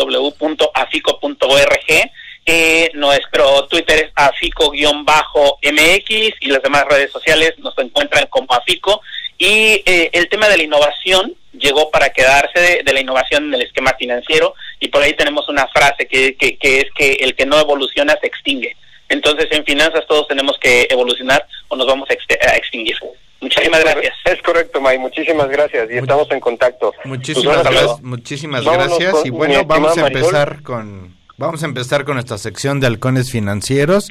Eh, 2.47 2.91
nuestro 2.95 3.67
Twitter 3.67 3.99
es 4.05 4.13
afico-mx 4.15 6.11
y 6.41 6.47
las 6.47 6.63
demás 6.63 6.85
redes 6.85 7.11
sociales 7.11 7.55
nos 7.59 7.77
encuentran 7.79 8.29
como 8.29 8.47
afico. 8.53 9.01
Y 9.37 9.83
eh, 9.85 10.11
el 10.13 10.29
tema 10.29 10.49
de 10.49 10.59
la 10.59 10.63
innovación 10.63 11.35
llegó 11.53 11.91
para 11.91 12.11
quedarse 12.11 12.85
de, 12.85 12.93
la 12.93 13.01
innovación 13.01 13.47
en 13.47 13.55
el 13.55 13.63
esquema 13.63 13.97
financiero 13.99 14.55
y 14.79 14.87
por 14.87 15.03
ahí 15.03 15.15
tenemos 15.15 15.49
una 15.49 15.67
frase 15.67 16.07
que, 16.07 16.37
que, 16.37 16.57
que 16.59 16.83
es 16.83 16.93
que 16.95 17.15
el 17.15 17.35
que 17.35 17.45
no 17.45 17.59
evoluciona 17.59 18.17
se 18.21 18.29
extingue. 18.29 18.77
Entonces 19.09 19.49
en 19.51 19.65
finanzas 19.65 20.07
todos 20.07 20.29
tenemos 20.29 20.57
que 20.59 20.87
evolucionar 20.89 21.45
o 21.67 21.75
nos 21.75 21.89
vamos 21.89 22.09
a, 22.09 22.13
extinguir. 22.57 22.97
Muchísimas 23.41 23.81
gracias. 23.81 24.15
Es 24.25 24.43
correcto, 24.43 24.81
May. 24.81 24.99
Muchísimas 24.99 25.49
gracias 25.49 25.89
y 25.91 25.99
estamos 25.99 26.31
en 26.31 26.41
contacto. 26.41 26.93
Muchísimas, 27.05 27.63
gracias, 27.63 28.03
muchísimas 28.03 28.65
gracias. 28.65 29.15
y 29.25 29.31
bueno, 29.31 29.65
vamos 29.65 29.97
a 29.97 30.07
empezar 30.07 30.63
con 30.63 31.17
vamos 31.37 31.63
a 31.63 31.67
empezar 31.67 32.05
con 32.05 32.19
esta 32.19 32.37
sección 32.37 32.81
de 32.81 32.89
halcones 32.89 33.31
financieros 33.31 34.09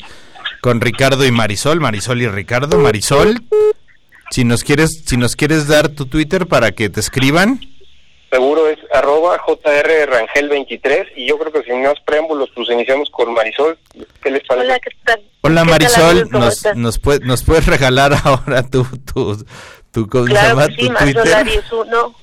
con 0.61 0.80
Ricardo 0.80 1.25
y 1.25 1.32
Marisol, 1.32 1.80
Marisol 1.82 2.21
y 2.21 2.28
Ricardo. 2.28 2.78
Marisol, 2.80 3.43
si 4.32 4.45
nos 4.45 4.63
quieres 4.63 5.03
si 5.05 5.17
nos 5.17 5.36
quieres 5.36 5.67
dar 5.67 5.89
tu 5.89 6.05
Twitter 6.05 6.47
para 6.47 6.71
que 6.71 6.89
te 6.89 6.99
escriban. 6.99 7.59
Seguro 8.30 8.67
es 8.67 8.78
arroba 8.93 9.39
jrrangel23 9.39 11.13
y 11.15 11.28
yo 11.28 11.38
creo 11.38 11.51
que 11.53 11.63
sin 11.63 11.82
más 11.82 11.99
preámbulos 12.01 12.49
pues 12.53 12.69
iniciamos 12.69 13.09
con 13.09 13.34
Marisol. 13.34 13.78
¿Qué 14.21 14.32
les 14.32 14.43
parece? 14.45 14.67
Hola, 14.67 14.80
¿qué 14.80 14.89
tal? 15.05 15.21
Hola 15.41 15.63
Marisol, 15.63 16.30
nos, 16.30 16.65
nos, 16.75 16.99
puede, 16.99 17.25
nos 17.25 17.43
puedes 17.43 17.65
regalar 17.65 18.11
ahora 18.23 18.63
tu, 18.63 18.86
tu, 19.13 19.45
tu, 19.91 20.09
¿cómo 20.09 20.25
claro 20.25 20.47
se 20.47 20.49
llama? 20.49 20.75
sí, 20.78 20.89
Marisol 20.89 21.34
Aries 21.34 21.71
1. 21.71 22.15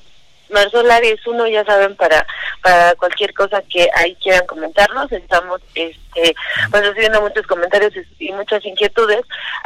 Marisol 0.51 0.91
Aries 0.91 1.25
1, 1.25 1.47
ya 1.47 1.65
saben, 1.65 1.95
para, 1.95 2.25
para 2.61 2.93
cualquier 2.95 3.33
cosa 3.33 3.63
que 3.63 3.89
ahí 3.95 4.15
quieran 4.21 4.45
comentarnos, 4.45 5.11
estamos 5.11 5.59
este, 5.73 6.35
pues, 6.69 6.83
recibiendo 6.83 7.19
muchos 7.21 7.47
comentarios 7.47 7.93
y 8.19 8.31
muchas 8.31 8.63
inquietudes. 8.63 9.21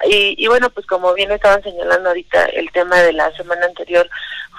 Y, 0.10 0.36
y 0.38 0.48
bueno, 0.48 0.70
pues 0.70 0.86
como 0.86 1.14
bien 1.14 1.32
estaban 1.32 1.62
señalando 1.64 2.10
ahorita 2.10 2.46
el 2.46 2.72
tema 2.72 3.02
de 3.02 3.12
la 3.12 3.30
semana 3.36 3.66
anterior 3.66 4.10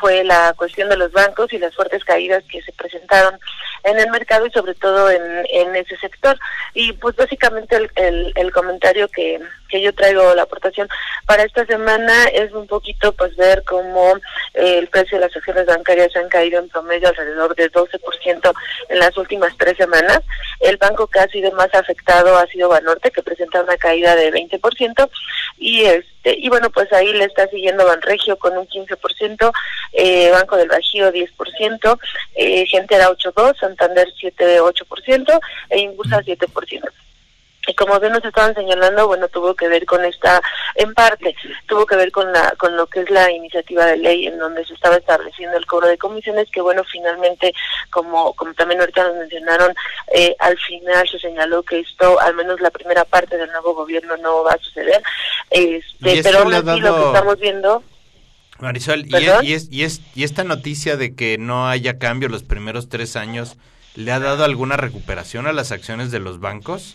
fue 0.01 0.25
la 0.25 0.55
cuestión 0.57 0.89
de 0.89 0.97
los 0.97 1.13
bancos 1.13 1.53
y 1.53 1.59
las 1.59 1.75
fuertes 1.75 2.05
caídas 2.05 2.43
que 2.51 2.63
se 2.63 2.73
presentaron 2.73 3.39
en 3.85 3.99
el 3.99 4.11
mercado 4.11 4.47
y 4.47 4.51
sobre 4.51 4.75
todo 4.75 5.11
en, 5.11 5.23
en 5.51 5.77
ese 5.77 5.97
sector. 5.99 6.39
Y 6.75 6.93
pues 6.95 7.15
básicamente 7.17 7.77
el, 7.97 8.33
el, 8.35 8.53
comentario 8.53 9.09
que, 9.09 9.41
que 9.71 9.81
yo 9.81 9.95
traigo, 9.95 10.35
la 10.35 10.43
aportación 10.43 10.89
para 11.27 11.45
esta 11.45 11.65
semana 11.67 12.25
es 12.27 12.53
un 12.53 12.67
poquito 12.67 13.13
pues 13.13 13.37
ver 13.37 13.63
cómo 13.65 14.17
eh, 14.55 14.79
el 14.79 14.89
precio 14.89 15.19
de 15.19 15.27
las 15.27 15.37
acciones 15.37 15.67
bancarias 15.67 16.15
han 16.17 16.29
caído 16.29 16.59
en 16.59 16.69
promedio 16.69 17.09
alrededor 17.09 17.55
de 17.55 17.71
12% 17.71 18.53
en 18.89 18.99
las 18.99 19.17
últimas 19.17 19.57
tres 19.57 19.77
semanas. 19.77 20.21
El 20.61 20.77
banco 20.77 21.07
que 21.07 21.21
ha 21.21 21.29
sido 21.29 21.51
más 21.53 21.75
afectado 21.75 22.37
ha 22.37 22.47
sido 22.47 22.69
Banorte, 22.69 23.11
que 23.11 23.23
presenta 23.23 23.63
una 23.63 23.77
caída 23.77 24.17
de 24.17 24.33
20%, 24.33 25.11
y 25.59 25.85
este 25.85 26.11
y 26.25 26.49
bueno, 26.49 26.71
pues 26.71 26.93
ahí 26.93 27.13
le 27.13 27.25
está 27.25 27.47
siguiendo 27.49 27.87
Banregio 27.87 28.37
con 28.37 28.57
un 28.57 28.67
15%, 28.67 29.53
eh, 29.93 30.31
Banco 30.31 30.57
del 30.57 30.69
Bajío 30.69 31.13
10%, 31.13 31.99
eh, 32.35 32.67
Gentera 32.67 33.09
8.2%, 33.11 33.59
Santander 33.59 34.09
7.8% 34.21 35.41
e 35.71 35.79
Inbursa 35.81 36.21
7%. 36.21 36.91
Y 37.71 37.75
como 37.75 38.01
bien 38.01 38.13
nos 38.13 38.25
estaban 38.25 38.55
señalando, 38.55 39.07
bueno, 39.07 39.29
tuvo 39.29 39.55
que 39.55 39.69
ver 39.69 39.87
con 39.87 40.05
esta, 40.05 40.43
en 40.75 40.93
parte, 40.93 41.37
tuvo 41.67 41.87
que 41.87 41.95
ver 41.95 42.11
con 42.11 42.33
la, 42.33 42.53
con 42.59 42.77
lo 42.77 42.87
que 42.89 43.01
es 43.01 43.11
la 43.11 43.31
iniciativa 43.31 43.87
de 43.87 43.97
ley 43.97 44.27
en 44.27 44.39
donde 44.39 44.65
se 44.67 44.75
estaba 44.75 44.97
estableciendo 44.97 45.57
el 45.57 45.67
cobro 45.67 45.87
de 45.87 45.97
comisiones, 45.97 46.51
que 46.51 46.61
bueno, 46.61 46.83
finalmente, 46.91 47.55
como, 47.91 48.33
como 48.35 48.53
también 48.55 48.81
ahorita 48.81 49.05
nos 49.05 49.17
mencionaron, 49.17 49.73
eh, 50.13 50.35
al 50.41 50.59
final 50.59 51.09
se 51.09 51.21
señaló 51.21 51.63
que 51.63 51.79
esto, 51.81 52.21
al 52.21 52.35
menos 52.35 52.61
la 52.61 52.71
primera 52.71 53.05
parte 53.05 53.37
del 53.37 53.51
nuevo 53.53 53.75
gobierno 53.75 54.17
no 54.17 54.43
va 54.43 54.53
a 54.53 54.59
suceder, 54.59 55.01
este, 55.51 56.23
pero 56.23 56.41
aún 56.41 56.55
así 56.55 56.81
lo 56.81 56.97
que 56.97 57.07
estamos 57.07 57.39
viendo 57.39 57.83
Marisol, 58.59 59.07
y, 59.07 59.15
es, 59.17 59.69
y, 59.71 59.85
es, 59.85 60.01
y, 60.15 60.25
esta 60.25 60.45
noticia 60.45 60.97
de 60.97 61.15
que 61.15 61.39
no 61.39 61.69
haya 61.69 61.99
cambio 61.99 62.29
los 62.29 62.43
primeros 62.43 62.89
tres 62.89 63.17
años, 63.17 63.57
¿le 63.95 64.13
ha 64.13 64.21
dado 64.21 64.45
alguna 64.45 64.77
recuperación 64.77 65.47
a 65.47 65.53
las 65.53 65.73
acciones 65.73 66.11
de 66.11 66.21
los 66.21 66.41
bancos? 66.41 66.95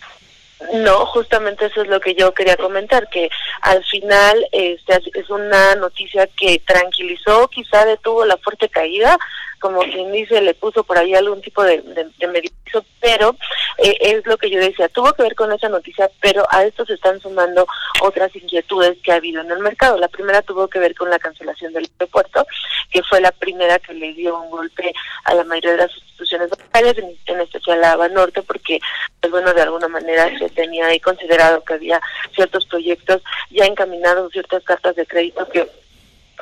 No, 0.73 1.05
justamente 1.07 1.65
eso 1.65 1.81
es 1.81 1.87
lo 1.89 1.99
que 1.99 2.15
yo 2.15 2.33
quería 2.33 2.55
comentar, 2.55 3.09
que 3.09 3.29
al 3.61 3.83
final 3.83 4.47
este, 4.51 5.01
es 5.13 5.29
una 5.29 5.75
noticia 5.75 6.27
que 6.27 6.61
tranquilizó, 6.65 7.47
quizá 7.49 7.85
detuvo 7.85 8.25
la 8.25 8.37
fuerte 8.37 8.69
caída, 8.69 9.17
como 9.59 9.79
quien 9.81 10.11
dice, 10.11 10.41
le 10.41 10.53
puso 10.53 10.83
por 10.83 10.97
ahí 10.97 11.13
algún 11.13 11.41
tipo 11.41 11.63
de, 11.63 11.81
de, 11.81 12.51
pero 12.99 13.35
eh, 13.77 13.97
es 13.99 14.25
lo 14.25 14.37
que 14.37 14.49
yo 14.49 14.59
decía, 14.59 14.89
tuvo 14.89 15.13
que 15.13 15.23
ver 15.23 15.35
con 15.35 15.51
esa 15.51 15.69
noticia, 15.69 16.09
pero 16.21 16.45
a 16.49 16.63
esto 16.63 16.85
se 16.85 16.93
están 16.93 17.19
sumando 17.19 17.65
otras 18.01 18.35
inquietudes 18.35 18.97
que 19.03 19.11
ha 19.11 19.15
habido 19.15 19.41
en 19.41 19.51
el 19.51 19.59
mercado. 19.59 19.97
La 19.97 20.07
primera 20.07 20.41
tuvo 20.41 20.67
que 20.67 20.79
ver 20.79 20.95
con 20.95 21.09
la 21.09 21.19
cancelación 21.19 21.73
del 21.73 21.89
aeropuerto, 21.99 22.45
que 22.91 23.03
fue 23.03 23.21
la 23.21 23.31
primera 23.31 23.79
que 23.79 23.93
le 23.93 24.13
dio 24.13 24.37
un 24.39 24.49
golpe 24.49 24.93
a 25.25 25.33
la 25.33 25.43
mayoría 25.43 25.71
de 25.71 25.77
las 25.77 25.91
instituciones 26.35 26.49
bancarias, 26.49 26.97
en, 27.27 27.39
especial 27.41 27.83
a 27.83 27.95
Banorte, 27.95 28.41
porque, 28.41 28.79
pues 29.21 29.31
bueno, 29.31 29.53
de 29.53 29.61
alguna 29.61 29.87
manera 29.87 30.29
se 30.37 30.49
tenía 30.49 30.87
ahí 30.87 30.99
considerado 30.99 31.63
que 31.63 31.75
había 31.75 32.01
ciertos 32.33 32.65
proyectos 32.65 33.21
ya 33.49 33.65
encaminados, 33.65 34.31
ciertas 34.31 34.63
cartas 34.63 34.95
de 34.95 35.05
crédito 35.05 35.47
que 35.49 35.69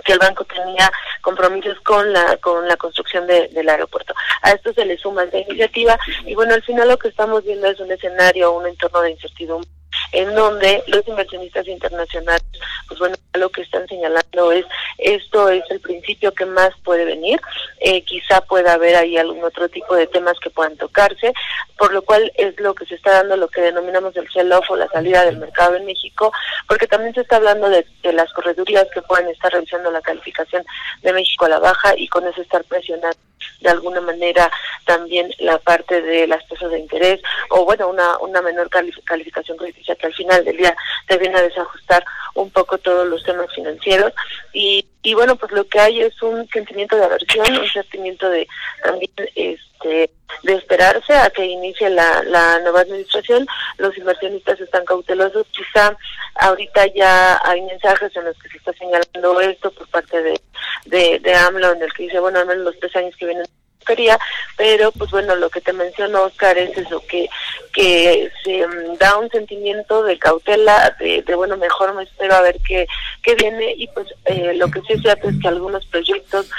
que 0.03 0.13
el 0.13 0.17
banco 0.17 0.43
tenía 0.45 0.91
compromisos 1.21 1.79
con 1.81 2.11
la 2.11 2.35
con 2.37 2.67
la 2.67 2.75
construcción 2.77 3.27
del 3.27 3.69
aeropuerto. 3.69 4.15
A 4.41 4.51
esto 4.51 4.73
se 4.73 4.85
le 4.85 4.97
suma 4.97 5.23
esta 5.23 5.37
iniciativa 5.37 5.95
y 6.25 6.33
bueno, 6.33 6.55
al 6.55 6.63
final 6.63 6.87
lo 6.87 6.97
que 6.97 7.09
estamos 7.09 7.43
viendo 7.43 7.67
es 7.67 7.79
un 7.79 7.91
escenario, 7.91 8.53
un 8.53 8.65
entorno 8.65 9.01
de 9.01 9.11
incertidumbre 9.11 9.69
en 10.13 10.33
donde 10.35 10.83
los 10.87 11.07
inversionistas 11.07 11.67
internacionales, 11.67 12.45
pues 12.87 12.99
bueno, 12.99 13.15
lo 13.33 13.49
que 13.49 13.63
están 13.63 13.87
señalando 13.87 14.51
es 14.51 14.65
esto 14.99 15.49
es 15.49 15.63
el 15.71 15.79
principio 15.79 16.31
que 16.33 16.45
más 16.45 16.69
puede 16.83 17.03
venir, 17.03 17.41
eh, 17.79 18.03
quizá 18.03 18.41
pueda 18.41 18.73
haber 18.73 18.95
ahí 18.95 19.17
algún 19.17 19.43
otro 19.43 19.67
tipo 19.69 19.95
de 19.95 20.07
temas 20.07 20.39
que 20.39 20.49
puedan 20.51 20.77
tocarse, 20.77 21.33
por 21.77 21.91
lo 21.93 22.03
cual 22.03 22.31
es 22.35 22.57
lo 22.59 22.75
que 22.75 22.85
se 22.85 22.95
está 22.95 23.11
dando 23.11 23.35
lo 23.37 23.47
que 23.47 23.61
denominamos 23.61 24.15
el 24.15 24.29
sell-off 24.31 24.69
o 24.69 24.75
la 24.75 24.87
salida 24.89 25.25
del 25.25 25.37
mercado 25.37 25.75
en 25.75 25.85
México, 25.85 26.31
porque 26.67 26.87
también 26.87 27.13
se 27.13 27.21
está 27.21 27.37
hablando 27.37 27.69
de, 27.69 27.85
las 28.13 28.31
corredurías 28.33 28.87
que 28.93 29.01
pueden 29.01 29.27
estar 29.29 29.51
revisando 29.51 29.89
la 29.89 30.01
calificación 30.01 30.63
de 31.01 31.13
México 31.13 31.45
a 31.45 31.49
la 31.49 31.59
baja 31.59 31.93
y 31.97 32.07
con 32.07 32.27
eso 32.27 32.41
estar 32.41 32.63
presionando 32.65 33.17
de 33.59 33.69
alguna 33.69 34.01
manera 34.01 34.51
también 34.85 35.33
la 35.39 35.57
parte 35.57 36.01
de 36.01 36.27
las 36.27 36.47
tasas 36.47 36.71
de 36.71 36.79
interés 36.79 37.21
o 37.49 37.65
bueno 37.65 37.89
una 37.89 38.17
una 38.19 38.41
menor 38.41 38.69
calificación 38.69 39.57
crediticia 39.57 39.95
al 40.07 40.13
final 40.13 40.43
del 40.43 40.57
día 40.57 40.75
te 41.07 41.17
viene 41.17 41.37
a 41.37 41.43
desajustar 41.43 42.03
un 42.35 42.49
poco 42.51 42.77
todos 42.77 43.07
los 43.07 43.23
temas 43.23 43.53
financieros. 43.53 44.13
Y, 44.53 44.87
y 45.01 45.13
bueno 45.13 45.35
pues 45.35 45.51
lo 45.51 45.67
que 45.67 45.79
hay 45.79 46.01
es 46.01 46.21
un 46.21 46.47
sentimiento 46.49 46.95
de 46.95 47.05
aversión 47.05 47.45
un 47.57 47.67
sentimiento 47.67 48.29
de 48.29 48.47
también 48.83 49.11
este 49.35 50.11
de 50.43 50.53
esperarse 50.53 51.13
a 51.13 51.29
que 51.29 51.45
inicie 51.45 51.89
la, 51.89 52.23
la 52.23 52.59
nueva 52.59 52.81
administración. 52.81 53.45
Los 53.77 53.97
inversionistas 53.97 54.59
están 54.59 54.85
cautelosos. 54.85 55.45
Quizá 55.51 55.95
ahorita 56.35 56.87
ya 56.87 57.39
hay 57.43 57.61
mensajes 57.61 58.15
en 58.15 58.25
los 58.25 58.37
que 58.39 58.49
se 58.49 58.57
está 58.57 58.73
señalando 58.73 59.41
esto 59.41 59.71
por 59.71 59.87
parte 59.89 60.21
de 60.21 60.41
de, 60.85 61.19
de 61.19 61.33
AMLO 61.33 61.73
en 61.73 61.83
el 61.83 61.93
que 61.93 62.03
dice 62.03 62.19
bueno 62.19 62.39
al 62.39 62.47
menos 62.47 62.65
los 62.65 62.79
tres 62.79 62.95
años 62.95 63.15
que 63.17 63.25
vienen 63.25 63.45
quería, 63.83 64.19
pero 64.57 64.91
pues 64.91 65.11
bueno, 65.11 65.35
lo 65.35 65.49
que 65.49 65.61
te 65.61 65.73
mencionó 65.73 66.23
Oscar 66.23 66.57
es 66.57 66.77
eso, 66.77 67.03
que, 67.07 67.29
que 67.73 68.31
se 68.43 68.67
mm, 68.67 68.97
da 68.97 69.17
un 69.17 69.29
sentimiento 69.29 70.03
de 70.03 70.17
cautela, 70.17 70.95
de, 70.99 71.23
bueno, 71.35 71.57
mejor 71.57 71.93
me 71.93 72.03
espero 72.03 72.35
a 72.35 72.41
ver 72.41 72.57
qué, 72.67 72.87
qué 73.21 73.35
viene 73.35 73.73
y 73.77 73.87
pues 73.87 74.07
eh, 74.25 74.53
lo 74.55 74.69
que 74.69 74.81
sí 74.81 74.93
es 74.93 75.01
cierto 75.01 75.29
es 75.29 75.35
que 75.41 75.47
algunos 75.47 75.85
proyectos 75.87 76.49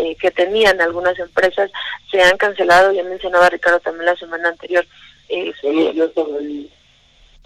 eh, 0.00 0.16
que 0.16 0.30
tenían 0.30 0.80
algunas 0.80 1.18
empresas 1.18 1.70
se 2.10 2.22
han 2.22 2.36
cancelado, 2.36 2.92
ya 2.92 3.02
mencionaba 3.02 3.50
Ricardo 3.50 3.80
también 3.80 4.06
la 4.06 4.16
semana 4.16 4.48
anterior. 4.48 4.86
Eh, 5.28 5.52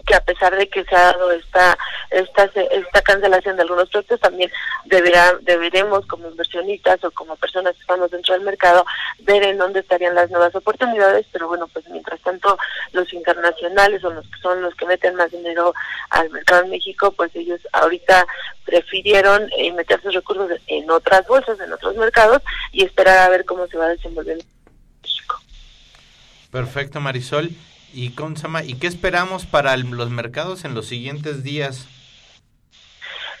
que 0.09 0.15
a 0.15 0.21
pesar 0.21 0.55
de 0.55 0.67
que 0.67 0.83
se 0.85 0.95
ha 0.95 1.13
dado 1.13 1.31
esta 1.31 1.77
esta 2.09 2.45
esta 2.45 3.01
cancelación 3.03 3.55
de 3.55 3.61
algunos 3.61 3.87
proyectos 3.89 4.19
también 4.19 4.51
deberá 4.85 5.35
deberemos 5.41 6.03
como 6.07 6.27
inversionistas 6.27 7.03
o 7.03 7.11
como 7.11 7.35
personas 7.35 7.75
que 7.75 7.81
estamos 7.81 8.09
dentro 8.09 8.33
del 8.33 8.43
mercado 8.43 8.83
ver 9.19 9.43
en 9.43 9.59
dónde 9.59 9.81
estarían 9.81 10.15
las 10.15 10.31
nuevas 10.31 10.55
oportunidades 10.55 11.27
pero 11.31 11.47
bueno 11.47 11.67
pues 11.67 11.87
mientras 11.89 12.19
tanto 12.21 12.57
los 12.91 13.13
internacionales 13.13 14.03
o 14.03 14.09
los 14.09 14.25
que 14.25 14.39
son 14.41 14.63
los 14.63 14.73
que 14.73 14.87
meten 14.87 15.13
más 15.13 15.29
dinero 15.29 15.75
al 16.09 16.31
mercado 16.31 16.63
en 16.63 16.71
México 16.71 17.11
pues 17.11 17.29
ellos 17.35 17.61
ahorita 17.71 18.25
prefirieron 18.65 19.47
eh, 19.55 19.71
meter 19.73 20.01
sus 20.01 20.15
recursos 20.15 20.49
en 20.65 20.89
otras 20.89 21.27
bolsas 21.27 21.59
en 21.59 21.71
otros 21.71 21.95
mercados 21.97 22.41
y 22.71 22.83
esperar 22.83 23.19
a 23.19 23.29
ver 23.29 23.45
cómo 23.45 23.67
se 23.67 23.77
va 23.77 23.89
desenvolviendo 23.89 24.43
México. 25.03 25.39
Perfecto 26.49 26.99
Marisol 26.99 27.51
¿Y, 27.93 28.13
¿Y 28.65 28.73
qué 28.75 28.87
esperamos 28.87 29.45
para 29.45 29.75
los 29.77 30.09
mercados 30.09 30.65
en 30.65 30.75
los 30.75 30.87
siguientes 30.87 31.43
días? 31.43 31.87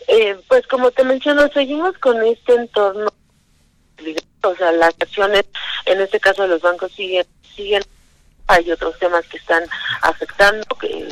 Eh, 0.07 0.37
pues 0.47 0.65
como 0.65 0.89
te 0.89 1.03
menciono, 1.03 1.47
seguimos 1.49 1.95
con 1.99 2.21
este 2.23 2.55
entorno, 2.55 3.09
o 4.43 4.55
sea, 4.55 4.71
las 4.71 4.95
acciones, 4.99 5.45
en 5.85 6.01
este 6.01 6.19
caso 6.19 6.47
los 6.47 6.61
bancos 6.61 6.91
siguen, 6.93 7.27
siguen, 7.55 7.83
hay 8.47 8.71
otros 8.71 8.97
temas 8.97 9.27
que 9.27 9.37
están 9.37 9.63
afectando, 10.01 10.65
que 10.79 11.07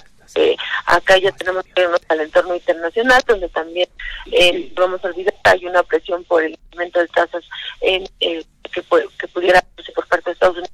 acá 0.88 1.17
ya 1.19 1.31
tenemos 1.33 1.63
que 1.65 1.81
irnos 1.81 2.01
al 2.09 2.21
entorno 2.21 2.55
internacional, 2.55 3.21
donde 3.27 3.49
también, 3.49 3.88
eh, 4.31 4.71
vamos 4.75 5.03
a 5.05 5.09
olvidar, 5.09 5.35
hay 5.43 5.65
una 5.65 5.83
presión 5.83 6.23
por 6.23 6.43
el 6.43 6.53
incremento 6.53 6.99
de 6.99 7.07
tasas 7.09 7.43
en, 7.81 8.03
eh, 8.19 8.43
que, 8.63 8.81
que 9.19 9.27
pudiera 9.27 9.63
por 9.93 10.07
parte 10.07 10.25
de 10.25 10.33
Estados 10.33 10.57
Unidos 10.57 10.71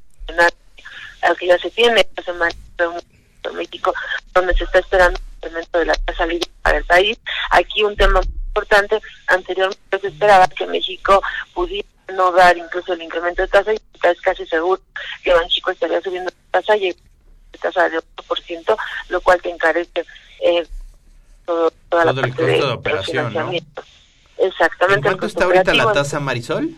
al 1.24 1.38
que 1.38 1.48
ya 1.48 1.58
se 1.58 1.72
tiene 1.72 2.02
esta 2.02 2.24
semana 2.24 2.54
en 2.80 3.56
México, 3.56 3.94
donde 4.34 4.54
se 4.56 4.64
está 4.64 4.80
esperando 4.80 5.20
el 5.20 5.36
incremento 5.36 5.80
de 5.80 5.86
la 5.86 5.96
tasa 5.96 6.26
libre 6.26 6.50
para 6.62 6.78
el 6.78 6.86
país. 6.86 7.20
Aquí 7.52 7.84
un 7.84 7.96
tema 7.96 8.22
importante, 8.48 9.02
anteriormente 9.28 10.00
se 10.00 10.08
esperaba 10.08 10.48
que 10.48 10.66
México 10.68 11.22
pudiera 11.54 11.88
no 12.14 12.32
dar 12.32 12.58
incluso 12.58 12.94
el 12.94 13.02
incremento 13.02 13.42
de 13.42 13.48
tasa 13.48 13.74
y 13.74 13.80
es 14.04 14.22
casi 14.22 14.46
seguro 14.46 14.82
que 15.24 15.34
México 15.34 15.72
estaría 15.72 16.02
subiendo 16.02 16.32
la 16.52 16.60
tasa 16.60 16.78
y 16.78 16.96
tasa 17.60 17.90
de 17.90 18.00
8%, 18.00 18.78
lo 19.10 19.22
cual 19.22 19.42
te 19.42 19.50
encarece 19.50 20.06
eh, 20.42 20.66
todo, 21.46 21.72
toda 21.90 22.06
la 22.06 22.14
parte 22.14 22.44
de, 22.44 22.64
operación, 22.64 23.34
¿no? 23.34 23.52
Exactamente. 24.38 25.08
¿En 25.08 25.18
cuánto 25.18 25.26
está 25.28 25.46
ahorita 25.46 25.74
la 25.74 25.94
tasa 25.94 26.20
Marisol? 26.20 26.76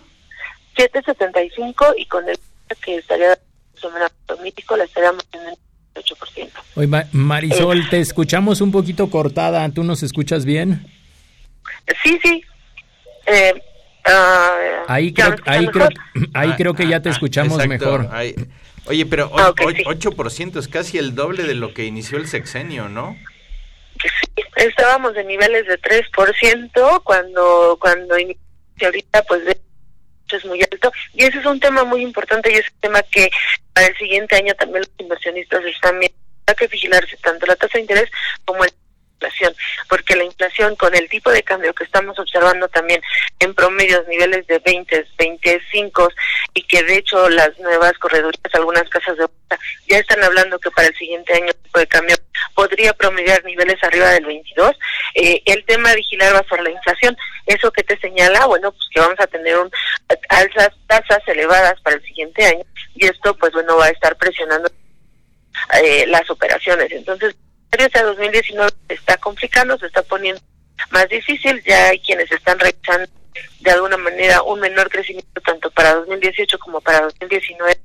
7.75 0.76 1.96
y 1.98 2.06
con 2.06 2.28
el 2.28 2.38
que 2.84 2.98
estaría 2.98 3.38
México 4.42 4.78
la 4.78 4.84
estaríamos 4.84 5.26
en 5.32 5.42
el 5.48 5.56
8%. 5.96 6.50
Oye, 6.76 7.08
Marisol, 7.12 7.80
eh, 7.80 7.88
te 7.90 8.00
escuchamos 8.00 8.62
un 8.62 8.72
poquito 8.72 9.10
cortada. 9.10 9.68
¿Tú 9.70 9.84
nos 9.84 10.04
escuchas 10.04 10.46
bien? 10.46 10.86
Sí, 12.04 12.20
sí. 12.24 12.44
Eh, 13.26 13.54
ah, 14.06 14.84
ahí 14.88 15.14
creo, 15.14 15.36
ahí, 15.46 15.68
creo, 15.68 15.90
ahí 16.34 16.54
creo 16.56 16.74
que 16.74 16.88
ya 16.88 17.02
te 17.02 17.10
ah, 17.10 17.12
escuchamos 17.12 17.66
mejor. 17.68 18.10
Oye, 18.88 19.06
pero 19.06 19.32
8% 19.32 20.56
ah, 20.56 20.60
es 20.60 20.68
casi 20.68 20.98
el 20.98 21.16
doble 21.16 21.44
de 21.44 21.56
lo 21.56 21.74
que 21.74 21.86
inició 21.86 22.18
el 22.18 22.28
sexenio, 22.28 22.88
¿no? 22.88 23.18
Sí, 24.04 24.44
estábamos 24.58 25.16
en 25.16 25.28
niveles 25.28 25.66
de 25.68 25.80
3% 25.80 27.04
cuando 27.04 27.78
cuando 27.80 28.16
ahorita 28.16 29.24
pues 29.24 29.42
es 30.32 30.46
muy 30.46 30.62
alto. 30.62 30.92
Y 31.14 31.24
ese 31.26 31.40
es 31.40 31.46
un 31.46 31.60
tema 31.60 31.84
muy 31.84 32.02
importante 32.02 32.52
y 32.52 32.56
es 32.56 32.70
un 32.72 32.80
tema 32.80 33.04
que 33.04 33.30
para 33.74 33.88
el 33.88 33.98
siguiente 33.98 34.36
año 34.36 34.54
también 34.56 34.80
los 34.80 34.92
inversionistas 34.98 35.64
están 35.66 36.00
viendo. 36.00 36.18
Que 36.58 36.68
vigilarse 36.68 37.18
tanto 37.18 37.48
la 37.48 37.56
tasa 37.56 37.74
de 37.74 37.82
interés 37.82 38.10
como 38.46 38.64
la 38.64 38.72
inflación, 39.16 39.54
porque 39.90 40.16
la 40.16 40.24
inflación 40.24 40.76
con 40.76 40.94
el 40.96 41.10
tipo 41.10 41.32
de 41.32 41.44
cambio 41.44 41.74
que 41.74 41.84
estamos 41.84 42.18
observando 42.20 42.68
también 42.68 43.02
en 43.40 43.54
promedios 43.54 44.08
niveles 44.08 44.46
de 44.48 44.60
20, 44.60 45.08
25 45.18 46.10
y 46.54 46.64
que 46.64 46.84
de 46.84 46.98
hecho 46.98 47.30
las 47.30 47.58
nuevas 47.60 47.94
corredurías, 47.94 48.54
algunas 48.54 48.88
casas 48.90 49.18
de 49.18 49.26
bolsa 49.26 49.64
ya 49.88 49.98
están 49.98 50.24
hablando 50.24 50.60
que 50.60 50.72
para 50.72 50.88
el 50.88 50.96
siguiente 50.96 51.34
año 51.34 51.48
el 51.48 51.56
tipo 51.56 51.80
de 51.80 51.88
cambio 51.88 52.16
podría 52.56 52.94
promediar 52.94 53.44
niveles 53.44 53.84
arriba 53.84 54.10
del 54.10 54.26
22. 54.26 54.72
Eh, 55.14 55.42
el 55.46 55.64
tema 55.66 55.90
de 55.90 55.98
vigilar 55.98 56.34
va 56.34 56.40
a 56.40 56.50
ser 56.50 56.62
la 56.62 56.72
inflación. 56.72 57.16
Eso 57.46 57.72
que 57.72 57.84
te 57.84 58.00
señala, 58.00 58.46
bueno, 58.46 58.72
pues 58.72 58.88
que 58.92 59.00
vamos 59.00 59.20
a 59.20 59.28
tener 59.28 59.58
un, 59.58 59.70
alzas, 60.30 60.70
tasas 60.88 61.22
elevadas 61.28 61.80
para 61.82 61.98
el 61.98 62.04
siguiente 62.04 62.46
año 62.46 62.64
y 62.96 63.06
esto, 63.06 63.36
pues 63.38 63.52
bueno, 63.52 63.78
va 63.78 63.86
a 63.86 63.90
estar 63.90 64.16
presionando 64.16 64.72
eh, 65.82 66.06
las 66.08 66.28
operaciones. 66.30 66.92
Entonces, 66.92 67.36
a 67.94 68.04
2019 68.04 68.72
se 68.88 68.94
está 68.94 69.18
complicando, 69.18 69.78
se 69.78 69.88
está 69.88 70.02
poniendo 70.04 70.42
más 70.92 71.10
difícil, 71.10 71.62
ya 71.64 71.90
hay 71.90 72.00
quienes 72.00 72.32
están 72.32 72.58
realizando 72.58 73.12
de 73.60 73.72
alguna 73.72 73.98
manera 73.98 74.42
un 74.44 74.62
menor 74.62 74.90
crecimiento 74.90 75.42
tanto 75.42 75.70
para 75.72 75.96
2018 75.96 76.58
como 76.60 76.80
para 76.80 77.02
2019 77.02 77.78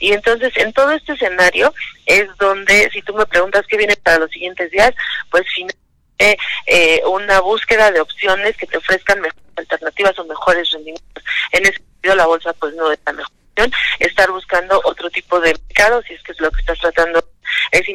y 0.00 0.12
entonces, 0.12 0.52
en 0.56 0.72
todo 0.72 0.90
este 0.92 1.12
escenario 1.12 1.72
es 2.06 2.26
donde, 2.38 2.90
si 2.90 3.02
tú 3.02 3.14
me 3.14 3.26
preguntas 3.26 3.66
qué 3.68 3.76
viene 3.76 3.94
para 3.96 4.18
los 4.18 4.30
siguientes 4.30 4.70
días, 4.70 4.92
pues 5.30 5.44
finalmente 5.54 6.38
eh, 6.66 7.02
una 7.06 7.40
búsqueda 7.40 7.92
de 7.92 8.00
opciones 8.00 8.56
que 8.56 8.66
te 8.66 8.78
ofrezcan 8.78 9.20
mejores 9.20 9.44
alternativas 9.56 10.18
o 10.18 10.24
mejores 10.24 10.70
rendimientos. 10.70 11.22
En 11.52 11.64
ese 11.64 11.74
sentido, 11.74 12.14
la 12.14 12.26
bolsa 12.26 12.52
pues 12.54 12.74
no 12.74 12.90
es 12.90 12.98
la 13.04 13.12
mejor 13.12 13.32
opción. 13.50 13.72
Estar 13.98 14.30
buscando 14.30 14.80
otro 14.84 15.10
tipo 15.10 15.38
de 15.38 15.54
mercado, 15.68 16.02
si 16.02 16.14
es 16.14 16.22
que 16.22 16.32
es 16.32 16.40
lo 16.40 16.50
que 16.50 16.60
estás 16.60 16.78
tratando, 16.78 17.22
es 17.70 17.86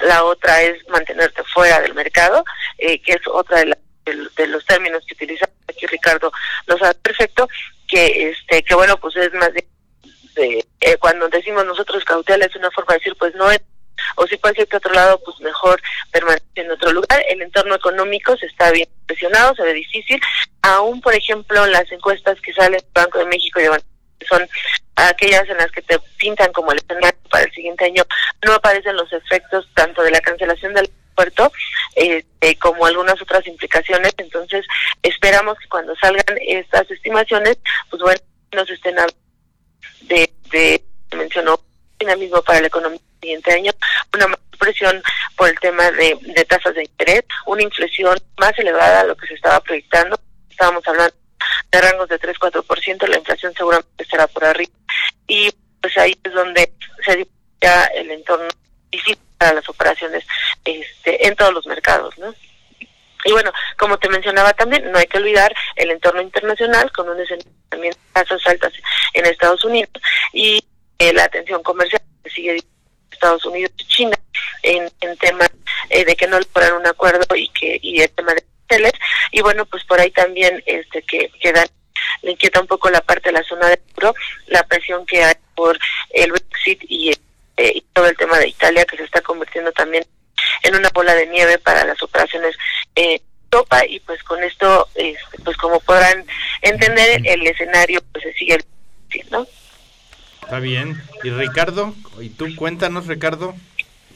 la 0.00 0.22
otra 0.22 0.62
es 0.62 0.88
mantenerte 0.88 1.42
fuera 1.52 1.80
del 1.80 1.94
mercado, 1.94 2.44
eh, 2.78 3.02
que 3.02 3.12
es 3.12 3.26
otra 3.26 3.64
de, 3.64 3.76
de, 4.36 4.46
los 4.46 4.64
términos 4.64 5.04
que 5.06 5.14
utiliza 5.14 5.48
aquí 5.68 5.86
Ricardo 5.86 6.32
lo 6.66 6.78
sabe 6.78 6.94
perfecto, 6.94 7.48
que 7.88 8.30
este 8.30 8.62
que 8.62 8.74
bueno 8.74 8.96
pues 8.98 9.16
es 9.16 9.32
más 9.34 9.52
de 9.52 9.66
este, 10.34 10.66
eh, 10.80 10.96
cuando 10.98 11.28
decimos 11.28 11.64
nosotros 11.64 12.04
cautela 12.04 12.44
es 12.46 12.56
una 12.56 12.70
forma 12.70 12.94
de 12.94 12.98
decir 12.98 13.16
pues 13.18 13.34
no 13.34 13.50
es 13.50 13.60
o 14.16 14.26
si 14.26 14.36
puede 14.36 14.56
ser 14.56 14.66
que 14.66 14.76
otro 14.76 14.92
lado, 14.92 15.20
pues 15.24 15.38
mejor 15.40 15.80
permanecer 16.10 16.48
en 16.56 16.70
otro 16.72 16.92
lugar. 16.92 17.24
El 17.28 17.42
entorno 17.42 17.76
económico 17.76 18.36
se 18.36 18.46
está 18.46 18.72
bien 18.72 18.88
presionado, 19.06 19.54
se 19.54 19.62
ve 19.62 19.72
difícil. 19.72 20.20
Aún, 20.62 21.00
por 21.00 21.14
ejemplo, 21.14 21.64
las 21.66 21.90
encuestas 21.92 22.40
que 22.40 22.52
salen 22.52 22.80
del 22.80 22.88
Banco 22.92 23.20
de 23.20 23.26
México 23.26 23.60
son 24.28 24.48
aquellas 24.96 25.48
en 25.48 25.58
las 25.58 25.70
que 25.70 25.82
te 25.82 25.96
pintan 26.18 26.52
como 26.52 26.72
el 26.72 26.78
escenario 26.78 27.18
para 27.30 27.44
el 27.44 27.52
siguiente 27.52 27.84
año, 27.84 28.02
no 28.44 28.54
aparecen 28.54 28.96
los 28.96 29.12
efectos 29.12 29.68
tanto 29.74 30.02
de 30.02 30.10
la 30.10 30.20
cancelación 30.20 30.74
del 30.74 30.90
puerto 31.14 31.52
eh, 31.94 32.24
como 32.58 32.86
algunas 32.86 33.22
otras 33.22 33.46
implicaciones. 33.46 34.12
Entonces, 34.18 34.66
esperamos 35.04 35.56
que 35.60 35.68
cuando 35.68 35.94
salgan 35.96 36.36
estas 36.40 36.90
estimaciones, 36.90 37.58
pues 37.90 38.02
bueno, 38.02 38.20
nos 38.52 38.68
estén 38.70 38.98
hablando 38.98 39.23
de, 40.08 40.32
de 40.50 40.84
mencionó 41.16 41.60
dinamismo 41.98 42.42
para 42.42 42.60
la 42.60 42.66
economía 42.66 43.00
del 43.00 43.20
siguiente 43.20 43.52
año, 43.52 43.72
una 44.14 44.38
presión 44.58 45.02
por 45.36 45.48
el 45.48 45.58
tema 45.60 45.90
de, 45.90 46.16
tasas 46.48 46.74
de 46.74 46.82
interés, 46.82 47.24
una 47.46 47.62
inflación 47.62 48.18
más 48.38 48.58
elevada 48.58 49.00
a 49.00 49.04
lo 49.04 49.16
que 49.16 49.26
se 49.26 49.34
estaba 49.34 49.60
proyectando. 49.60 50.18
Estábamos 50.50 50.86
hablando 50.86 51.14
de 51.70 51.80
rangos 51.80 52.08
de 52.08 52.20
3-4%, 52.20 53.06
la 53.08 53.18
inflación 53.18 53.52
seguramente 53.56 54.04
será 54.04 54.26
por 54.26 54.44
arriba. 54.44 54.72
Y 55.26 55.52
pues 55.80 55.96
ahí 55.98 56.16
es 56.22 56.32
donde 56.32 56.72
se 57.04 57.26
ya 57.60 57.84
el 57.94 58.10
entorno 58.10 58.48
difícil 58.90 59.18
para 59.38 59.54
las 59.54 59.68
operaciones 59.68 60.24
este, 60.64 61.26
en 61.26 61.34
todos 61.34 61.52
los 61.52 61.66
mercados, 61.66 62.16
¿no? 62.18 62.34
Y 63.24 63.32
bueno, 63.32 63.52
como 63.78 63.98
te 63.98 64.08
mencionaba 64.08 64.52
también, 64.52 64.90
no 64.90 64.98
hay 64.98 65.06
que 65.06 65.18
olvidar 65.18 65.54
el 65.76 65.90
entorno 65.90 66.20
internacional 66.20 66.90
con 66.92 67.08
un 67.08 67.16
también 67.68 67.94
tasas 68.12 68.46
altas 68.46 68.72
en 69.14 69.26
Estados 69.26 69.64
Unidos 69.64 69.90
y 70.32 70.64
eh, 70.98 71.12
la 71.12 71.24
atención 71.24 71.62
comercial 71.62 72.02
que 72.22 72.30
sigue 72.30 72.62
Estados 73.10 73.44
Unidos 73.46 73.72
y 73.78 73.84
China 73.86 74.18
en, 74.62 74.90
en 75.00 75.16
temas 75.16 75.50
eh, 75.90 76.04
de 76.04 76.16
que 76.16 76.26
no 76.26 76.38
logran 76.38 76.74
un 76.74 76.86
acuerdo 76.86 77.24
y 77.34 77.48
que 77.48 77.78
y 77.82 78.00
el 78.00 78.10
tema 78.10 78.34
de 78.34 78.44
teles 78.66 78.92
y 79.30 79.40
bueno 79.42 79.64
pues 79.66 79.84
por 79.84 80.00
ahí 80.00 80.10
también 80.10 80.62
este 80.66 81.02
que 81.02 81.30
queda 81.40 81.64
le 82.22 82.32
inquieta 82.32 82.60
un 82.60 82.66
poco 82.66 82.90
la 82.90 83.00
parte 83.00 83.28
de 83.28 83.38
la 83.38 83.44
zona 83.44 83.68
de 83.68 83.80
euro 83.96 84.14
la 84.46 84.62
presión 84.64 85.04
que 85.06 85.22
hay 85.22 85.34
por 85.54 85.78
el 86.10 86.32
Brexit 86.32 86.82
y, 86.88 87.10
eh, 87.10 87.72
y 87.74 87.80
todo 87.92 88.06
el 88.06 88.16
tema 88.16 88.38
de 88.38 88.48
Italia 88.48 88.84
que 88.84 88.96
se 88.96 89.04
está 89.04 89.20
convirtiendo 89.20 89.72
también 89.72 90.04
una 90.72 90.90
bola 90.90 91.14
de 91.14 91.26
nieve 91.26 91.58
para 91.58 91.84
las 91.84 92.02
operaciones 92.02 92.56
eh, 92.96 93.20
Europa 93.54 93.86
y 93.86 94.00
pues 94.00 94.22
con 94.24 94.42
esto, 94.42 94.88
este, 94.94 95.38
pues 95.44 95.56
como 95.56 95.78
podrán 95.80 96.24
entender, 96.62 97.22
el 97.24 97.46
escenario 97.46 98.00
pues 98.12 98.24
se 98.24 98.32
sigue, 98.34 98.58
¿no? 99.30 99.46
Está 100.42 100.58
bien. 100.58 101.00
¿Y 101.22 101.30
Ricardo? 101.30 101.94
¿Y 102.20 102.30
tú 102.30 102.46
cuéntanos, 102.56 103.06
Ricardo? 103.06 103.54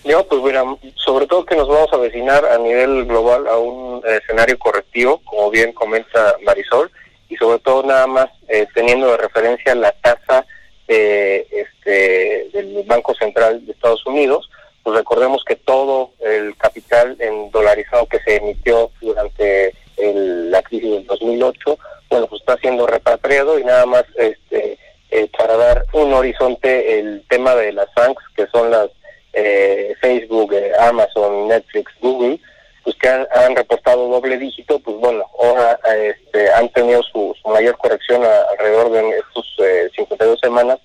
Yo, 0.04 0.26
pues 0.26 0.42
mira, 0.42 0.64
sobre 0.96 1.26
todo 1.26 1.44
que 1.44 1.56
nos 1.56 1.68
vamos 1.68 1.92
a 1.92 1.96
vecinar 1.96 2.44
a 2.44 2.58
nivel 2.58 3.04
global 3.06 3.46
a 3.46 3.56
un 3.58 4.02
escenario 4.06 4.58
correctivo, 4.58 5.20
como 5.24 5.50
bien 5.50 5.72
comenta 5.72 6.36
Marisol, 6.44 6.90
y 7.28 7.36
sobre 7.36 7.58
todo 7.60 7.82
nada 7.82 8.06
más 8.06 8.28
eh, 8.48 8.66
teniendo 8.74 9.10
de 9.10 9.16
referencia 9.18 9.74
la 9.74 9.92
tasa 9.92 10.44
este, 10.88 12.48
del 12.52 12.82
Banco 12.86 13.14
Central 13.14 13.64
de 13.66 13.72
Estados 13.72 14.04
Unidos, 14.06 14.48
pues 14.82 14.96
recordemos 14.96 15.44
que 15.44 15.56
todo 15.56 16.10
el 16.20 16.56
capital 16.56 17.16
en 17.18 17.50
dolarizado 17.50 18.06
que 18.06 18.20
se 18.20 18.36
emitió 18.36 18.90
durante 19.00 19.74
la 19.96 20.62
crisis 20.62 20.90
del 20.90 21.06
2008, 21.06 21.78
bueno, 22.08 22.26
pues 22.26 22.40
está 22.40 22.56
siendo 22.58 22.86
repatriado 22.86 23.58
y 23.58 23.64
nada 23.64 23.84
más 23.86 24.04
este, 24.16 24.78
eh, 25.10 25.30
para 25.36 25.56
dar 25.56 25.84
un 25.92 26.12
horizonte 26.12 26.98
el 26.98 27.24
tema 27.28 27.54
de 27.54 27.72
las 27.72 27.88
banks, 27.94 28.22
que 28.36 28.46
son 28.48 28.70
las 28.70 28.88
eh, 29.32 29.94
Facebook, 30.00 30.52
eh, 30.52 30.72
Amazon, 30.80 31.48
Netflix, 31.48 31.92
Google, 32.00 32.38
pues 32.84 32.96
que 32.96 33.08
han, 33.08 33.56
reportado 33.56 34.08
doble 34.08 34.38
dígito, 34.38 34.78
pues 34.78 34.96
bueno, 34.98 35.24
ahora 35.38 35.78
este, 35.96 36.50
han 36.52 36.68
tenido 36.70 37.02
su, 37.02 37.34
mayor 37.44 37.76
corrección 37.78 38.22
alrededor 38.50 38.90
de 38.92 39.18
estos 39.18 39.56
52 39.96 40.38
semanas 40.40 40.78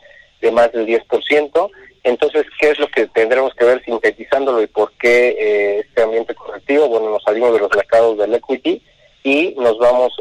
de 0.44 0.52
más 0.52 0.72
del 0.72 0.86
10%. 0.86 1.72
Entonces, 2.04 2.46
¿qué 2.60 2.70
es 2.70 2.80
lo 2.80 2.88
que 2.90 3.08
tendremos 3.08 3.54
que 3.56 3.66
ver 3.66 3.84
sintetizándolo 3.84 4.62
y 4.62 4.68
por 4.68 4.92
qué 4.94 5.80
este 5.80 6.04
ambiente 6.04 6.36
correctivo? 6.36 6.90
Bueno, 6.90 7.10
nos 7.10 7.24
salimos 7.24 7.54
de 7.54 7.60
los 7.60 7.74
mercados 7.76 8.18
del 8.18 8.36
equity 8.36 8.84
y 9.24 9.56
nos 9.58 9.78
vamos 9.80 10.14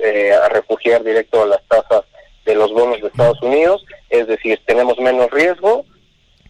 a 0.45 0.49
refugiar 0.49 1.03
directo 1.03 1.43
a 1.43 1.47
las 1.47 1.63
tasas 1.67 2.05
de 2.45 2.55
los 2.55 2.73
bonos 2.73 3.01
de 3.01 3.09
Estados 3.09 3.43
Unidos, 3.43 3.85
es 4.11 4.27
decir, 4.27 4.61
tenemos 4.67 4.99
menos 4.99 5.31
riesgo. 5.31 5.85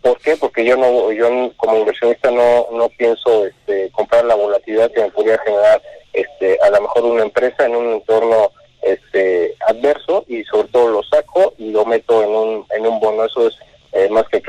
¿Por 0.03 0.19
qué? 0.19 0.37
Porque 0.37 0.65
yo 0.65 0.77
no, 0.77 1.13
yo 1.13 1.29
como 1.57 1.79
inversionista 1.79 2.31
no, 2.31 2.67
no 2.73 2.89
pienso 2.91 3.47
este, 3.47 3.91
comprar 3.93 4.25
la 4.25 4.35
volatilidad 4.35 4.91
que 4.91 5.03
me 5.03 5.11
podría 5.11 5.39
generar 5.39 5.81
este, 6.13 6.59
a 6.63 6.71
lo 6.71 6.83
mejor 6.83 7.05
una 7.05 7.23
empresa 7.23 7.67
en 7.67 7.77
un 7.77 7.93
entorno 7.93 8.51
este, 8.83 9.55
adverso 9.67 10.25
y 10.27 10.43
sobre 10.45 10.69
todo 10.69 10.89
lo 10.91 11.03
saco 11.05 11.55
y 11.57 11.71
lo 11.71 11.85
meto 11.85 12.23
en 12.23 12.31
un, 12.31 12.67
en 12.71 12.87
un 12.87 12.99
bono. 12.99 13.25
Eso 13.25 13.47
es 13.47 13.55
eh, 13.55 13.62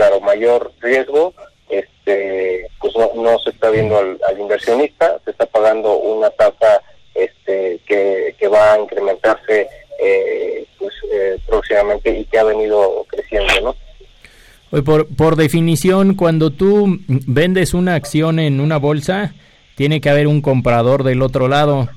claro, 0.04 0.20
mayor 0.22 0.72
riesgo, 0.82 1.34
este, 1.70 2.68
pues 2.80 2.94
no, 2.98 3.10
no 3.16 3.40
se 3.40 3.52
está 3.52 3.70
viendo 3.70 3.98
al, 3.98 4.20
al 4.28 4.40
inversionista, 4.40 5.18
se 5.24 5.32
está 5.32 5.46
pagando 5.46 5.98
una 5.98 6.30
tasa 6.32 6.82
este, 7.16 7.80
que, 7.86 8.36
que 8.38 8.48
va 8.48 8.74
a 8.74 8.80
incrementarse 8.80 9.68
eh, 10.04 10.66
pues, 10.78 10.94
eh, 11.14 11.38
próximamente 11.48 12.20
y 12.20 12.26
que 12.26 12.38
ha 12.38 12.44
venido 12.44 13.06
creciendo, 13.08 13.54
¿no? 13.62 14.82
Por, 14.82 15.08
por 15.16 15.36
definición, 15.36 16.16
cuando 16.16 16.50
tú 16.50 16.98
vendes 17.08 17.74
una 17.76 17.94
acción 17.94 18.40
en 18.40 18.60
una 18.60 18.78
bolsa, 18.78 19.36
tiene 19.76 20.02
que 20.02 20.10
haber 20.10 20.28
un 20.28 20.42
comprador 20.42 21.04
del 21.04 21.22
otro 21.22 21.48
lado. 21.48 21.88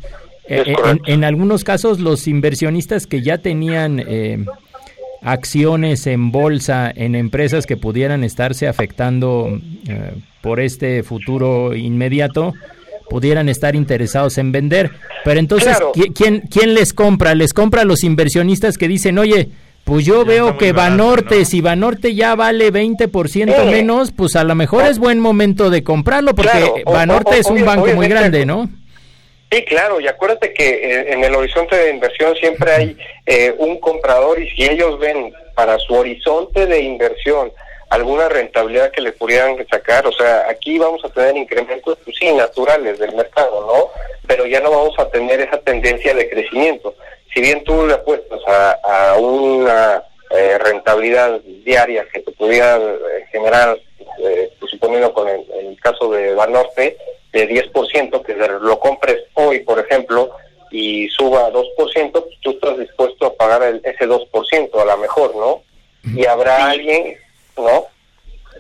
Eh, 0.47 0.75
en, 1.07 1.25
algunos 1.25 1.65
casos, 1.65 1.99
los 2.01 2.29
inversionistas 2.29 3.07
que 3.07 3.23
ya 3.23 3.39
tenían 3.39 3.99
acciones 5.27 6.07
en 6.07 6.31
bolsa 6.31 6.91
en 6.95 7.17
empresas 7.17 7.67
que 7.67 7.77
pudieran 7.77 8.23
estarse 8.23 8.69
afectando 8.69 9.61
por 10.41 10.61
este 10.61 11.03
futuro 11.03 11.75
inmediato, 11.75 12.55
pudieran 13.11 13.49
estar 13.49 13.75
interesados 13.75 14.39
en 14.39 14.53
vender. 14.53 14.93
Pero 15.25 15.41
entonces, 15.41 15.77
¿quién, 16.15 16.43
¿quién 16.49 16.75
les 16.75 16.93
compra? 16.93 17.35
Les 17.35 17.53
compra 17.53 17.83
a 17.83 17.85
los 17.85 18.05
inversionistas 18.05 18.79
que 18.79 18.87
dicen, 18.87 19.19
oye, 19.19 19.51
pues 19.83 20.07
yo 20.07 20.25
veo 20.25 20.57
que 20.59 20.73
Banorte, 20.73 21.45
si 21.45 21.61
Banorte 21.61 22.15
ya 22.15 22.37
vale 22.37 22.73
20% 22.73 23.71
menos, 23.71 24.13
pues 24.13 24.37
a 24.37 24.45
lo 24.45 24.55
mejor 24.55 24.85
es 24.87 25.01
buen 25.01 25.19
momento 25.19 25.71
de 25.71 25.83
comprarlo 25.83 26.37
porque 26.37 26.85
Banorte 26.85 27.41
es 27.41 27.47
un 27.47 27.65
banco 27.65 27.89
muy 27.97 28.07
grande, 28.07 28.47
¿no? 28.47 28.71
Sí, 29.51 29.65
claro, 29.65 30.01
y 30.01 30.09
acuérdate 30.09 30.53
que 30.53 30.69
eh, 30.69 31.13
en 31.13 31.23
el 31.23 31.35
horizonte 31.35 31.77
de 31.77 31.91
inversión 31.91 32.35
siempre 32.37 32.73
hay 32.73 32.99
eh, 33.27 33.55
un 33.59 33.79
comprador 33.79 34.41
y 34.41 34.51
si 34.51 34.65
ellos 34.65 34.99
ven 34.99 35.33
para 35.55 35.79
su 35.79 35.95
horizonte 35.95 36.67
de 36.67 36.81
inversión 36.81 37.53
alguna 37.91 38.29
rentabilidad 38.29 38.91
que 38.91 39.01
le 39.01 39.13
pudieran 39.13 39.57
sacar. 39.69 40.07
O 40.07 40.13
sea, 40.13 40.47
aquí 40.49 40.79
vamos 40.79 41.05
a 41.05 41.09
tener 41.09 41.37
incrementos, 41.37 41.99
pues 42.05 42.17
sí, 42.19 42.33
naturales 42.33 42.99
del 42.99 43.15
mercado, 43.15 43.67
¿no? 43.67 43.91
Pero 44.27 44.47
ya 44.47 44.61
no 44.61 44.71
vamos 44.71 44.99
a 44.99 45.09
tener 45.11 45.41
esa 45.41 45.59
tendencia 45.59 46.15
de 46.15 46.29
crecimiento. 46.29 46.95
Si 47.33 47.41
bien 47.41 47.63
tú 47.65 47.87
le 47.87 47.95
apuestas 47.95 48.41
a, 48.47 49.17
una 49.19 50.03
eh, 50.31 50.59
rentabilidad 50.59 51.41
diaria 51.65 52.07
que 52.13 52.21
te 52.21 52.33
pudiera 52.33 52.77
eh, 52.77 53.27
generar, 53.31 53.79
eh, 54.19 54.51
pues, 54.59 54.71
suponiendo 54.71 55.13
con 55.13 55.29
el, 55.29 55.45
caso 55.81 56.11
de 56.11 56.35
Banorte, 56.35 56.97
de 57.37 57.71
10%, 57.71 58.23
que 58.23 58.35
lo 58.35 58.79
compres 58.79 59.25
hoy, 59.35 59.61
por 59.61 59.79
ejemplo, 59.79 60.31
y 60.71 61.09
suba 61.09 61.47
a 61.47 61.53
2%, 61.53 61.67
pues 62.13 62.41
tú 62.41 62.51
estás 62.51 62.79
dispuesto 62.79 63.27
a 63.27 63.35
pagar 63.35 63.63
el, 63.63 63.81
ese 63.85 64.07
2% 64.07 64.81
a 64.81 64.85
lo 64.85 64.97
mejor, 64.99 65.35
¿no? 65.37 65.63
Y 66.15 66.25
habrá 66.25 66.71
alguien 66.71 67.17
¿no? 67.57 67.87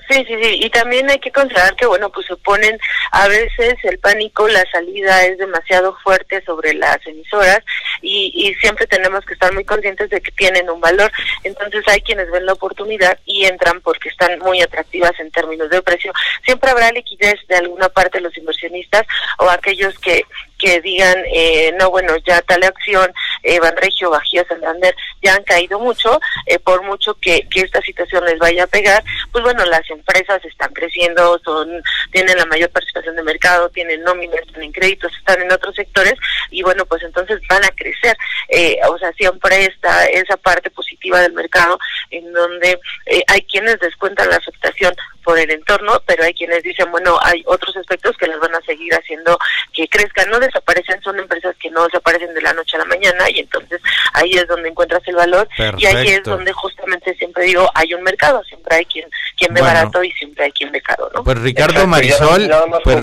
Sí, 0.09 0.24
sí, 0.26 0.34
sí, 0.40 0.61
y 0.62 0.70
también 0.70 1.11
hay 1.11 1.18
que 1.18 1.32
considerar 1.32 1.74
que, 1.74 1.86
bueno, 1.86 2.11
pues 2.11 2.26
se 2.26 2.36
ponen 2.36 2.78
a 3.11 3.26
veces 3.26 3.74
el 3.82 3.98
pánico, 3.98 4.46
la 4.46 4.64
salida 4.70 5.24
es 5.24 5.36
demasiado 5.38 5.96
fuerte 6.02 6.44
sobre 6.44 6.74
las 6.74 7.04
emisoras 7.07 7.59
y, 8.02 8.30
y 8.34 8.54
siempre 8.54 8.86
tenemos 8.86 9.24
que 9.24 9.34
estar 9.34 9.52
muy 9.52 9.64
conscientes 9.64 10.09
de 10.11 10.20
que 10.20 10.30
tienen 10.32 10.70
un 10.70 10.80
valor. 10.80 11.11
Entonces 11.42 11.82
hay 11.88 12.00
quienes 12.02 12.30
ven 12.30 12.46
la 12.46 12.52
oportunidad 12.52 13.18
y 13.24 13.46
entran 13.46 13.80
porque 13.80 14.09
están 14.09 14.38
muy 14.38 14.61
atractivas 14.61 15.12
en 15.18 15.30
términos 15.32 15.70
de 15.70 15.82
precio. 15.82 16.12
Siempre 16.44 16.70
habrá 16.70 16.92
liquidez 16.92 17.40
de 17.48 17.57
alguna 17.57 17.88
parte 17.88 18.18
de 18.18 18.24
los 18.24 18.36
inversionistas 18.36 19.02
o 19.38 19.50
aquellos 19.50 19.98
que 19.98 20.24
que 20.59 20.80
digan, 20.80 21.16
eh, 21.32 21.74
no, 21.78 21.90
bueno, 21.90 22.14
ya 22.26 22.40
tal 22.42 22.62
acción, 22.64 23.12
eh, 23.42 23.61
Banregio, 23.61 24.11
Bajío, 24.11 24.44
Santander, 24.48 24.94
ya 25.22 25.34
han 25.34 25.44
caído 25.44 25.78
mucho, 25.78 26.20
eh, 26.46 26.59
por 26.59 26.82
mucho 26.82 27.14
que, 27.20 27.46
que 27.48 27.61
esta 27.61 27.80
situación 27.82 28.24
les 28.24 28.38
vaya 28.38 28.64
a 28.64 28.66
pegar, 28.66 29.02
pues 29.32 29.44
bueno, 29.44 29.64
las 29.66 29.88
empresas 29.90 30.44
están 30.44 30.72
creciendo, 30.72 31.38
son 31.44 31.82
tienen 32.12 32.36
la 32.36 32.46
mayor 32.46 32.70
participación 32.70 33.16
de 33.16 33.22
mercado, 33.22 33.68
tienen 33.70 34.02
nóminas, 34.02 34.40
tienen 34.52 34.72
créditos, 34.72 35.12
están 35.16 35.40
en 35.42 35.52
otros 35.52 35.74
sectores, 35.74 36.14
y 36.50 36.62
bueno, 36.62 36.86
pues 36.86 37.02
entonces 37.02 37.40
van 37.48 37.64
a 37.64 37.70
crecer. 37.70 38.16
Eh, 38.48 38.78
o 38.88 38.98
sea, 38.98 39.12
siempre 39.12 39.64
está 39.64 40.07
esa 40.07 40.36
parte 40.36 40.70
positiva 40.70 41.20
del 41.20 41.32
mercado 41.32 41.78
en 42.11 42.32
donde 42.32 42.78
eh, 43.07 43.22
hay 43.28 43.42
quienes 43.42 43.78
descuentan 43.80 44.30
la 44.30 44.36
afectación 44.36 44.94
por 45.24 45.38
el 45.38 45.50
entorno, 45.50 46.00
pero 46.07 46.22
hay 46.22 46.32
quienes 46.32 46.62
dicen, 46.62 46.90
bueno, 46.92 47.18
hay 47.20 47.42
otros 47.46 47.76
aspectos 47.76 48.16
que 48.16 48.28
les 48.28 48.38
van 48.38 48.54
a 48.54 48.61
seguir 48.61 48.94
haciendo 48.94 49.36
que 49.72 49.88
crezcan. 49.88 50.30
No 50.30 50.38
desaparecen, 50.47 51.01
son 51.03 51.18
empresas 51.18 51.55
que 51.61 51.70
no 51.70 51.84
desaparecen 51.84 52.34
de 52.34 52.42
la 52.42 52.53
noche 52.53 52.76
a 52.76 52.80
la 52.80 52.86
mañana 52.86 53.30
y 53.30 53.40
entonces 53.40 53.80
ahí 54.14 54.32
es 54.32 54.47
donde 54.49 54.68
encuentras 54.68 55.03
el 55.07 55.16
valor 55.16 55.49
y 55.78 55.86
ahí 55.86 56.09
es 56.09 56.22
donde 56.24 56.53
justamente 56.53 57.14
siempre 57.16 57.44
digo, 57.44 57.68
hay 57.74 57.94
un 57.94 58.03
mercado, 58.03 58.42
siempre 58.44 58.76
hay 58.76 58.84
quien 58.86 59.09
quien 59.36 59.53
ve 59.53 59.61
barato 59.61 60.03
y 60.03 60.11
siempre 60.12 60.44
hay 60.44 60.53
quien 60.53 60.72
ve 60.72 60.80
caro, 60.80 61.11
¿no? 61.14 61.22
Pues 61.22 61.38
Ricardo 61.40 61.86
Marisol, 61.86 62.51
pues, 62.82 62.97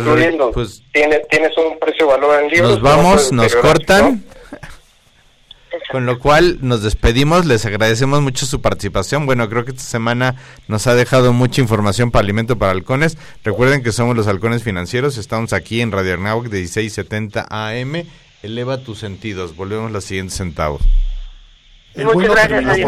pues, 0.54 0.84
tienes, 0.92 1.28
tienes 1.30 1.56
un 1.58 1.78
precio 1.80 2.08
valor 2.08 2.44
en 2.44 2.50
libros. 2.50 2.72
Nos 2.72 2.82
vamos, 2.82 3.32
nos 3.32 3.56
cortan. 3.56 4.24
Con 5.92 6.06
lo 6.06 6.20
cual 6.20 6.60
nos 6.62 6.84
despedimos, 6.84 7.46
les 7.46 7.66
agradecemos 7.66 8.22
mucho 8.22 8.46
su 8.46 8.62
participación. 8.62 9.26
Bueno, 9.26 9.50
creo 9.50 9.66
que 9.66 9.72
esta 9.72 9.84
semana 9.84 10.36
nos 10.68 10.88
ha 10.88 10.96
dejado 10.96 11.34
mucha 11.34 11.62
información 11.62 12.12
para 12.12 12.24
Alimento 12.24 12.58
para 12.58 12.72
Halcones. 12.72 13.18
Recuerden 13.44 13.84
que 13.84 13.92
somos 13.92 14.16
los 14.16 14.28
Halcones 14.28 14.64
Financieros, 14.64 15.18
estamos 15.18 15.54
aquí 15.54 15.82
en 15.82 15.92
Radio 15.92 16.14
Arnauc 16.14 16.46
de 16.46 16.60
1670 16.60 17.48
AM. 17.50 18.04
Eleva 18.42 18.78
tus 18.78 19.00
sentidos, 19.00 19.56
volvemos 19.56 19.92
los 19.92 20.04
siguientes 20.04 20.38
centavos. 20.38 20.82
Muchas 21.96 22.32
gracias, 22.32 22.80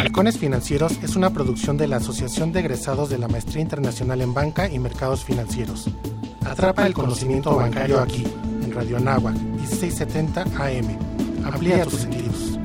Halcones 0.00 0.38
Financieros 0.38 0.92
es 1.02 1.14
una 1.14 1.30
producción 1.30 1.76
de 1.76 1.88
la 1.88 1.96
Asociación 1.96 2.52
de 2.52 2.60
Egresados 2.60 3.10
de 3.10 3.18
la 3.18 3.28
Maestría 3.28 3.60
Internacional 3.60 4.22
en 4.22 4.32
Banca 4.32 4.68
y 4.70 4.78
Mercados 4.78 5.24
Financieros. 5.24 5.90
Atrapa 6.44 6.86
el 6.86 6.94
conocimiento 6.94 7.54
bancario 7.54 8.00
aquí, 8.00 8.24
en 8.62 8.72
Radio 8.72 8.96
Anáhuac, 8.96 9.34
1670 9.34 10.42
AM. 10.56 11.13
Amplía 11.44 11.84
tus 11.84 12.00
sentidos. 12.00 12.58